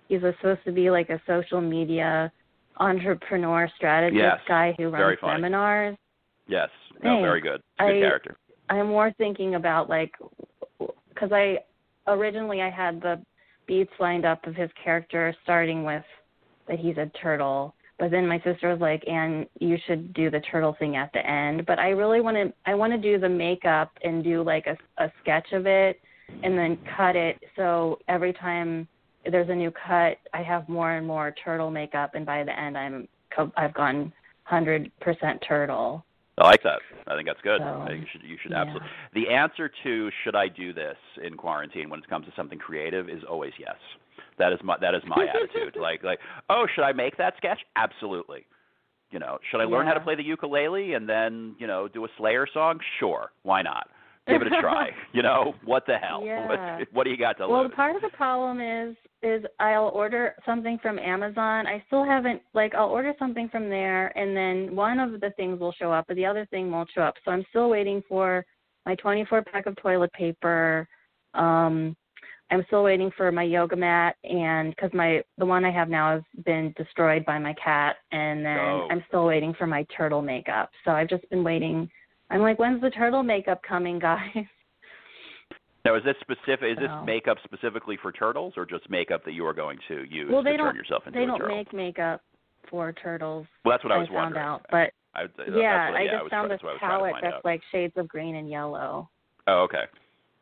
he's 0.09 0.23
a, 0.23 0.35
supposed 0.41 0.65
to 0.65 0.73
be 0.73 0.91
like 0.91 1.11
a 1.11 1.21
social 1.27 1.61
media 1.61 2.33
entrepreneur 2.79 3.69
strategist 3.77 4.21
yes, 4.21 4.39
guy 4.47 4.75
who 4.77 4.89
runs 4.89 5.19
seminars. 5.21 5.97
Yes, 6.47 6.69
no, 7.03 7.21
very 7.21 7.41
good. 7.41 7.63
Good 7.79 7.85
I- 7.85 8.01
character. 8.01 8.37
I'm 8.71 8.89
more 8.89 9.13
thinking 9.17 9.55
about 9.55 9.89
like 9.89 10.13
because 11.09 11.31
I 11.33 11.59
originally 12.07 12.61
I 12.61 12.71
had 12.71 13.01
the 13.01 13.21
beats 13.67 13.93
lined 13.99 14.25
up 14.25 14.47
of 14.47 14.55
his 14.55 14.71
character 14.83 15.35
starting 15.43 15.85
with 15.85 16.05
that 16.69 16.79
he's 16.79 16.99
a 16.99 17.11
turtle, 17.21 17.75
but 17.99 18.11
then 18.11 18.27
my 18.27 18.39
sister 18.41 18.71
was 18.71 18.81
like, 18.81 19.03
"And 19.07 19.47
you 19.59 19.79
should 19.87 20.13
do 20.13 20.31
the 20.31 20.41
turtle 20.41 20.75
thing 20.79 20.97
at 20.97 21.11
the 21.13 21.27
end." 21.27 21.65
But 21.65 21.79
I 21.79 21.91
really 21.91 22.21
want 22.21 22.37
to 22.37 22.53
I 22.67 22.75
want 22.75 22.93
to 22.93 22.99
do 22.99 23.19
the 23.19 23.29
makeup 23.29 23.91
and 24.03 24.23
do 24.23 24.43
like 24.43 24.67
a 24.67 24.77
a 25.03 25.11
sketch 25.23 25.53
of 25.53 25.67
it 25.67 26.01
and 26.43 26.59
then 26.59 26.79
cut 26.97 27.17
it 27.17 27.43
so 27.57 27.99
every 28.09 28.35
time 28.35 28.87
there's 29.31 29.49
a 29.49 29.55
new 29.55 29.71
cut, 29.71 30.19
I 30.33 30.43
have 30.43 30.69
more 30.69 30.93
and 30.93 31.07
more 31.07 31.35
turtle 31.45 31.71
makeup, 31.71 32.15
and 32.15 32.25
by 32.25 32.45
the 32.45 32.59
end, 32.59 32.77
I'm 32.77 33.09
co- 33.35 33.53
I've 33.57 33.75
gone 33.75 34.13
hundred 34.45 34.91
percent 35.01 35.43
turtle. 35.47 36.05
I 36.39 36.45
like 36.45 36.63
that. 36.63 36.79
I 37.07 37.17
think 37.17 37.27
that's 37.27 37.41
good. 37.43 37.61
So, 37.61 37.87
you 37.91 38.05
should 38.13 38.23
you 38.23 38.37
should 38.41 38.53
yeah. 38.53 38.63
absolutely. 38.63 38.89
The 39.15 39.29
answer 39.29 39.71
to 39.83 40.11
should 40.25 40.37
I 40.37 40.49
do 40.49 40.73
this 40.73 40.97
in 41.23 41.37
quarantine 41.37 41.91
when 41.91 42.01
it 42.01 42.09
comes 42.09 42.27
to 42.27 42.33
something 42.37 42.59
creative 42.59 43.09
is 43.09 43.23
always 43.29 43.53
yes. 43.59 43.77
That 44.39 44.53
is 44.53 44.61
my 44.63 44.77
that 44.81 44.95
is 44.95 45.03
my 45.07 45.27
attitude. 45.35 45.81
Like 45.81 46.03
like 46.05 46.21
oh 46.49 46.67
should 46.75 46.85
I 46.85 46.93
make 46.93 47.17
that 47.19 47.35
sketch? 47.37 47.59
Absolutely. 47.77 48.47
You 49.11 49.19
know 49.19 49.39
should 49.51 49.61
I 49.61 49.65
learn 49.65 49.87
how 49.87 49.95
to 49.95 50.01
play 50.01 50.15
the 50.15 50.23
ukulele 50.23 50.95
and 50.95 51.09
then 51.09 51.57
you 51.59 51.67
know 51.67 51.89
do 51.89 52.05
a 52.05 52.09
Slayer 52.17 52.47
song? 52.53 52.79
Sure, 53.01 53.33
why 53.43 53.63
not? 53.63 53.89
Give 54.29 54.43
it 54.43 54.49
a 54.53 54.61
try. 54.61 54.91
you 55.13 55.23
know 55.23 55.55
what 55.65 55.85
the 55.87 55.97
hell? 55.97 56.23
Yeah. 56.29 56.47
What, 56.49 56.89
what 56.93 57.05
do 57.05 57.11
you 57.11 57.17
got 57.17 57.39
to 57.39 57.49
Well, 57.49 57.63
lose? 57.63 57.73
part 57.75 57.97
of 57.97 58.03
the 58.03 58.11
problem 58.11 58.61
is 58.61 58.97
is 59.23 59.45
I'll 59.59 59.89
order 59.89 60.35
something 60.47 60.79
from 60.81 60.99
Amazon. 60.99 61.67
I 61.67 61.83
still 61.87 62.05
haven't 62.05 62.43
like 62.55 62.75
I'll 62.75 62.89
order 62.89 63.15
something 63.19 63.49
from 63.49 63.69
there 63.69 64.17
and 64.19 64.37
then 64.37 64.77
one 64.77 65.01
of 65.01 65.21
the 65.21 65.31
things 65.37 65.59
will 65.59 65.73
show 65.73 65.91
up 65.93 66.05
but 66.09 66.17
the 66.17 66.27
other 66.27 66.47
thing 66.51 66.71
won't 66.71 66.91
show 66.95 67.03
up. 67.03 67.15
So 67.25 67.31
I'm 67.31 67.45
still 67.51 67.69
waiting 67.71 68.03
for 68.09 68.45
my 68.87 68.95
24 68.97 69.43
pack 69.45 69.67
of 69.67 69.77
toilet 69.77 70.13
paper. 70.13 70.87
Um 71.35 71.97
I'm 72.51 72.65
still 72.69 72.83
waiting 72.83 73.11
for 73.15 73.31
my 73.31 73.43
yoga 73.43 73.77
mat, 73.77 74.17
and 74.25 74.75
because 74.75 74.91
my 74.95 75.23
the 75.37 75.45
one 75.45 75.65
I 75.67 75.71
have 75.71 75.91
now 75.91 76.15
has 76.15 76.23
been 76.47 76.73
destroyed 76.79 77.25
by 77.27 77.39
my 77.39 77.55
cat, 77.63 77.97
and 78.13 78.45
then 78.45 78.59
Oh. 78.59 78.89
I'm 78.91 79.05
still 79.09 79.27
waiting 79.27 79.53
for 79.59 79.67
my 79.67 79.85
turtle 79.95 80.23
makeup. 80.23 80.71
So 80.85 80.93
I've 80.93 81.09
just 81.11 81.29
been 81.31 81.45
waiting. 81.45 81.91
I'm 82.31 82.41
like, 82.41 82.59
when's 82.59 82.81
the 82.81 82.91
turtle 82.91 83.23
makeup 83.23 83.63
coming, 83.67 83.99
guys? 83.99 84.21
Now, 85.85 85.95
is 85.95 86.03
this 86.05 86.17
specific? 86.21 86.73
Is 86.73 86.77
this 86.79 86.91
makeup 87.07 87.39
specifically 87.45 87.97
for 88.03 88.13
turtles, 88.13 88.55
or 88.59 88.67
just 88.67 88.91
makeup 88.91 89.25
that 89.25 89.33
you 89.33 89.47
are 89.47 89.55
going 89.55 89.79
to 89.89 90.03
use 90.11 90.29
Well, 90.31 90.43
they 90.43 90.51
to 90.53 90.57
turn 90.59 90.67
don't- 90.67 90.75
yourself 90.75 91.05
into 91.07 91.19
they 91.19 91.25
a 91.25 91.27
don't 91.29 91.49
make 91.49 91.73
makeup 91.73 92.21
for 92.69 92.93
turtles. 92.93 93.47
well, 93.65 93.73
that's 93.73 93.85
what 93.85 93.93
I 93.93 93.97
was 93.99 94.09
found 94.09 94.35
wondering. 94.35 94.45
out, 94.45 94.67
but 94.71 94.91
I, 95.15 95.23
that's 95.39 95.49
yeah, 95.57 95.89
what, 95.91 95.97
I 95.99 96.03
yeah, 96.03 96.11
just 96.11 96.23
was 96.25 96.31
found 96.31 96.51
this 96.51 96.61
that's 96.61 96.63
what 96.65 96.69
I 96.71 96.73
was 96.73 96.79
trying 96.81 96.91
to 96.91 96.99
palette 96.99 97.15
that's 97.23 97.35
out. 97.37 97.45
like 97.45 97.63
shades 97.73 97.95
of 97.97 98.07
green 98.09 98.35
and 98.35 98.51
yellow. 98.51 99.09
Oh, 99.47 99.63
okay. 99.63 99.85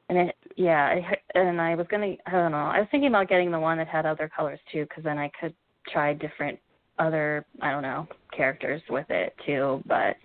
And 0.09 0.19
it, 0.31 0.35
yeah, 0.57 0.89
it, 0.95 1.05
and 1.35 1.61
I 1.61 1.77
was 1.77 1.87
gonna, 1.91 2.15
I 2.27 2.31
don't 2.33 2.51
know, 2.51 2.57
I 2.59 2.81
was 2.81 2.89
thinking 2.91 3.11
about 3.11 3.29
getting 3.29 3.53
the 3.53 3.61
one 3.61 3.79
that 3.79 3.87
had 3.87 4.07
other 4.07 4.29
colors 4.35 4.59
too, 4.73 4.85
because 4.89 5.05
then 5.05 5.19
I 5.19 5.31
could 5.39 5.55
try 5.93 6.13
different 6.15 6.59
other, 6.99 7.45
I 7.61 7.71
don't 7.71 7.83
know, 7.83 8.09
characters 8.37 8.83
with 8.91 9.07
it 9.11 9.33
too. 9.47 9.81
But 9.87 10.17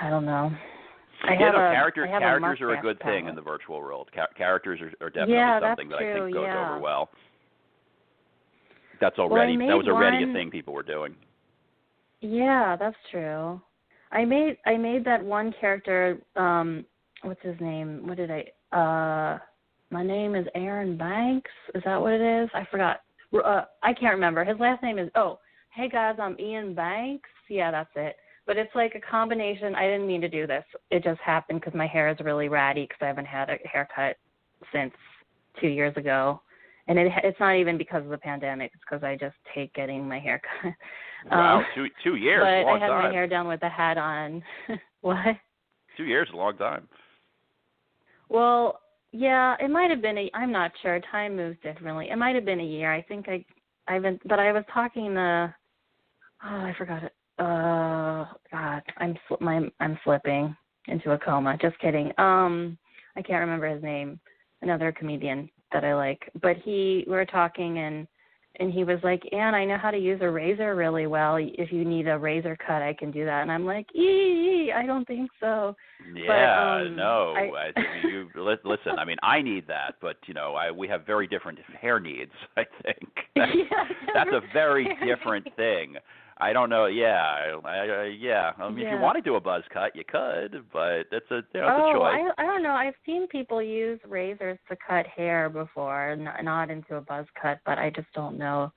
I 0.00 0.10
don't 0.10 0.24
know. 0.24 0.50
I 1.24 1.32
yeah, 1.32 1.46
have 1.46 1.54
no, 1.54 1.60
a, 1.60 1.72
character, 1.72 2.06
I 2.06 2.10
have 2.10 2.22
characters 2.22 2.58
a 2.60 2.64
are 2.64 2.74
a 2.78 2.80
good 2.80 3.00
thing 3.02 3.26
in 3.26 3.34
the 3.34 3.40
virtual 3.42 3.80
world. 3.80 4.08
Ca- 4.14 4.28
characters 4.36 4.80
are, 4.80 5.06
are 5.06 5.10
definitely 5.10 5.34
Yeah, 5.34 5.60
something 5.60 5.88
that 5.88 5.96
I 5.98 6.12
think 6.14 6.34
goes 6.34 6.44
yeah. 6.46 6.70
over 6.70 6.78
well. 6.80 7.08
That's 9.00 9.18
already 9.18 9.56
made 9.56 9.70
that 9.70 9.76
was 9.76 9.88
already 9.88 10.24
one- 10.24 10.30
a 10.30 10.32
thing 10.38 10.50
people 10.50 10.74
were 10.74 10.82
doing. 10.82 11.14
Yeah, 12.20 12.76
that's 12.76 12.96
true. 13.10 13.60
I 14.10 14.24
made 14.24 14.56
I 14.66 14.76
made 14.76 15.04
that 15.04 15.24
one 15.24 15.54
character. 15.60 16.18
Um, 16.34 16.84
what's 17.22 17.42
his 17.42 17.54
name? 17.60 18.06
What 18.06 18.16
did 18.16 18.30
I? 18.30 18.44
Uh, 18.76 19.38
my 19.90 20.02
name 20.04 20.34
is 20.34 20.46
Aaron 20.54 20.96
Banks. 20.96 21.50
Is 21.74 21.82
that 21.84 22.00
what 22.00 22.12
it 22.12 22.42
is? 22.42 22.50
I 22.54 22.66
forgot. 22.70 23.02
Uh, 23.32 23.64
I 23.82 23.92
can't 23.92 24.14
remember. 24.14 24.44
His 24.44 24.58
last 24.58 24.82
name 24.82 24.98
is. 24.98 25.10
Oh, 25.14 25.38
hey 25.74 25.88
guys, 25.88 26.16
I'm 26.20 26.38
Ian 26.40 26.74
Banks. 26.74 27.28
Yeah, 27.48 27.70
that's 27.70 27.90
it. 27.94 28.16
But 28.48 28.56
it's 28.56 28.74
like 28.74 28.94
a 28.94 29.00
combination. 29.00 29.74
I 29.74 29.82
didn't 29.82 30.06
mean 30.06 30.22
to 30.22 30.28
do 30.28 30.46
this. 30.46 30.64
It 30.90 31.04
just 31.04 31.20
happened 31.20 31.60
because 31.60 31.76
my 31.76 31.86
hair 31.86 32.08
is 32.08 32.16
really 32.24 32.48
ratty 32.48 32.84
because 32.84 32.96
I 33.02 33.06
haven't 33.06 33.26
had 33.26 33.50
a 33.50 33.58
haircut 33.70 34.16
since 34.72 34.94
two 35.60 35.68
years 35.68 35.94
ago, 35.98 36.40
and 36.88 36.98
it 36.98 37.12
it's 37.22 37.38
not 37.38 37.56
even 37.56 37.76
because 37.76 38.04
of 38.04 38.08
the 38.08 38.16
pandemic. 38.16 38.70
It's 38.72 38.82
because 38.88 39.04
I 39.04 39.16
just 39.16 39.36
hate 39.54 39.72
getting 39.74 40.08
my 40.08 40.18
hair 40.18 40.40
cut. 40.62 40.72
Wow, 41.30 41.58
Um, 41.58 41.64
two 41.74 41.88
two 42.02 42.14
years, 42.16 42.40
but 42.40 42.48
I 42.48 42.78
had 42.78 42.88
time. 42.88 43.04
my 43.04 43.12
hair 43.12 43.26
down 43.26 43.48
with 43.48 43.62
a 43.64 43.68
hat 43.68 43.98
on. 43.98 44.42
what? 45.02 45.36
Two 45.98 46.04
years, 46.04 46.28
is 46.28 46.34
a 46.34 46.36
long 46.36 46.56
time. 46.56 46.88
Well, 48.30 48.80
yeah, 49.12 49.56
it 49.60 49.68
might 49.68 49.90
have 49.90 50.00
been 50.00 50.16
a. 50.16 50.30
I'm 50.32 50.52
not 50.52 50.72
sure. 50.80 50.98
Time 51.12 51.36
moves 51.36 51.58
differently. 51.62 52.08
It 52.10 52.16
might 52.16 52.34
have 52.34 52.46
been 52.46 52.60
a 52.60 52.64
year. 52.64 52.90
I 52.94 53.02
think 53.02 53.28
I, 53.28 53.44
I've 53.88 54.02
been, 54.02 54.18
but 54.24 54.38
I 54.38 54.52
was 54.52 54.64
talking 54.72 55.12
to. 55.14 55.54
Oh, 56.44 56.60
I 56.64 56.74
forgot 56.78 57.02
it. 57.02 57.12
Uh, 57.38 58.26
God, 58.50 58.82
I'm 58.96 59.16
sl- 59.28 59.34
my 59.40 59.68
I'm 59.80 59.98
slipping 60.04 60.56
into 60.86 61.12
a 61.12 61.18
coma. 61.18 61.56
Just 61.60 61.78
kidding. 61.78 62.12
Um, 62.18 62.76
I 63.16 63.22
can't 63.22 63.40
remember 63.40 63.68
his 63.68 63.82
name. 63.82 64.20
Another 64.62 64.90
comedian 64.90 65.48
that 65.72 65.84
I 65.84 65.94
like, 65.94 66.30
but 66.42 66.56
he 66.56 67.04
we 67.06 67.12
were 67.12 67.24
talking 67.24 67.78
and 67.78 68.08
and 68.60 68.72
he 68.72 68.82
was 68.82 68.98
like, 69.04 69.22
Ann, 69.32 69.54
I 69.54 69.64
know 69.64 69.78
how 69.78 69.90
to 69.90 69.98
use 69.98 70.18
a 70.20 70.28
razor 70.28 70.74
really 70.74 71.06
well. 71.06 71.36
If 71.38 71.70
you 71.70 71.84
need 71.84 72.08
a 72.08 72.18
razor 72.18 72.56
cut, 72.56 72.82
I 72.82 72.92
can 72.92 73.12
do 73.12 73.24
that. 73.24 73.42
And 73.42 73.52
I'm 73.52 73.64
like, 73.64 73.86
ee, 73.94 74.72
I 74.74 74.84
don't 74.84 75.06
think 75.06 75.30
so. 75.38 75.76
Yeah, 76.12 76.80
um, 76.86 76.96
no. 76.96 77.34
I- 77.36 77.72
you 78.02 78.28
li- 78.34 78.56
listen. 78.64 78.98
I 78.98 79.04
mean, 79.04 79.18
I 79.22 79.42
need 79.42 79.66
that, 79.68 79.96
but 80.00 80.16
you 80.26 80.34
know, 80.34 80.54
I 80.54 80.70
we 80.70 80.88
have 80.88 81.06
very 81.06 81.26
different 81.26 81.58
hair 81.80 82.00
needs. 82.00 82.32
I 82.56 82.64
think 82.82 83.08
that's, 83.36 83.52
Yeah, 83.54 83.84
that's 84.14 84.30
a 84.32 84.40
very 84.52 84.88
different 85.06 85.46
thing. 85.56 85.96
I 86.40 86.52
don't 86.52 86.70
know. 86.70 86.86
Yeah, 86.86 87.20
I, 87.64 87.68
I, 87.68 88.04
yeah. 88.18 88.52
I 88.58 88.68
mean, 88.68 88.86
if 88.86 88.92
you 88.92 88.98
want 88.98 89.16
to 89.16 89.22
do 89.22 89.34
a 89.34 89.40
buzz 89.40 89.64
cut, 89.72 89.94
you 89.96 90.04
could, 90.06 90.64
but 90.72 91.04
that's 91.10 91.28
a 91.30 91.40
you 91.52 91.60
know, 91.60 91.76
oh, 91.78 91.90
a 91.90 91.94
choice. 91.94 92.32
I 92.38 92.42
I 92.42 92.46
don't 92.46 92.62
know. 92.62 92.72
I've 92.72 92.94
seen 93.04 93.26
people 93.26 93.60
use 93.60 93.98
razors 94.06 94.58
to 94.68 94.76
cut 94.86 95.06
hair 95.06 95.48
before, 95.48 96.16
not, 96.16 96.44
not 96.44 96.70
into 96.70 96.96
a 96.96 97.00
buzz 97.00 97.26
cut, 97.40 97.58
but 97.66 97.78
I 97.78 97.90
just 97.90 98.06
don't 98.14 98.38
know 98.38 98.72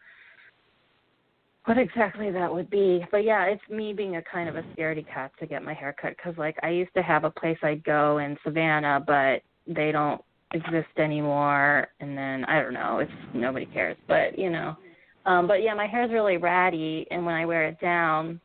what 1.65 1.77
exactly 1.77 2.31
that 2.31 2.51
would 2.51 2.69
be. 2.69 3.05
But 3.11 3.23
yeah, 3.23 3.45
it's 3.45 3.61
me 3.69 3.93
being 3.93 4.15
a 4.15 4.23
kind 4.23 4.49
of 4.49 4.55
a 4.55 4.63
scaredy 4.73 5.05
cat 5.07 5.31
to 5.39 5.45
get 5.45 5.63
my 5.63 5.73
hair 5.73 5.95
cut 6.01 6.15
because 6.17 6.37
like 6.37 6.57
I 6.63 6.69
used 6.69 6.93
to 6.95 7.03
have 7.03 7.25
a 7.25 7.31
place 7.31 7.57
I'd 7.61 7.83
go 7.83 8.17
in 8.17 8.37
Savannah, 8.43 9.03
but 9.05 9.41
they 9.67 9.91
don't 9.91 10.21
exist 10.53 10.97
anymore. 10.97 11.89
And 11.99 12.17
then 12.17 12.43
I 12.45 12.59
don't 12.61 12.73
know. 12.73 12.99
It's 12.99 13.11
nobody 13.35 13.67
cares, 13.67 13.97
but 14.07 14.37
you 14.37 14.49
know. 14.49 14.75
Um, 15.25 15.47
but 15.47 15.61
yeah, 15.61 15.73
my 15.73 15.87
hair's 15.87 16.11
really 16.11 16.37
ratty, 16.37 17.05
and 17.11 17.25
when 17.25 17.35
I 17.35 17.45
wear 17.45 17.65
it 17.65 17.79
down, 17.79 18.41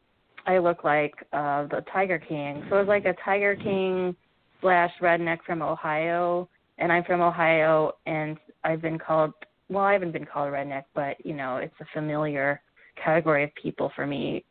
I 0.46 0.58
look 0.58 0.84
like 0.84 1.14
uh 1.32 1.64
the 1.64 1.84
Tiger 1.92 2.18
King. 2.18 2.64
So 2.70 2.78
it's 2.78 2.88
like 2.88 3.04
a 3.04 3.14
Tiger 3.24 3.56
King 3.56 4.14
slash 4.60 4.92
redneck 5.00 5.38
from 5.46 5.62
Ohio, 5.62 6.48
and 6.78 6.92
I'm 6.92 7.04
from 7.04 7.20
Ohio, 7.20 7.92
and 8.06 8.36
I've 8.64 8.82
been 8.82 8.98
called 8.98 9.32
well, 9.68 9.84
I 9.84 9.92
haven't 9.92 10.12
been 10.12 10.26
called 10.26 10.48
a 10.48 10.52
redneck, 10.52 10.84
but 10.94 11.16
you 11.24 11.34
know, 11.34 11.56
it's 11.56 11.74
a 11.80 11.86
familiar 11.92 12.60
category 13.02 13.44
of 13.44 13.50
people 13.60 13.90
for 13.96 14.06
me 14.06 14.44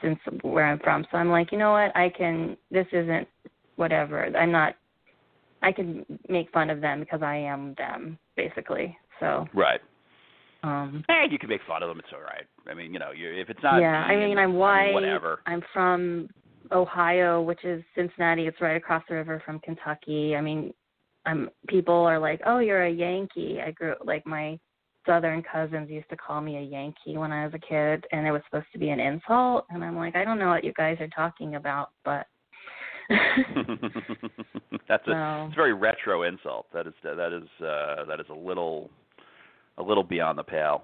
since 0.00 0.18
where 0.42 0.66
I'm 0.66 0.78
from. 0.78 1.04
So 1.10 1.18
I'm 1.18 1.30
like, 1.30 1.52
you 1.52 1.58
know 1.58 1.72
what, 1.72 1.94
I 1.96 2.08
can. 2.16 2.56
This 2.70 2.86
isn't 2.92 3.28
whatever. 3.76 4.24
I'm 4.36 4.52
not. 4.52 4.76
I 5.62 5.70
can 5.72 6.04
make 6.28 6.50
fun 6.50 6.70
of 6.70 6.80
them 6.80 7.00
because 7.00 7.22
I 7.22 7.36
am 7.36 7.74
them, 7.78 8.18
basically. 8.36 8.96
So, 9.20 9.46
Right. 9.54 9.80
Um, 10.62 11.04
Hey, 11.08 11.24
you 11.30 11.38
can 11.38 11.48
make 11.48 11.60
fun 11.66 11.82
of 11.82 11.88
them. 11.88 11.98
It's 11.98 12.08
all 12.14 12.20
right. 12.22 12.44
I 12.70 12.74
mean, 12.74 12.92
you 12.92 12.98
know, 12.98 13.10
you 13.10 13.30
if 13.32 13.50
it's 13.50 13.62
not. 13.62 13.80
yeah, 13.80 14.04
I 14.04 14.16
mean, 14.16 14.38
I'm 14.38 14.52
I 14.54 14.56
white. 14.56 14.84
mean, 14.86 14.94
whatever. 14.94 15.40
I'm 15.46 15.62
from 15.72 16.28
Ohio, 16.70 17.42
which 17.42 17.64
is 17.64 17.82
Cincinnati. 17.94 18.46
It's 18.46 18.60
right 18.60 18.76
across 18.76 19.02
the 19.08 19.14
river 19.16 19.42
from 19.44 19.58
Kentucky. 19.60 20.36
I 20.36 20.40
mean, 20.40 20.72
I'm 21.26 21.50
people 21.68 21.94
are 21.94 22.18
like, 22.18 22.40
"Oh, 22.46 22.58
you're 22.58 22.84
a 22.84 22.90
Yankee." 22.90 23.60
I 23.60 23.70
grew 23.72 23.94
like 24.04 24.26
my 24.26 24.58
southern 25.06 25.42
cousins 25.42 25.90
used 25.90 26.08
to 26.10 26.16
call 26.16 26.40
me 26.40 26.56
a 26.58 26.60
Yankee 26.60 27.18
when 27.18 27.32
I 27.32 27.44
was 27.44 27.54
a 27.54 27.58
kid, 27.58 28.04
and 28.12 28.26
it 28.26 28.30
was 28.30 28.42
supposed 28.48 28.70
to 28.72 28.78
be 28.78 28.90
an 28.90 29.00
insult. 29.00 29.66
And 29.70 29.82
I'm 29.84 29.96
like, 29.96 30.14
I 30.14 30.24
don't 30.24 30.38
know 30.38 30.48
what 30.48 30.64
you 30.64 30.72
guys 30.74 30.96
are 31.00 31.08
talking 31.08 31.56
about, 31.56 31.90
but 32.04 32.26
That's 34.88 35.06
a 35.06 35.10
no. 35.10 35.46
it's 35.46 35.54
a 35.54 35.56
very 35.56 35.74
retro 35.74 36.22
insult. 36.22 36.66
That 36.72 36.86
is 36.86 36.94
that 37.02 37.32
is 37.32 37.48
uh 37.64 38.04
that 38.06 38.20
is 38.20 38.26
a 38.30 38.34
little 38.34 38.90
a 39.78 39.82
little 39.82 40.04
beyond 40.04 40.38
the 40.38 40.42
pale. 40.42 40.82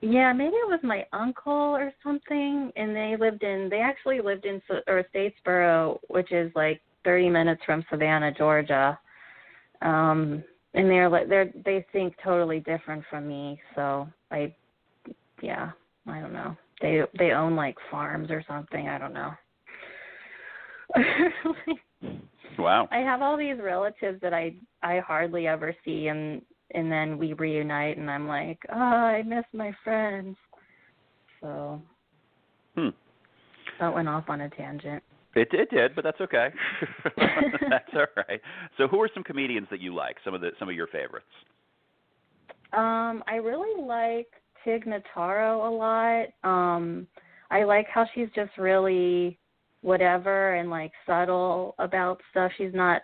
Yeah, 0.00 0.32
maybe 0.32 0.54
it 0.54 0.68
was 0.68 0.80
my 0.82 1.04
uncle 1.12 1.52
or 1.52 1.92
something, 2.04 2.70
and 2.76 2.94
they 2.94 3.16
lived 3.18 3.42
in. 3.42 3.68
They 3.68 3.80
actually 3.80 4.20
lived 4.20 4.44
in 4.44 4.62
or 4.86 5.04
Statesboro, 5.14 5.98
which 6.08 6.30
is 6.30 6.52
like 6.54 6.80
30 7.04 7.30
minutes 7.30 7.62
from 7.66 7.84
Savannah, 7.90 8.32
Georgia. 8.32 8.98
Um, 9.82 10.44
and 10.74 10.88
they're 10.88 11.08
like 11.08 11.28
they're 11.28 11.50
they 11.64 11.84
think 11.92 12.14
totally 12.22 12.60
different 12.60 13.02
from 13.10 13.26
me. 13.26 13.60
So 13.74 14.08
I, 14.30 14.54
yeah, 15.42 15.70
I 16.06 16.20
don't 16.20 16.32
know. 16.32 16.56
They 16.80 17.02
they 17.18 17.32
own 17.32 17.56
like 17.56 17.76
farms 17.90 18.30
or 18.30 18.44
something. 18.46 18.88
I 18.88 18.98
don't 18.98 19.14
know. 19.14 19.32
Wow. 22.58 22.88
I 22.90 22.98
have 22.98 23.22
all 23.22 23.36
these 23.36 23.58
relatives 23.62 24.20
that 24.20 24.34
I 24.34 24.54
I 24.82 24.98
hardly 24.98 25.46
ever 25.46 25.74
see, 25.84 26.08
and 26.08 26.42
and 26.74 26.90
then 26.90 27.18
we 27.18 27.32
reunite, 27.32 27.98
and 27.98 28.10
I'm 28.10 28.28
like, 28.28 28.58
oh, 28.70 28.76
I 28.76 29.22
miss 29.22 29.44
my 29.52 29.72
friends. 29.84 30.36
So 31.40 31.80
Hmm. 32.74 32.88
that 33.80 33.94
went 33.94 34.08
off 34.08 34.28
on 34.28 34.42
a 34.42 34.50
tangent. 34.50 35.02
It 35.34 35.48
it 35.52 35.70
did, 35.70 35.94
but 35.94 36.04
that's 36.04 36.20
okay. 36.20 36.48
that's 37.70 37.88
all 37.94 38.06
right. 38.28 38.40
So, 38.76 38.88
who 38.88 39.00
are 39.00 39.10
some 39.12 39.22
comedians 39.22 39.68
that 39.70 39.80
you 39.80 39.94
like? 39.94 40.16
Some 40.24 40.34
of 40.34 40.40
the 40.40 40.50
some 40.58 40.68
of 40.68 40.74
your 40.74 40.86
favorites. 40.88 41.26
Um, 42.72 43.22
I 43.26 43.36
really 43.36 43.82
like 43.82 44.26
Tig 44.64 44.84
Notaro 44.84 45.66
a 45.66 45.70
lot. 45.70 46.26
Um, 46.48 47.06
I 47.50 47.64
like 47.64 47.86
how 47.92 48.06
she's 48.14 48.28
just 48.34 48.50
really 48.58 49.38
whatever 49.82 50.54
and 50.54 50.70
like 50.70 50.92
subtle 51.06 51.74
about 51.78 52.20
stuff. 52.30 52.50
She's 52.58 52.74
not 52.74 53.02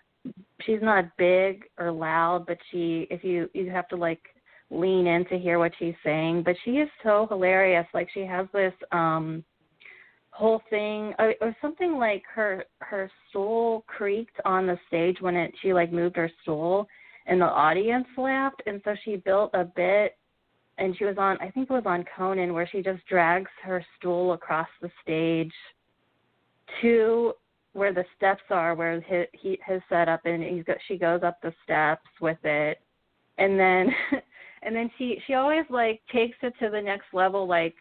she's 0.65 0.83
not 0.83 1.17
big 1.17 1.65
or 1.79 1.91
loud, 1.93 2.45
but 2.47 2.59
she 2.71 3.07
if 3.11 3.25
you 3.25 3.49
you 3.55 3.71
have 3.71 3.89
to 3.89 3.97
like 3.97 4.23
lean 4.71 5.07
in 5.07 5.25
to 5.27 5.39
hear 5.39 5.59
what 5.59 5.73
she's 5.79 5.95
saying. 6.05 6.43
But 6.43 6.57
she 6.65 6.73
is 6.73 6.89
so 7.03 7.27
hilarious. 7.29 7.87
Like 7.95 8.09
she 8.13 8.21
has 8.21 8.47
this 8.53 8.75
um 8.93 9.45
whole 10.35 10.61
thing 10.69 11.15
or, 11.21 11.33
was 11.41 11.55
something 11.63 11.97
like 11.97 12.25
her 12.35 12.65
her 12.81 13.09
stool 13.29 13.85
creaked 13.87 14.41
on 14.45 14.67
the 14.67 14.77
stage 14.89 15.19
when 15.21 15.37
it 15.37 15.55
she 15.63 15.73
like 15.73 15.93
moved 15.93 16.17
her 16.17 16.31
stool 16.43 16.89
and 17.27 17.41
the 17.41 17.45
audience 17.45 18.07
laughed 18.19 18.61
and 18.67 18.81
so 18.85 18.97
she 19.05 19.15
built 19.15 19.51
a 19.55 19.63
bit 19.63 20.19
and 20.79 20.97
she 20.99 21.05
was 21.05 21.15
on 21.19 21.39
I 21.41 21.51
think 21.51 21.71
it 21.71 21.73
was 21.73 21.85
on 21.87 22.05
Conan 22.17 22.53
where 22.53 22.69
she 22.71 22.83
just 22.83 23.07
drags 23.07 23.51
her 23.63 23.85
stool 23.97 24.33
across 24.33 24.67
the 24.83 24.91
stage 25.05 25.53
to 26.83 27.33
where 27.75 27.93
the 27.93 28.05
steps 28.17 28.43
are 28.51 28.75
where 28.75 29.01
his 29.01 29.27
he 29.33 29.59
his 29.67 29.83
setup 29.89 30.25
and 30.25 30.43
he's 30.43 30.65
got 30.65 30.79
she 30.89 30.97
goes 30.97 31.23
up 31.23 31.39
the 31.43 31.53
steps 31.63 32.09
with 32.21 32.39
it. 32.45 32.79
And 33.37 33.59
then 33.59 33.89
and 34.63 34.75
then 34.75 34.91
she 34.97 35.19
she 35.27 35.35
always 35.35 35.65
like 35.69 36.01
takes 36.11 36.39
it 36.43 36.55
to 36.61 36.71
the 36.71 36.81
next 36.81 37.07
level 37.13 37.47
like 37.47 37.75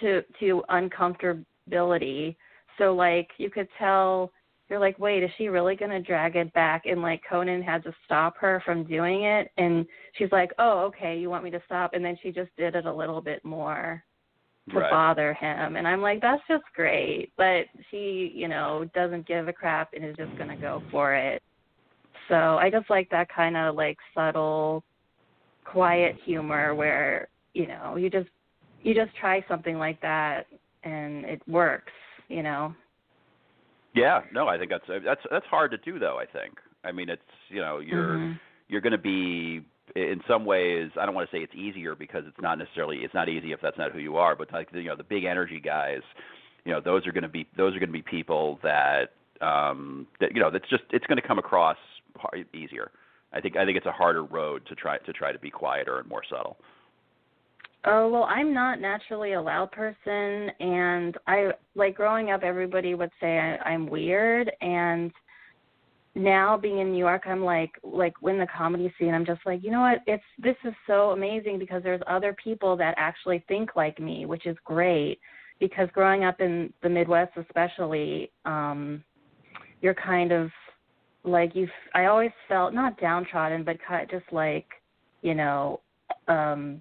to 0.00 0.22
to 0.40 0.62
uncomfortability. 0.70 2.36
So 2.78 2.94
like 2.94 3.28
you 3.38 3.50
could 3.50 3.68
tell 3.78 4.30
you're 4.68 4.78
like 4.78 4.98
wait 4.98 5.22
is 5.22 5.30
she 5.38 5.48
really 5.48 5.74
going 5.74 5.90
to 5.90 6.02
drag 6.02 6.36
it 6.36 6.52
back? 6.52 6.84
And 6.84 7.00
like 7.00 7.22
conan 7.28 7.62
had 7.62 7.82
to 7.84 7.94
stop 8.04 8.36
her 8.38 8.62
from 8.64 8.84
doing 8.84 9.24
it. 9.24 9.50
And 9.56 9.86
she's 10.18 10.32
like 10.32 10.52
oh 10.58 10.80
okay 10.80 11.18
you 11.18 11.30
want 11.30 11.44
me 11.44 11.50
to 11.50 11.62
stop? 11.64 11.94
And 11.94 12.04
then 12.04 12.18
she 12.22 12.30
just 12.30 12.50
did 12.58 12.74
it 12.74 12.84
a 12.84 12.94
little 12.94 13.22
bit 13.22 13.42
more 13.42 14.04
to 14.70 14.76
Right. 14.76 14.90
bother 14.90 15.34
him 15.34 15.76
and 15.76 15.86
i'm 15.86 16.00
like 16.00 16.20
that's 16.20 16.42
just 16.48 16.64
great 16.74 17.30
but 17.36 17.66
she 17.90 18.32
you 18.34 18.48
know 18.48 18.88
doesn't 18.94 19.26
give 19.26 19.48
a 19.48 19.52
crap 19.52 19.90
and 19.94 20.04
is 20.04 20.16
just 20.16 20.36
going 20.38 20.48
to 20.48 20.56
go 20.56 20.82
for 20.90 21.14
it 21.14 21.42
so 22.28 22.34
i 22.34 22.70
just 22.70 22.88
like 22.88 23.08
that 23.10 23.28
kind 23.28 23.56
of 23.56 23.74
like 23.74 23.96
subtle 24.14 24.82
quiet 25.64 26.16
humor 26.24 26.74
where 26.74 27.28
you 27.52 27.66
know 27.66 27.96
you 27.96 28.08
just 28.08 28.28
you 28.82 28.94
just 28.94 29.14
try 29.16 29.44
something 29.48 29.78
like 29.78 30.00
that 30.00 30.46
and 30.84 31.24
it 31.24 31.42
works 31.48 31.92
you 32.28 32.42
know 32.42 32.74
Yeah, 33.94 34.22
no, 34.32 34.48
I 34.48 34.58
think 34.58 34.70
that's 34.70 34.84
that's 35.04 35.20
that's 35.30 35.46
hard 35.46 35.70
to 35.70 35.78
do 35.78 35.98
though. 35.98 36.18
I 36.18 36.26
think. 36.26 36.54
I 36.84 36.92
mean, 36.92 37.08
it's 37.08 37.22
you 37.48 37.60
know 37.60 37.78
you're 37.78 38.18
Mhm. 38.18 38.40
you're 38.68 38.80
going 38.80 38.92
to 38.92 38.98
be 38.98 39.64
in 39.94 40.20
some 40.28 40.44
ways. 40.44 40.90
I 41.00 41.06
don't 41.06 41.14
want 41.14 41.30
to 41.30 41.36
say 41.36 41.42
it's 41.42 41.54
easier 41.54 41.94
because 41.94 42.24
it's 42.26 42.40
not 42.40 42.58
necessarily 42.58 42.98
it's 42.98 43.14
not 43.14 43.28
easy 43.28 43.52
if 43.52 43.60
that's 43.62 43.78
not 43.78 43.92
who 43.92 43.98
you 43.98 44.16
are. 44.16 44.36
But 44.36 44.52
like 44.52 44.68
you 44.72 44.84
know 44.84 44.96
the 44.96 45.04
big 45.04 45.24
energy 45.24 45.60
guys, 45.60 46.02
you 46.64 46.72
know 46.72 46.80
those 46.80 47.06
are 47.06 47.12
going 47.12 47.22
to 47.22 47.28
be 47.28 47.46
those 47.56 47.74
are 47.74 47.78
going 47.78 47.88
to 47.88 47.92
be 47.92 48.02
people 48.02 48.58
that 48.62 49.10
um 49.40 50.06
that 50.20 50.34
you 50.34 50.40
know 50.40 50.50
that's 50.50 50.68
just 50.68 50.84
it's 50.90 51.06
going 51.06 51.20
to 51.20 51.26
come 51.26 51.38
across 51.38 51.76
easier. 52.54 52.90
I 53.32 53.40
think 53.40 53.56
I 53.56 53.64
think 53.64 53.76
it's 53.76 53.86
a 53.86 53.92
harder 53.92 54.24
road 54.24 54.62
to 54.68 54.74
try 54.74 54.98
to 54.98 55.12
try 55.12 55.32
to 55.32 55.38
be 55.38 55.50
quieter 55.50 55.98
and 55.98 56.08
more 56.08 56.22
subtle. 56.28 56.56
Oh 57.86 58.08
well, 58.08 58.24
I'm 58.24 58.54
not 58.54 58.80
naturally 58.80 59.34
a 59.34 59.42
loud 59.42 59.70
person, 59.72 60.50
and 60.60 61.18
I 61.26 61.50
like 61.74 61.96
growing 61.96 62.30
up. 62.30 62.42
Everybody 62.42 62.94
would 62.94 63.10
say 63.20 63.38
I, 63.38 63.56
I'm 63.68 63.86
weird, 63.86 64.50
and 64.60 65.12
now 66.14 66.56
being 66.56 66.78
in 66.78 66.92
New 66.92 66.98
York, 66.98 67.22
I'm 67.26 67.44
like 67.44 67.72
like 67.82 68.14
in 68.22 68.38
the 68.38 68.46
comedy 68.56 68.92
scene. 68.98 69.14
I'm 69.14 69.26
just 69.26 69.40
like, 69.44 69.62
you 69.62 69.70
know 69.70 69.80
what? 69.80 69.98
It's 70.06 70.22
this 70.38 70.56
is 70.64 70.74
so 70.86 71.10
amazing 71.10 71.58
because 71.58 71.82
there's 71.82 72.02
other 72.06 72.34
people 72.42 72.76
that 72.76 72.94
actually 72.96 73.44
think 73.48 73.76
like 73.76 73.98
me, 73.98 74.26
which 74.26 74.46
is 74.46 74.56
great. 74.64 75.18
Because 75.60 75.88
growing 75.92 76.24
up 76.24 76.40
in 76.40 76.72
the 76.82 76.88
Midwest, 76.88 77.32
especially, 77.36 78.30
um, 78.44 79.02
you're 79.80 79.94
kind 79.94 80.32
of 80.32 80.50
like 81.24 81.54
you. 81.54 81.68
I 81.94 82.06
always 82.06 82.32
felt 82.48 82.74
not 82.74 83.00
downtrodden, 83.00 83.64
but 83.64 83.76
kind 83.86 84.02
of 84.02 84.10
just 84.10 84.32
like 84.32 84.66
you 85.22 85.34
know. 85.34 85.80
um 86.28 86.80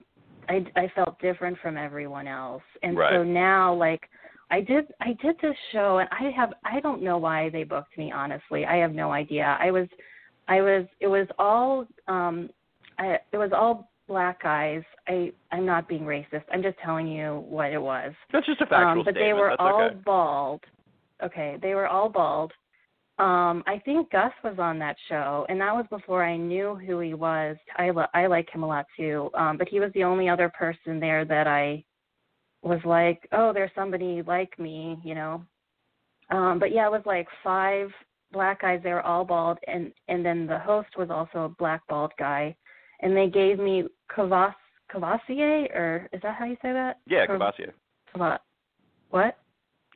I 0.49 0.65
I 0.75 0.91
felt 0.93 1.19
different 1.19 1.57
from 1.59 1.77
everyone 1.77 2.27
else. 2.27 2.63
And 2.81 2.97
Right. 2.97 3.13
so 3.13 3.23
now 3.23 3.73
like 3.73 4.09
I 4.53 4.61
did 4.61 4.85
I 5.01 5.13
did 5.19 5.35
this 5.41 5.55
show 5.71 5.97
and 5.97 6.07
I 6.11 6.29
have 6.37 6.53
I 6.63 6.79
don't 6.79 7.01
know 7.01 7.17
why 7.17 7.49
they 7.49 7.63
booked 7.63 7.97
me 7.97 8.11
honestly. 8.11 8.65
I 8.65 8.75
have 8.77 8.93
no 8.93 9.11
idea. 9.11 9.57
I 9.59 9.71
was 9.71 9.87
I 10.47 10.61
was 10.61 10.85
it 10.99 11.07
was 11.07 11.27
all 11.39 11.87
um 12.07 12.51
I 12.99 13.17
it 13.31 13.37
was 13.37 13.49
all 13.51 13.89
black 14.07 14.43
guys. 14.43 14.83
I 15.07 15.31
I'm 15.51 15.65
not 15.65 15.87
being 15.87 16.03
racist. 16.03 16.43
I'm 16.51 16.61
just 16.61 16.77
telling 16.85 17.07
you 17.07 17.43
what 17.49 17.71
it 17.71 17.81
was. 17.81 18.13
That's 18.31 18.45
just 18.45 18.61
a 18.61 18.67
factual 18.67 18.91
Um 18.91 18.97
but 18.99 19.15
statement. 19.15 19.25
they 19.25 19.33
were 19.33 19.49
that's 19.49 19.61
all 19.61 19.81
okay. 19.81 19.95
bald. 20.05 20.61
Okay, 21.23 21.57
they 21.59 21.73
were 21.73 21.87
all 21.87 22.09
bald. 22.09 22.51
Um, 23.17 23.63
I 23.65 23.81
think 23.85 24.11
Gus 24.11 24.33
was 24.43 24.57
on 24.59 24.77
that 24.79 24.97
show, 25.07 25.45
and 25.49 25.61
that 25.61 25.73
was 25.73 25.85
before 25.89 26.23
I 26.23 26.35
knew 26.37 26.75
who 26.75 26.99
he 26.99 27.15
was. 27.15 27.57
I 27.77 27.89
I 28.13 28.27
like 28.27 28.49
him 28.53 28.61
a 28.61 28.67
lot 28.67 28.85
too, 28.97 29.31
um, 29.33 29.57
but 29.57 29.67
he 29.67 29.79
was 29.79 29.91
the 29.93 30.03
only 30.03 30.29
other 30.29 30.49
person 30.49 30.99
there 30.99 31.25
that 31.25 31.47
I 31.47 31.83
was 32.63 32.79
like, 32.85 33.27
oh, 33.31 33.51
there's 33.53 33.71
somebody 33.75 34.21
like 34.25 34.57
me, 34.57 34.97
you 35.03 35.15
know. 35.15 35.43
Um, 36.31 36.57
but 36.59 36.71
yeah, 36.71 36.87
it 36.87 36.91
was 36.91 37.03
like 37.05 37.27
five 37.43 37.89
black 38.31 38.61
guys. 38.61 38.79
They 38.83 38.91
were 38.91 39.01
all 39.01 39.25
bald, 39.25 39.59
and 39.67 39.91
and 40.07 40.25
then 40.25 40.47
the 40.47 40.57
host 40.59 40.89
was 40.97 41.09
also 41.09 41.45
a 41.45 41.49
black 41.49 41.85
bald 41.87 42.11
guy, 42.17 42.55
and 43.01 43.15
they 43.15 43.27
gave 43.27 43.59
me 43.59 43.83
Cavass 44.15 44.55
Courvoisier, 44.89 45.67
or 45.73 46.09
is 46.13 46.21
that 46.21 46.35
how 46.35 46.45
you 46.45 46.55
say 46.61 46.71
that? 46.71 46.99
Yeah, 47.05 47.25
Cav- 47.25 47.39
Courvoisier. 47.39 47.73
Cava- 48.11 48.39
What? 49.09 49.37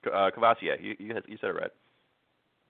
Uh, 0.05 0.30
Courvoisier. 0.32 0.78
You 0.82 0.95
you 0.99 1.15
you 1.28 1.38
said 1.39 1.49
it 1.51 1.53
right. 1.53 1.72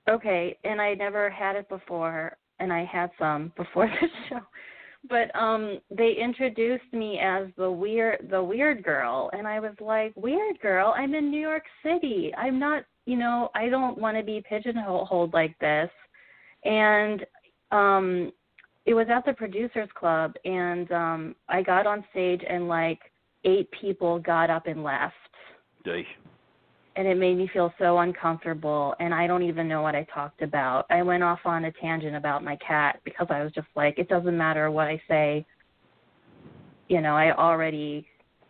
Okay, 0.09 0.57
and 0.63 0.79
I 0.81 0.93
never 0.93 1.29
had 1.29 1.55
it 1.55 1.67
before, 1.67 2.37
and 2.59 2.71
I 2.71 2.85
had 2.85 3.09
some 3.19 3.51
before 3.57 3.87
the 3.87 4.07
show. 4.29 4.41
But 5.09 5.35
um 5.35 5.79
they 5.89 6.13
introduced 6.21 6.91
me 6.93 7.19
as 7.19 7.47
the 7.57 7.69
weird 7.69 8.27
the 8.29 8.43
weird 8.43 8.83
girl 8.83 9.29
and 9.33 9.47
I 9.47 9.59
was 9.59 9.75
like, 9.79 10.13
"Weird 10.15 10.59
girl? 10.59 10.93
I'm 10.95 11.13
in 11.13 11.31
New 11.31 11.39
York 11.39 11.63
City. 11.83 12.33
I'm 12.37 12.59
not, 12.59 12.83
you 13.05 13.17
know, 13.17 13.49
I 13.55 13.69
don't 13.69 13.97
want 13.97 14.17
to 14.17 14.23
be 14.23 14.43
pigeonholed 14.47 15.33
like 15.33 15.57
this." 15.59 15.89
And 16.65 17.25
um 17.71 18.31
it 18.85 18.93
was 18.93 19.07
at 19.09 19.25
the 19.25 19.33
producers 19.33 19.89
club 19.95 20.33
and 20.45 20.91
um 20.91 21.35
I 21.49 21.61
got 21.61 21.85
on 21.85 22.05
stage 22.11 22.41
and 22.47 22.67
like 22.67 22.99
eight 23.43 23.69
people 23.81 24.19
got 24.19 24.49
up 24.49 24.67
and 24.67 24.83
left. 24.83 25.13
And 26.97 27.07
it 27.07 27.15
made 27.15 27.37
me 27.37 27.49
feel 27.53 27.71
so 27.77 27.99
uncomfortable 27.99 28.95
and 28.99 29.13
I 29.13 29.27
don't 29.27 29.43
even 29.43 29.67
know 29.67 29.83
what 29.83 29.95
I 29.95 30.05
talked 30.13 30.41
about. 30.41 30.87
I 30.89 31.03
went 31.03 31.21
off 31.21 31.39
on 31.45 31.65
a 31.65 31.71
tangent 31.73 32.15
about 32.15 32.43
my 32.43 32.57
cat 32.57 32.99
because 33.05 33.27
I 33.29 33.43
was 33.43 33.51
just 33.53 33.67
like 33.75 33.99
it 33.99 34.09
doesn't 34.09 34.35
matter 34.35 34.71
what 34.71 34.87
I 34.87 35.01
say. 35.07 35.45
You 36.89 37.01
know, 37.01 37.15
I 37.15 37.35
already 37.35 38.07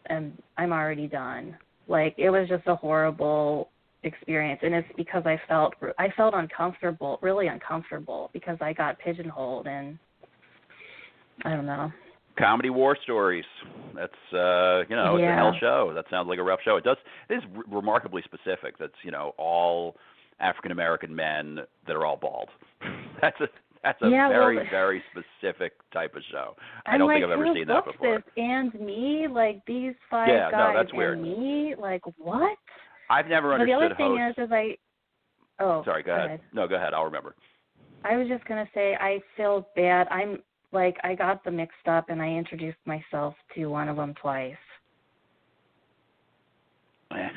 am 0.10 0.32
I'm 0.58 0.72
already 0.72 1.08
done. 1.08 1.58
Like 1.90 2.16
it 2.18 2.30
was 2.30 2.48
just 2.48 2.66
a 2.68 2.76
horrible 2.76 3.70
experience 4.04 4.62
and 4.64 4.74
it's 4.74 4.88
because 4.96 5.24
I 5.26 5.40
felt 5.50 5.74
I 6.00 6.08
felt 6.16 6.34
uncomfortable, 6.34 7.20
really 7.22 7.48
uncomfortable 7.48 8.30
because 8.32 8.58
I 8.62 8.72
got 8.72 8.98
pigeonholed 9.00 9.68
and 9.68 10.00
I 11.44 11.50
don't 11.50 11.66
know. 11.66 11.92
Comedy 12.38 12.70
war 12.70 12.98
stories. 13.04 13.46
That's 13.96 14.14
uh, 14.34 14.84
you 14.90 14.96
know, 14.96 15.16
it's 15.18 15.24
a 15.26 15.34
hell 15.36 15.56
show. 15.60 15.92
That 15.96 16.06
sounds 16.10 16.28
like 16.28 16.40
a 16.40 16.44
rough 16.44 16.60
show. 16.64 16.76
It 16.78 16.84
does. 16.84 16.98
It 17.30 17.36
is 17.36 17.44
re- 17.54 17.64
remarkably 17.70 18.22
specific. 18.24 18.78
That's 18.78 18.94
you 19.04 19.12
know 19.12 19.34
all 19.38 19.96
African 20.40 20.72
American 20.72 21.16
men 21.16 21.60
that 21.88 21.96
are 21.96 22.06
all 22.06 22.18
bald. 22.18 22.50
that's 23.22 23.40
a 23.42 23.48
that's 23.84 24.02
a 24.02 24.10
Yeah, 24.10 24.30
very 24.30 24.58
the- 24.60 24.66
very 24.70 25.02
specific 25.12 25.74
type 25.94 26.16
of 26.16 26.22
show. 26.32 26.56
I 26.86 26.92
I'm 26.94 27.00
don't 27.00 27.08
like, 27.08 27.16
think 27.22 27.26
I've 27.26 27.32
ever 27.40 27.54
seen 27.54 27.68
that 27.68 27.86
before. 27.86 28.16
This 28.18 28.24
and 28.38 28.74
me, 28.76 29.28
like 29.30 29.62
these 29.66 29.94
five 30.10 30.28
Yeah, 30.30 30.50
no, 30.52 30.58
guys 30.58 30.76
that's 30.78 30.94
weird. 30.94 31.18
and 31.18 31.24
me, 31.28 31.76
like 31.80 32.02
what? 32.18 32.58
I've 33.10 33.28
never 33.28 33.58
But 33.58 33.66
the 33.66 33.72
understood 33.74 33.92
other 33.92 33.96
thing 33.96 34.18
hosts. 34.18 34.40
is, 34.40 34.46
is 34.46 34.52
I. 34.52 34.78
Oh, 35.60 35.82
Sorry, 35.86 36.04
go 36.04 36.14
ahead. 36.14 36.40
No, 36.54 36.68
go 36.68 36.76
ahead. 36.76 36.94
I'll 36.94 37.06
remember. 37.06 37.34
I 38.04 38.16
was 38.16 38.28
just 38.28 38.46
gonna 38.46 38.68
say 38.76 38.96
I 39.00 39.20
feel 39.36 39.68
bad. 39.76 40.08
I'm 40.10 40.38
like 40.72 40.98
I 41.04 41.16
got 41.16 41.44
them 41.44 41.58
mixed 41.58 41.88
up, 41.88 42.10
and 42.10 42.22
I 42.22 42.30
introduced 42.30 42.78
myself 42.86 43.36
to 43.56 43.68
one 43.68 43.90
of 43.90 43.98
them 43.98 44.14
twice. 44.22 44.56
Eh, 47.12 47.30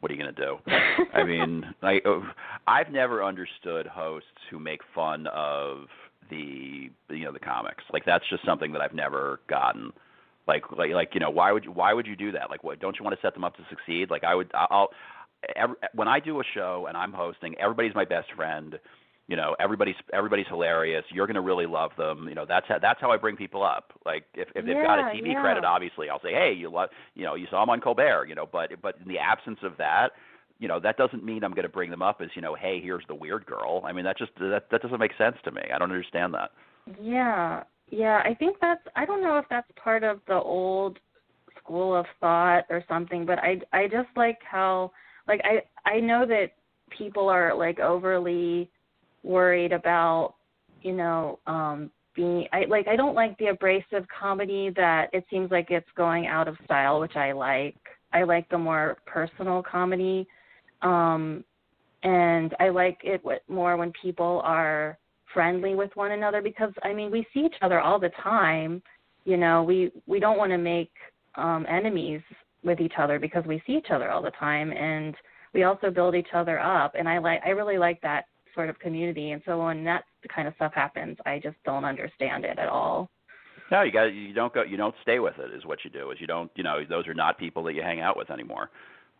what 0.00 0.10
are 0.10 0.14
you 0.14 0.20
gonna 0.20 0.32
do? 0.32 0.58
I 1.14 1.24
mean, 1.24 1.64
I 1.82 2.00
uh, 2.04 2.20
I've 2.66 2.90
never 2.90 3.24
understood 3.24 3.86
hosts 3.86 4.28
who 4.50 4.58
make 4.58 4.80
fun 4.94 5.26
of 5.28 5.86
the 6.30 6.90
you 7.10 7.24
know 7.24 7.32
the 7.32 7.38
comics. 7.38 7.84
Like 7.92 8.04
that's 8.04 8.24
just 8.30 8.44
something 8.44 8.72
that 8.72 8.80
I've 8.80 8.94
never 8.94 9.40
gotten. 9.48 9.92
Like 10.46 10.64
like 10.76 10.90
like 10.92 11.10
you 11.14 11.20
know 11.20 11.30
why 11.30 11.52
would 11.52 11.64
you 11.64 11.72
why 11.72 11.92
would 11.92 12.06
you 12.06 12.16
do 12.16 12.32
that? 12.32 12.50
Like 12.50 12.64
what 12.64 12.80
don't 12.80 12.96
you 12.98 13.04
want 13.04 13.18
to 13.18 13.26
set 13.26 13.34
them 13.34 13.44
up 13.44 13.56
to 13.56 13.62
succeed? 13.68 14.10
Like 14.10 14.24
I 14.24 14.34
would 14.34 14.50
I'll 14.54 14.90
every, 15.56 15.76
when 15.94 16.08
I 16.08 16.20
do 16.20 16.40
a 16.40 16.44
show 16.54 16.86
and 16.88 16.96
I'm 16.96 17.12
hosting, 17.12 17.54
everybody's 17.58 17.94
my 17.94 18.04
best 18.04 18.28
friend. 18.34 18.78
You 19.28 19.36
know, 19.36 19.54
everybody's 19.60 19.94
everybody's 20.14 20.46
hilarious. 20.48 21.04
You're 21.12 21.26
gonna 21.26 21.42
really 21.42 21.66
love 21.66 21.90
them. 21.98 22.26
You 22.28 22.34
know, 22.34 22.46
that's 22.48 22.66
how 22.66 22.78
that's 22.78 22.98
how 22.98 23.10
I 23.10 23.18
bring 23.18 23.36
people 23.36 23.62
up. 23.62 23.92
Like 24.06 24.24
if 24.34 24.48
if 24.54 24.64
they've 24.64 24.74
got 24.74 24.98
a 24.98 25.14
TV 25.14 25.32
yeah. 25.34 25.42
credit, 25.42 25.64
obviously 25.64 26.08
I'll 26.08 26.22
say, 26.22 26.32
hey, 26.32 26.54
you 26.56 26.70
love, 26.70 26.88
you 27.14 27.24
know, 27.24 27.34
you 27.34 27.46
saw 27.50 27.62
him 27.62 27.68
on 27.68 27.80
Colbert. 27.80 28.26
You 28.26 28.34
know, 28.34 28.48
but 28.50 28.70
but 28.80 28.96
in 29.02 29.06
the 29.06 29.18
absence 29.18 29.58
of 29.62 29.76
that, 29.76 30.12
you 30.58 30.66
know, 30.66 30.80
that 30.80 30.96
doesn't 30.96 31.22
mean 31.22 31.44
I'm 31.44 31.52
gonna 31.52 31.68
bring 31.68 31.90
them 31.90 32.00
up 32.00 32.22
as 32.22 32.30
you 32.34 32.40
know, 32.40 32.54
hey, 32.54 32.80
here's 32.82 33.04
the 33.06 33.14
weird 33.14 33.44
girl. 33.44 33.82
I 33.84 33.92
mean, 33.92 34.06
that 34.06 34.16
just 34.16 34.32
that 34.38 34.64
that 34.70 34.80
doesn't 34.80 34.98
make 34.98 35.12
sense 35.18 35.36
to 35.44 35.52
me. 35.52 35.62
I 35.74 35.78
don't 35.78 35.90
understand 35.90 36.32
that. 36.32 36.50
Yeah, 36.98 37.64
yeah. 37.90 38.22
I 38.24 38.32
think 38.32 38.56
that's. 38.62 38.80
I 38.96 39.04
don't 39.04 39.22
know 39.22 39.36
if 39.36 39.44
that's 39.50 39.68
part 39.76 40.04
of 40.04 40.20
the 40.26 40.40
old 40.40 40.98
school 41.58 41.94
of 41.94 42.06
thought 42.18 42.64
or 42.70 42.82
something, 42.88 43.26
but 43.26 43.38
I 43.40 43.60
I 43.74 43.88
just 43.88 44.08
like 44.16 44.38
how 44.42 44.90
like 45.26 45.42
I 45.44 45.88
I 45.88 46.00
know 46.00 46.24
that 46.26 46.52
people 46.96 47.28
are 47.28 47.54
like 47.54 47.78
overly 47.78 48.70
worried 49.22 49.72
about 49.72 50.34
you 50.82 50.92
know 50.92 51.38
um 51.46 51.90
being 52.18 52.46
I 52.52 52.64
like 52.68 52.88
I 52.88 52.96
don't 52.96 53.14
like 53.14 53.38
the 53.38 53.46
abrasive 53.46 54.04
comedy 54.08 54.70
that 54.76 55.08
it 55.12 55.24
seems 55.30 55.50
like 55.50 55.70
it's 55.70 55.88
going 55.96 56.26
out 56.26 56.48
of 56.48 56.56
style, 56.64 57.00
which 57.00 57.16
I 57.16 57.32
like. 57.32 57.76
I 58.12 58.24
like 58.24 58.48
the 58.48 58.58
more 58.58 58.96
personal 59.06 59.62
comedy. 59.62 60.26
Um 60.82 61.44
and 62.02 62.54
I 62.60 62.68
like 62.68 62.98
it 63.02 63.22
more 63.48 63.76
when 63.76 63.92
people 64.02 64.40
are 64.44 64.98
friendly 65.32 65.74
with 65.74 65.90
one 65.94 66.12
another 66.12 66.42
because 66.42 66.72
I 66.82 66.92
mean 66.92 67.10
we 67.10 67.26
see 67.32 67.40
each 67.40 67.56
other 67.62 67.80
all 67.80 68.00
the 68.00 68.10
time. 68.22 68.82
You 69.24 69.36
know, 69.36 69.62
we 69.62 69.92
we 70.06 70.18
don't 70.18 70.38
want 70.38 70.50
to 70.50 70.58
make 70.58 70.92
um 71.36 71.66
enemies 71.68 72.22
with 72.64 72.80
each 72.80 72.94
other 72.98 73.20
because 73.20 73.44
we 73.46 73.62
see 73.64 73.74
each 73.76 73.90
other 73.90 74.10
all 74.10 74.22
the 74.22 74.32
time 74.32 74.72
and 74.72 75.14
we 75.54 75.62
also 75.62 75.90
build 75.90 76.16
each 76.16 76.34
other 76.34 76.58
up 76.58 76.94
and 76.98 77.08
I 77.08 77.18
like 77.18 77.40
I 77.46 77.50
really 77.50 77.78
like 77.78 78.00
that 78.02 78.24
sort 78.58 78.68
of 78.68 78.78
community 78.80 79.30
and 79.30 79.40
so 79.46 79.62
when 79.62 79.84
that 79.84 80.02
kind 80.34 80.48
of 80.48 80.54
stuff 80.56 80.72
happens 80.74 81.16
I 81.24 81.38
just 81.38 81.56
don't 81.64 81.84
understand 81.84 82.44
it 82.44 82.58
at 82.58 82.68
all. 82.68 83.08
No, 83.70 83.82
you 83.82 83.92
got 83.92 84.06
you 84.06 84.32
don't 84.32 84.52
go 84.52 84.62
you 84.62 84.76
don't 84.76 84.94
stay 85.02 85.20
with 85.20 85.34
it 85.38 85.54
is 85.54 85.64
what 85.64 85.78
you 85.84 85.90
do. 85.90 86.10
Is 86.10 86.18
you 86.20 86.26
don't 86.26 86.50
you 86.56 86.64
know 86.64 86.80
those 86.88 87.06
are 87.06 87.14
not 87.14 87.38
people 87.38 87.62
that 87.64 87.74
you 87.74 87.82
hang 87.82 88.00
out 88.00 88.16
with 88.16 88.30
anymore. 88.30 88.70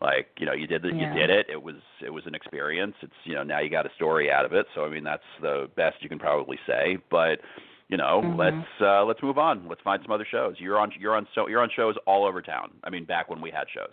Like 0.01 0.28
you 0.39 0.47
know 0.47 0.53
you 0.53 0.66
did 0.66 0.82
the, 0.82 0.89
yeah. 0.89 1.12
you 1.12 1.20
did 1.20 1.30
it. 1.30 1.47
It 1.51 1.62
was 1.62 1.76
it 2.05 2.11
was 2.11 2.24
an 2.26 2.34
experience. 2.34 2.95
It's 3.03 3.12
you 3.24 3.34
know 3.34 3.43
now 3.43 3.61
you 3.61 3.70
got 3.70 3.86
a 3.86 3.91
story 3.97 4.30
out 4.30 4.45
of 4.45 4.53
it. 4.53 4.66
So 4.74 4.84
I 4.84 4.89
mean 4.89 5.05
that's 5.05 5.22
the 5.41 5.68
best 5.76 5.97
you 6.01 6.09
can 6.09 6.18
probably 6.18 6.59
say. 6.66 6.99
But 7.11 7.41
you 7.89 7.97
know 7.97 8.22
mm-hmm. 8.24 8.39
let's 8.39 8.68
uh, 8.80 9.05
let's 9.05 9.22
move 9.22 9.39
on. 9.39 9.68
Let's 9.68 9.82
find 9.82 10.01
some 10.03 10.12
other 10.12 10.26
shows. 10.28 10.55
You're 10.59 10.78
on 10.78 10.93
you're 10.99 11.14
on 11.14 11.26
so 11.34 11.47
you're 11.47 11.62
on 11.62 11.70
shows 11.76 11.95
all 12.07 12.26
over 12.26 12.41
town. 12.41 12.70
I 12.84 12.91
mean 12.91 13.05
back 13.05 13.28
when 13.28 13.41
we 13.41 13.51
had 13.51 13.66
shows. 13.74 13.93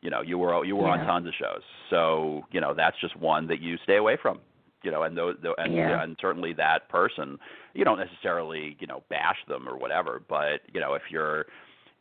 You 0.00 0.08
know 0.08 0.22
you 0.22 0.38
were 0.38 0.64
you 0.64 0.76
were 0.76 0.86
yeah. 0.86 1.00
on 1.00 1.06
tons 1.06 1.26
of 1.26 1.34
shows. 1.38 1.62
So 1.90 2.42
you 2.52 2.60
know 2.60 2.72
that's 2.74 2.96
just 3.00 3.16
one 3.16 3.46
that 3.48 3.60
you 3.60 3.76
stay 3.84 3.96
away 3.96 4.16
from 4.20 4.40
you 4.82 4.90
know, 4.90 5.02
and 5.02 5.16
those, 5.16 5.36
and 5.58 5.74
yeah. 5.74 6.02
and 6.02 6.16
certainly 6.20 6.52
that 6.54 6.88
person, 6.88 7.38
you 7.74 7.84
don't 7.84 7.98
necessarily, 7.98 8.76
you 8.80 8.86
know, 8.86 9.02
bash 9.10 9.38
them 9.48 9.68
or 9.68 9.76
whatever, 9.76 10.22
but 10.28 10.60
you 10.72 10.80
know, 10.80 10.94
if 10.94 11.02
you're 11.10 11.46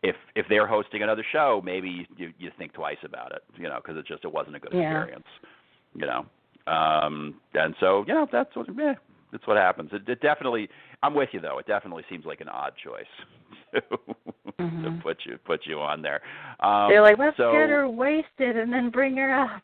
if 0.03 0.15
if 0.35 0.45
they're 0.49 0.67
hosting 0.67 1.03
another 1.03 1.25
show, 1.31 1.61
maybe 1.63 2.07
you 2.17 2.31
you 2.37 2.51
think 2.57 2.73
twice 2.73 2.97
about 3.03 3.31
it, 3.31 3.43
you 3.57 3.67
know, 3.67 3.79
because 3.83 3.97
it 3.97 4.07
just 4.07 4.23
it 4.23 4.31
wasn't 4.31 4.55
a 4.55 4.59
good 4.59 4.73
yeah. 4.73 4.99
experience, 4.99 5.27
you 5.93 6.05
know. 6.05 6.25
Um, 6.71 7.35
and 7.53 7.75
so 7.79 8.03
you 8.07 8.13
know 8.13 8.27
that's 8.31 8.55
what 8.55 8.67
yeah, 8.77 8.93
that's 9.31 9.45
what 9.47 9.57
happens. 9.57 9.89
It, 9.91 10.07
it 10.07 10.21
definitely, 10.21 10.69
I'm 11.03 11.13
with 11.13 11.29
you 11.31 11.39
though. 11.39 11.59
It 11.59 11.67
definitely 11.67 12.03
seems 12.09 12.25
like 12.25 12.41
an 12.41 12.49
odd 12.49 12.73
choice 12.83 13.05
to, 13.73 13.81
mm-hmm. 14.59 14.83
to 14.83 15.01
put 15.03 15.17
you 15.25 15.37
put 15.45 15.61
you 15.65 15.79
on 15.79 16.01
there. 16.01 16.21
Um, 16.59 16.89
They're 16.89 17.01
like, 17.01 17.17
let's 17.17 17.37
so, 17.37 17.51
get 17.51 17.69
her 17.69 17.89
wasted 17.89 18.57
and 18.57 18.71
then 18.71 18.89
bring 18.89 19.17
her 19.17 19.33
up. 19.33 19.63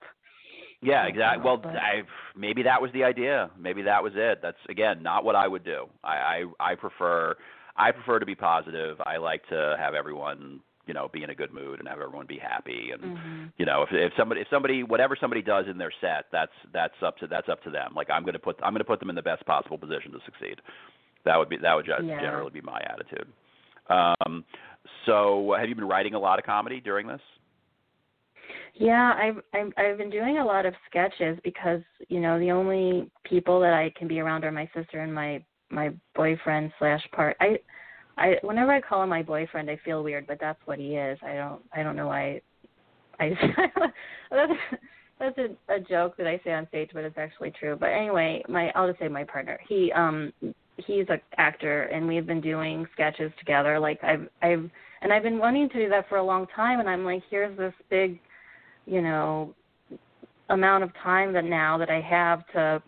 Yeah, 0.85 1.07
exactly. 1.07 1.43
Well. 1.43 1.61
I 1.65 2.03
maybe 2.35 2.63
that 2.63 2.81
was 2.81 2.91
the 2.93 3.03
idea. 3.03 3.49
Maybe 3.57 3.81
that 3.83 4.03
was 4.03 4.13
it. 4.15 4.39
That's 4.41 4.57
again 4.69 5.01
not 5.01 5.25
what 5.25 5.35
I 5.35 5.47
would 5.47 5.63
do. 5.63 5.87
I 6.03 6.45
I, 6.59 6.71
I 6.71 6.75
prefer 6.75 7.35
I 7.75 7.91
prefer 7.91 8.19
to 8.19 8.25
be 8.25 8.35
positive. 8.35 8.97
I 9.05 9.17
like 9.17 9.47
to 9.49 9.75
have 9.79 9.93
everyone 9.95 10.61
you 10.87 10.93
know 10.93 11.09
be 11.11 11.23
in 11.23 11.29
a 11.29 11.35
good 11.35 11.53
mood 11.53 11.79
and 11.79 11.87
have 11.87 11.99
everyone 11.99 12.25
be 12.27 12.37
happy 12.37 12.91
and 12.93 13.01
mm-hmm. 13.01 13.45
you 13.57 13.65
know 13.65 13.81
if 13.81 13.89
if 13.91 14.11
somebody 14.17 14.41
if 14.41 14.47
somebody 14.49 14.83
whatever 14.83 15.17
somebody 15.19 15.41
does 15.41 15.65
in 15.69 15.77
their 15.77 15.91
set 15.99 16.25
that's 16.31 16.51
that's 16.73 16.93
up 17.03 17.17
to 17.17 17.27
that's 17.27 17.49
up 17.49 17.61
to 17.63 17.69
them 17.69 17.91
like 17.95 18.07
i'm 18.09 18.23
going 18.23 18.33
to 18.33 18.39
put 18.39 18.55
i'm 18.63 18.71
going 18.71 18.79
to 18.79 18.85
put 18.85 18.99
them 18.99 19.09
in 19.09 19.15
the 19.15 19.21
best 19.21 19.45
possible 19.45 19.77
position 19.77 20.11
to 20.11 20.19
succeed 20.25 20.61
that 21.23 21.37
would 21.37 21.49
be 21.49 21.57
that 21.57 21.73
would 21.73 21.87
yeah. 21.87 22.19
generally 22.21 22.51
be 22.51 22.61
my 22.61 22.79
attitude 22.81 23.27
um 23.89 24.43
so 25.05 25.55
have 25.57 25.67
you 25.67 25.75
been 25.75 25.87
writing 25.87 26.13
a 26.13 26.19
lot 26.19 26.37
of 26.37 26.45
comedy 26.45 26.79
during 26.79 27.07
this 27.07 27.21
yeah, 28.77 29.13
I've, 29.17 29.37
I've 29.53 29.73
I've 29.77 29.97
been 29.97 30.09
doing 30.09 30.37
a 30.37 30.45
lot 30.45 30.65
of 30.65 30.73
sketches 30.89 31.37
because 31.43 31.81
you 32.09 32.19
know 32.19 32.39
the 32.39 32.51
only 32.51 33.09
people 33.23 33.59
that 33.61 33.73
I 33.73 33.91
can 33.97 34.07
be 34.07 34.19
around 34.19 34.43
are 34.43 34.51
my 34.51 34.69
sister 34.75 34.99
and 35.01 35.13
my 35.13 35.43
my 35.69 35.91
boyfriend 36.13 36.71
slash 36.77 37.01
part. 37.13 37.37
I 37.39 37.57
I 38.17 38.35
whenever 38.41 38.71
I 38.71 38.81
call 38.81 39.03
him 39.03 39.09
my 39.09 39.23
boyfriend, 39.23 39.69
I 39.69 39.79
feel 39.85 40.03
weird, 40.03 40.27
but 40.27 40.39
that's 40.39 40.59
what 40.65 40.77
he 40.77 40.95
is. 40.95 41.17
I 41.23 41.35
don't 41.35 41.61
I 41.73 41.83
don't 41.83 41.95
know 41.95 42.07
why. 42.07 42.41
I 43.19 43.29
that's 44.31 44.51
that's 45.19 45.37
a, 45.37 45.73
a 45.73 45.79
joke 45.79 46.17
that 46.17 46.27
I 46.27 46.41
say 46.43 46.51
on 46.51 46.67
stage, 46.67 46.89
but 46.93 47.05
it's 47.05 47.17
actually 47.17 47.51
true. 47.51 47.77
But 47.79 47.87
anyway, 47.87 48.43
my 48.49 48.71
I'll 48.75 48.87
just 48.87 48.99
say 48.99 49.07
my 49.07 49.23
partner. 49.23 49.57
He 49.69 49.91
um 49.93 50.33
he's 50.77 51.05
an 51.07 51.21
actor, 51.37 51.83
and 51.83 52.05
we've 52.07 52.27
been 52.27 52.41
doing 52.41 52.85
sketches 52.93 53.31
together. 53.39 53.79
Like 53.79 54.03
I've 54.03 54.27
I've 54.41 54.69
and 55.01 55.13
I've 55.13 55.23
been 55.23 55.39
wanting 55.39 55.69
to 55.69 55.79
do 55.83 55.89
that 55.89 56.09
for 56.09 56.17
a 56.17 56.23
long 56.23 56.45
time, 56.53 56.81
and 56.81 56.89
I'm 56.89 57.05
like, 57.05 57.23
here's 57.29 57.57
this 57.57 57.73
big 57.89 58.19
you 58.85 59.01
know 59.01 59.53
amount 60.49 60.83
of 60.83 60.91
time 61.01 61.33
that 61.33 61.45
now 61.45 61.77
that 61.77 61.89
I 61.89 62.01
have 62.01 62.45
to 62.53 62.81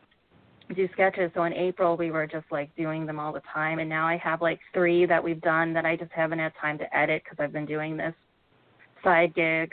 do 0.76 0.88
sketches. 0.93 1.32
So 1.34 1.43
in 1.43 1.54
April 1.54 1.98
we 1.98 2.12
were 2.12 2.28
just 2.28 2.45
like 2.52 2.76
doing 2.76 3.06
them 3.06 3.20
all 3.20 3.34
the 3.34 3.41
time, 3.54 3.80
and 3.80 3.89
now 3.89 4.08
I 4.08 4.18
have 4.18 4.41
like 4.41 4.60
three 4.74 5.06
that 5.06 5.24
we've 5.24 5.41
done 5.41 5.74
that 5.74 5.86
I 5.86 5.95
just 5.95 6.12
haven't 6.12 6.39
had 6.39 6.54
time 6.60 6.78
to 6.80 6.98
edit 6.98 7.24
because 7.24 7.41
I've 7.41 7.54
been 7.54 7.66
doing 7.66 7.98
this 7.98 8.14
side 9.04 9.34
gig. 9.36 9.72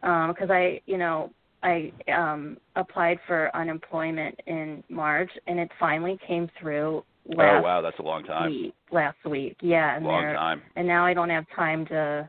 Because 0.00 0.50
um, 0.50 0.50
I, 0.50 0.80
you 0.86 0.98
know, 0.98 1.30
I 1.62 1.92
um 2.12 2.56
applied 2.76 3.18
for 3.26 3.54
unemployment 3.56 4.38
in 4.46 4.82
March, 4.88 5.30
and 5.46 5.58
it 5.58 5.70
finally 5.78 6.18
came 6.26 6.50
through. 6.60 7.04
Last 7.24 7.60
oh 7.60 7.62
wow, 7.62 7.80
that's 7.80 7.98
a 8.00 8.02
long 8.02 8.24
time. 8.24 8.50
Week, 8.50 8.74
last 8.90 9.24
week, 9.24 9.56
yeah, 9.60 9.96
and 9.96 10.04
long 10.04 10.24
time. 10.34 10.60
And 10.74 10.88
now 10.88 11.06
I 11.06 11.14
don't 11.14 11.30
have 11.30 11.44
time 11.54 11.86
to 11.86 12.28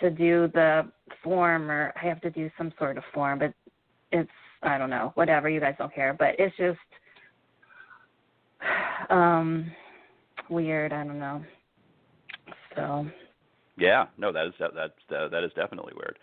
to 0.00 0.10
do 0.10 0.48
the 0.54 0.90
form 1.22 1.70
or 1.70 1.92
I 2.00 2.06
have 2.06 2.20
to 2.22 2.30
do 2.30 2.50
some 2.56 2.72
sort 2.78 2.98
of 2.98 3.04
form, 3.12 3.38
but 3.38 3.52
it's 4.12 4.30
I 4.62 4.76
don't 4.78 4.90
know, 4.90 5.12
whatever, 5.14 5.48
you 5.48 5.60
guys 5.60 5.74
don't 5.78 5.94
care. 5.94 6.14
But 6.14 6.34
it's 6.38 6.56
just 6.56 6.78
um 9.10 9.70
weird, 10.50 10.92
I 10.92 11.04
don't 11.04 11.18
know. 11.18 11.42
So 12.76 13.06
Yeah, 13.76 14.06
no, 14.16 14.32
that 14.32 14.46
is 14.46 14.54
that 14.58 14.74
that, 14.74 15.30
that 15.30 15.44
is 15.44 15.52
definitely 15.54 15.92
weird. 15.96 16.18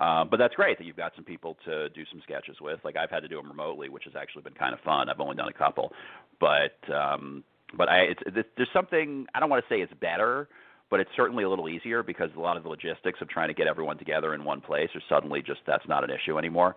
Um, 0.00 0.28
but 0.30 0.36
that's 0.36 0.54
great 0.54 0.78
that 0.78 0.84
you've 0.84 0.96
got 0.96 1.12
some 1.16 1.24
people 1.24 1.56
to 1.64 1.88
do 1.88 2.04
some 2.10 2.20
sketches 2.22 2.56
with. 2.60 2.78
Like 2.84 2.96
I've 2.96 3.10
had 3.10 3.20
to 3.20 3.28
do 3.28 3.36
them 3.36 3.48
remotely, 3.48 3.88
which 3.88 4.04
has 4.04 4.14
actually 4.14 4.42
been 4.42 4.54
kind 4.54 4.72
of 4.72 4.80
fun. 4.80 5.08
I've 5.08 5.18
only 5.18 5.34
done 5.34 5.48
a 5.48 5.52
couple, 5.52 5.90
but 6.38 6.78
um, 6.94 7.42
but 7.76 7.88
I 7.88 8.02
it's, 8.10 8.48
there's 8.56 8.68
something 8.72 9.26
I 9.34 9.40
don't 9.40 9.50
want 9.50 9.64
to 9.64 9.74
say 9.74 9.80
it's 9.80 9.92
better, 10.00 10.48
but 10.90 11.00
it's 11.00 11.10
certainly 11.16 11.44
a 11.44 11.48
little 11.48 11.68
easier 11.68 12.02
because 12.02 12.30
a 12.36 12.40
lot 12.40 12.56
of 12.56 12.62
the 12.62 12.68
logistics 12.68 13.20
of 13.20 13.28
trying 13.28 13.48
to 13.48 13.54
get 13.54 13.66
everyone 13.66 13.98
together 13.98 14.34
in 14.34 14.44
one 14.44 14.60
place 14.60 14.88
are 14.94 15.02
suddenly 15.08 15.42
just 15.42 15.60
that's 15.66 15.86
not 15.86 16.04
an 16.04 16.10
issue 16.10 16.38
anymore. 16.38 16.76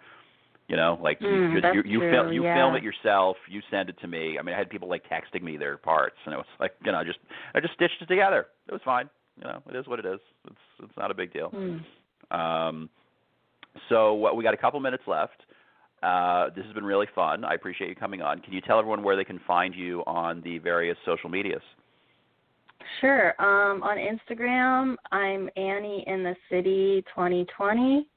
You 0.68 0.78
know, 0.78 0.98
like 1.02 1.20
mm, 1.20 1.54
you 1.54 1.82
you, 1.82 1.84
you 1.86 2.00
true, 2.00 2.12
film 2.12 2.32
you 2.32 2.44
yeah. 2.44 2.56
film 2.56 2.76
it 2.76 2.84
yourself, 2.84 3.36
you 3.50 3.62
send 3.70 3.90
it 3.90 4.00
to 4.02 4.08
me. 4.08 4.38
I 4.40 4.44
mean, 4.44 4.56
I 4.56 4.58
had 4.58 4.70
people 4.70 4.88
like 4.88 5.04
texting 5.10 5.42
me 5.42 5.58
their 5.58 5.78
parts, 5.78 6.16
and 6.26 6.34
it 6.34 6.38
was 6.38 6.46
like 6.60 6.74
you 6.86 6.92
know, 6.92 7.04
just 7.04 7.20
I 7.54 7.60
just 7.60 7.74
stitched 7.74 8.02
it 8.02 8.08
together. 8.08 8.48
It 8.68 8.72
was 8.72 8.82
fine. 8.86 9.10
You 9.38 9.46
know, 9.46 9.62
it 9.70 9.76
is 9.76 9.88
what 9.88 10.00
it 10.00 10.06
is. 10.06 10.20
It's 10.48 10.56
it's 10.84 10.98
not 10.98 11.12
a 11.12 11.14
big 11.14 11.34
deal. 11.34 11.52
Mm. 11.52 11.82
Um, 12.34 12.90
so 13.90 14.28
uh, 14.28 14.34
we 14.34 14.44
got 14.44 14.54
a 14.54 14.58
couple 14.58 14.80
minutes 14.80 15.04
left. 15.08 15.44
Uh, 16.04 16.50
this 16.56 16.66
has 16.66 16.74
been 16.74 16.86
really 16.86 17.08
fun. 17.14 17.44
I 17.44 17.54
appreciate 17.54 17.90
you 17.90 17.96
coming 17.96 18.22
on. 18.22 18.40
Can 18.40 18.54
you 18.54 18.62
tell 18.62 18.80
everyone 18.80 19.04
where 19.04 19.16
they 19.16 19.24
can 19.24 19.40
find 19.46 19.76
you 19.76 20.02
on 20.08 20.42
the 20.42 20.58
various 20.58 20.98
social 21.06 21.30
medias? 21.30 21.62
Sure. 23.00 23.30
Um, 23.40 23.84
on 23.84 23.98
Instagram, 23.98 24.96
I'm 25.12 25.50
Annie 25.56 26.04
in 26.08 26.24
the 26.24 26.36
City 26.50 27.04
2020, 27.10 28.08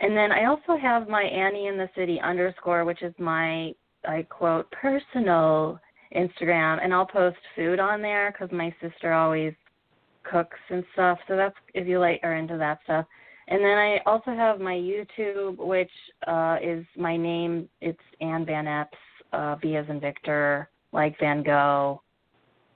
and 0.00 0.16
then 0.16 0.32
I 0.32 0.44
also 0.46 0.76
have 0.80 1.08
my 1.08 1.22
Annie 1.22 1.66
in 1.66 1.76
the 1.76 1.88
City 1.96 2.20
underscore, 2.20 2.84
which 2.84 3.02
is 3.02 3.14
my 3.18 3.72
I 4.06 4.26
quote 4.28 4.70
personal 4.70 5.80
Instagram, 6.14 6.82
and 6.82 6.94
I'll 6.94 7.06
post 7.06 7.36
food 7.56 7.80
on 7.80 8.00
there 8.00 8.32
because 8.32 8.52
my 8.52 8.74
sister 8.80 9.12
always 9.12 9.54
cooks 10.24 10.58
and 10.70 10.84
stuff. 10.92 11.18
So 11.28 11.36
that's 11.36 11.56
if 11.74 11.86
you 11.86 11.98
like 11.98 12.20
are 12.22 12.36
into 12.36 12.56
that 12.58 12.78
stuff. 12.84 13.06
And 13.48 13.60
then 13.60 13.78
I 13.78 13.98
also 14.04 14.32
have 14.32 14.60
my 14.60 14.74
YouTube, 14.74 15.56
which 15.56 15.90
uh, 16.26 16.58
is 16.62 16.84
my 16.96 17.16
name. 17.16 17.68
It's 17.80 17.98
Ann 18.20 18.44
Van 18.44 18.66
Epps, 18.66 18.98
uh, 19.32 19.56
V 19.56 19.76
as 19.76 19.86
in 19.88 20.00
Victor, 20.00 20.68
like 20.92 21.18
Van 21.18 21.42
Gogh, 21.42 22.02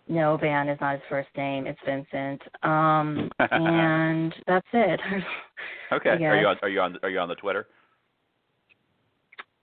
no, 0.09 0.37
Van 0.37 0.69
is 0.69 0.79
not 0.81 0.95
his 0.95 1.03
first 1.09 1.29
name. 1.37 1.67
It's 1.67 1.81
Vincent. 1.87 2.43
Um, 2.63 3.31
and 3.39 4.33
that's 4.47 4.67
it. 4.73 5.01
okay. 5.93 6.11
Are 6.11 6.41
you 6.41 6.47
on? 6.47 6.57
Are 6.63 6.69
you 6.69 6.81
on? 6.81 6.97
Are 7.03 7.11
you 7.11 7.19
on 7.19 7.29
the 7.29 7.35
Twitter? 7.35 7.67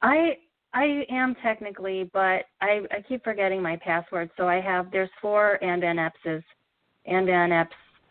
I 0.02 0.38
I 0.74 1.06
am 1.10 1.36
technically, 1.42 2.10
but 2.14 2.46
I 2.62 2.82
I 2.92 3.02
keep 3.08 3.24
forgetting 3.24 3.62
my 3.62 3.78
password. 3.78 4.30
So 4.38 4.48
I 4.48 4.60
have 4.62 4.92
there's 4.92 5.10
four 5.22 5.64
Ann 5.64 5.82
Van 5.82 5.98
Epps's, 5.98 6.44
Ann 7.06 7.26
Van 7.26 7.52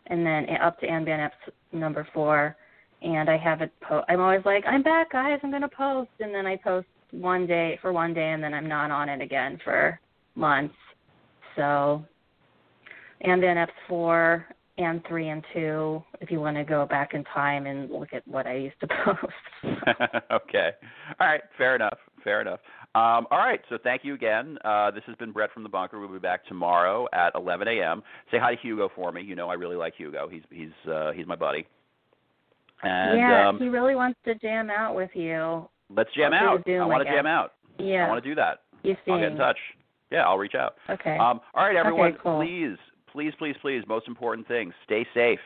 and 0.07 0.25
then 0.25 0.47
up 0.61 0.79
to 0.79 0.87
Ann 0.87 1.05
Van 1.05 1.19
Epps 1.19 1.35
number 1.71 2.07
four. 2.13 2.55
And 3.01 3.29
I 3.29 3.37
have 3.37 3.61
it. 3.61 3.71
Po- 3.81 4.03
I'm 4.09 4.19
always 4.19 4.43
like, 4.43 4.65
I'm 4.67 4.83
back, 4.83 5.11
guys. 5.11 5.39
I'm 5.43 5.51
gonna 5.51 5.69
post, 5.69 6.09
and 6.19 6.33
then 6.33 6.45
I 6.45 6.57
post 6.57 6.87
one 7.11 7.47
day 7.47 7.79
for 7.81 7.93
one 7.93 8.13
day, 8.13 8.31
and 8.31 8.43
then 8.43 8.53
I'm 8.53 8.67
not 8.67 8.91
on 8.91 9.07
it 9.07 9.21
again 9.21 9.59
for 9.63 9.99
months. 10.35 10.75
So 11.55 12.03
and 13.21 13.41
then 13.41 13.57
F 13.57 13.69
four 13.87 14.45
and 14.77 15.01
three 15.07 15.29
and 15.29 15.43
two 15.53 16.01
if 16.21 16.31
you 16.31 16.39
want 16.39 16.55
to 16.55 16.63
go 16.63 16.85
back 16.85 17.13
in 17.13 17.23
time 17.25 17.65
and 17.65 17.91
look 17.91 18.13
at 18.13 18.25
what 18.27 18.47
I 18.47 18.55
used 18.55 18.79
to 18.81 18.87
post. 19.05 19.33
okay. 20.31 20.71
All 21.19 21.27
right. 21.27 21.41
Fair 21.57 21.75
enough. 21.75 21.97
Fair 22.23 22.41
enough. 22.41 22.59
Um, 22.95 23.27
all 23.29 23.37
right. 23.37 23.61
So 23.69 23.77
thank 23.83 24.03
you 24.03 24.13
again. 24.13 24.57
Uh, 24.63 24.91
this 24.91 25.03
has 25.05 25.15
been 25.17 25.31
Brett 25.31 25.51
from 25.53 25.63
the 25.63 25.69
Bunker. 25.69 25.99
We'll 25.99 26.09
be 26.09 26.19
back 26.19 26.45
tomorrow 26.47 27.07
at 27.13 27.33
11 27.35 27.67
a.m. 27.67 28.01
Say 28.31 28.39
hi 28.39 28.55
to 28.55 28.61
Hugo 28.61 28.89
for 28.95 29.11
me. 29.11 29.21
You 29.21 29.35
know 29.35 29.49
I 29.49 29.53
really 29.53 29.75
like 29.75 29.93
Hugo. 29.95 30.27
He's 30.29 30.41
he's 30.49 30.91
uh, 30.91 31.11
he's 31.11 31.27
my 31.27 31.35
buddy. 31.35 31.67
And, 32.81 33.19
yeah, 33.19 33.49
um, 33.49 33.59
he 33.59 33.67
really 33.67 33.95
wants 33.95 34.17
to 34.25 34.35
jam 34.35 34.69
out 34.69 34.95
with 34.95 35.09
you. 35.13 35.67
Let's 35.93 36.09
jam 36.15 36.33
out. 36.33 36.63
I 36.67 36.85
want 36.85 37.05
to 37.05 37.13
jam 37.13 37.25
out. 37.25 37.53
Yeah. 37.77 38.05
I 38.05 38.09
want 38.09 38.23
to 38.23 38.29
do 38.29 38.35
that. 38.35 38.61
You 38.83 38.95
see. 39.05 39.11
I'll 39.11 39.19
get 39.19 39.31
in 39.31 39.37
touch. 39.37 39.57
Yeah, 40.11 40.21
I'll 40.21 40.37
reach 40.37 40.55
out. 40.55 40.75
Okay. 40.89 41.17
Um, 41.17 41.41
all 41.53 41.65
right, 41.65 41.75
everyone. 41.75 42.11
Okay, 42.11 42.17
cool. 42.23 42.41
Please, 42.41 42.77
please, 43.11 43.33
please, 43.37 43.55
please. 43.61 43.83
Most 43.87 44.07
important 44.07 44.47
thing: 44.47 44.73
stay 44.85 45.05
safe. 45.13 45.39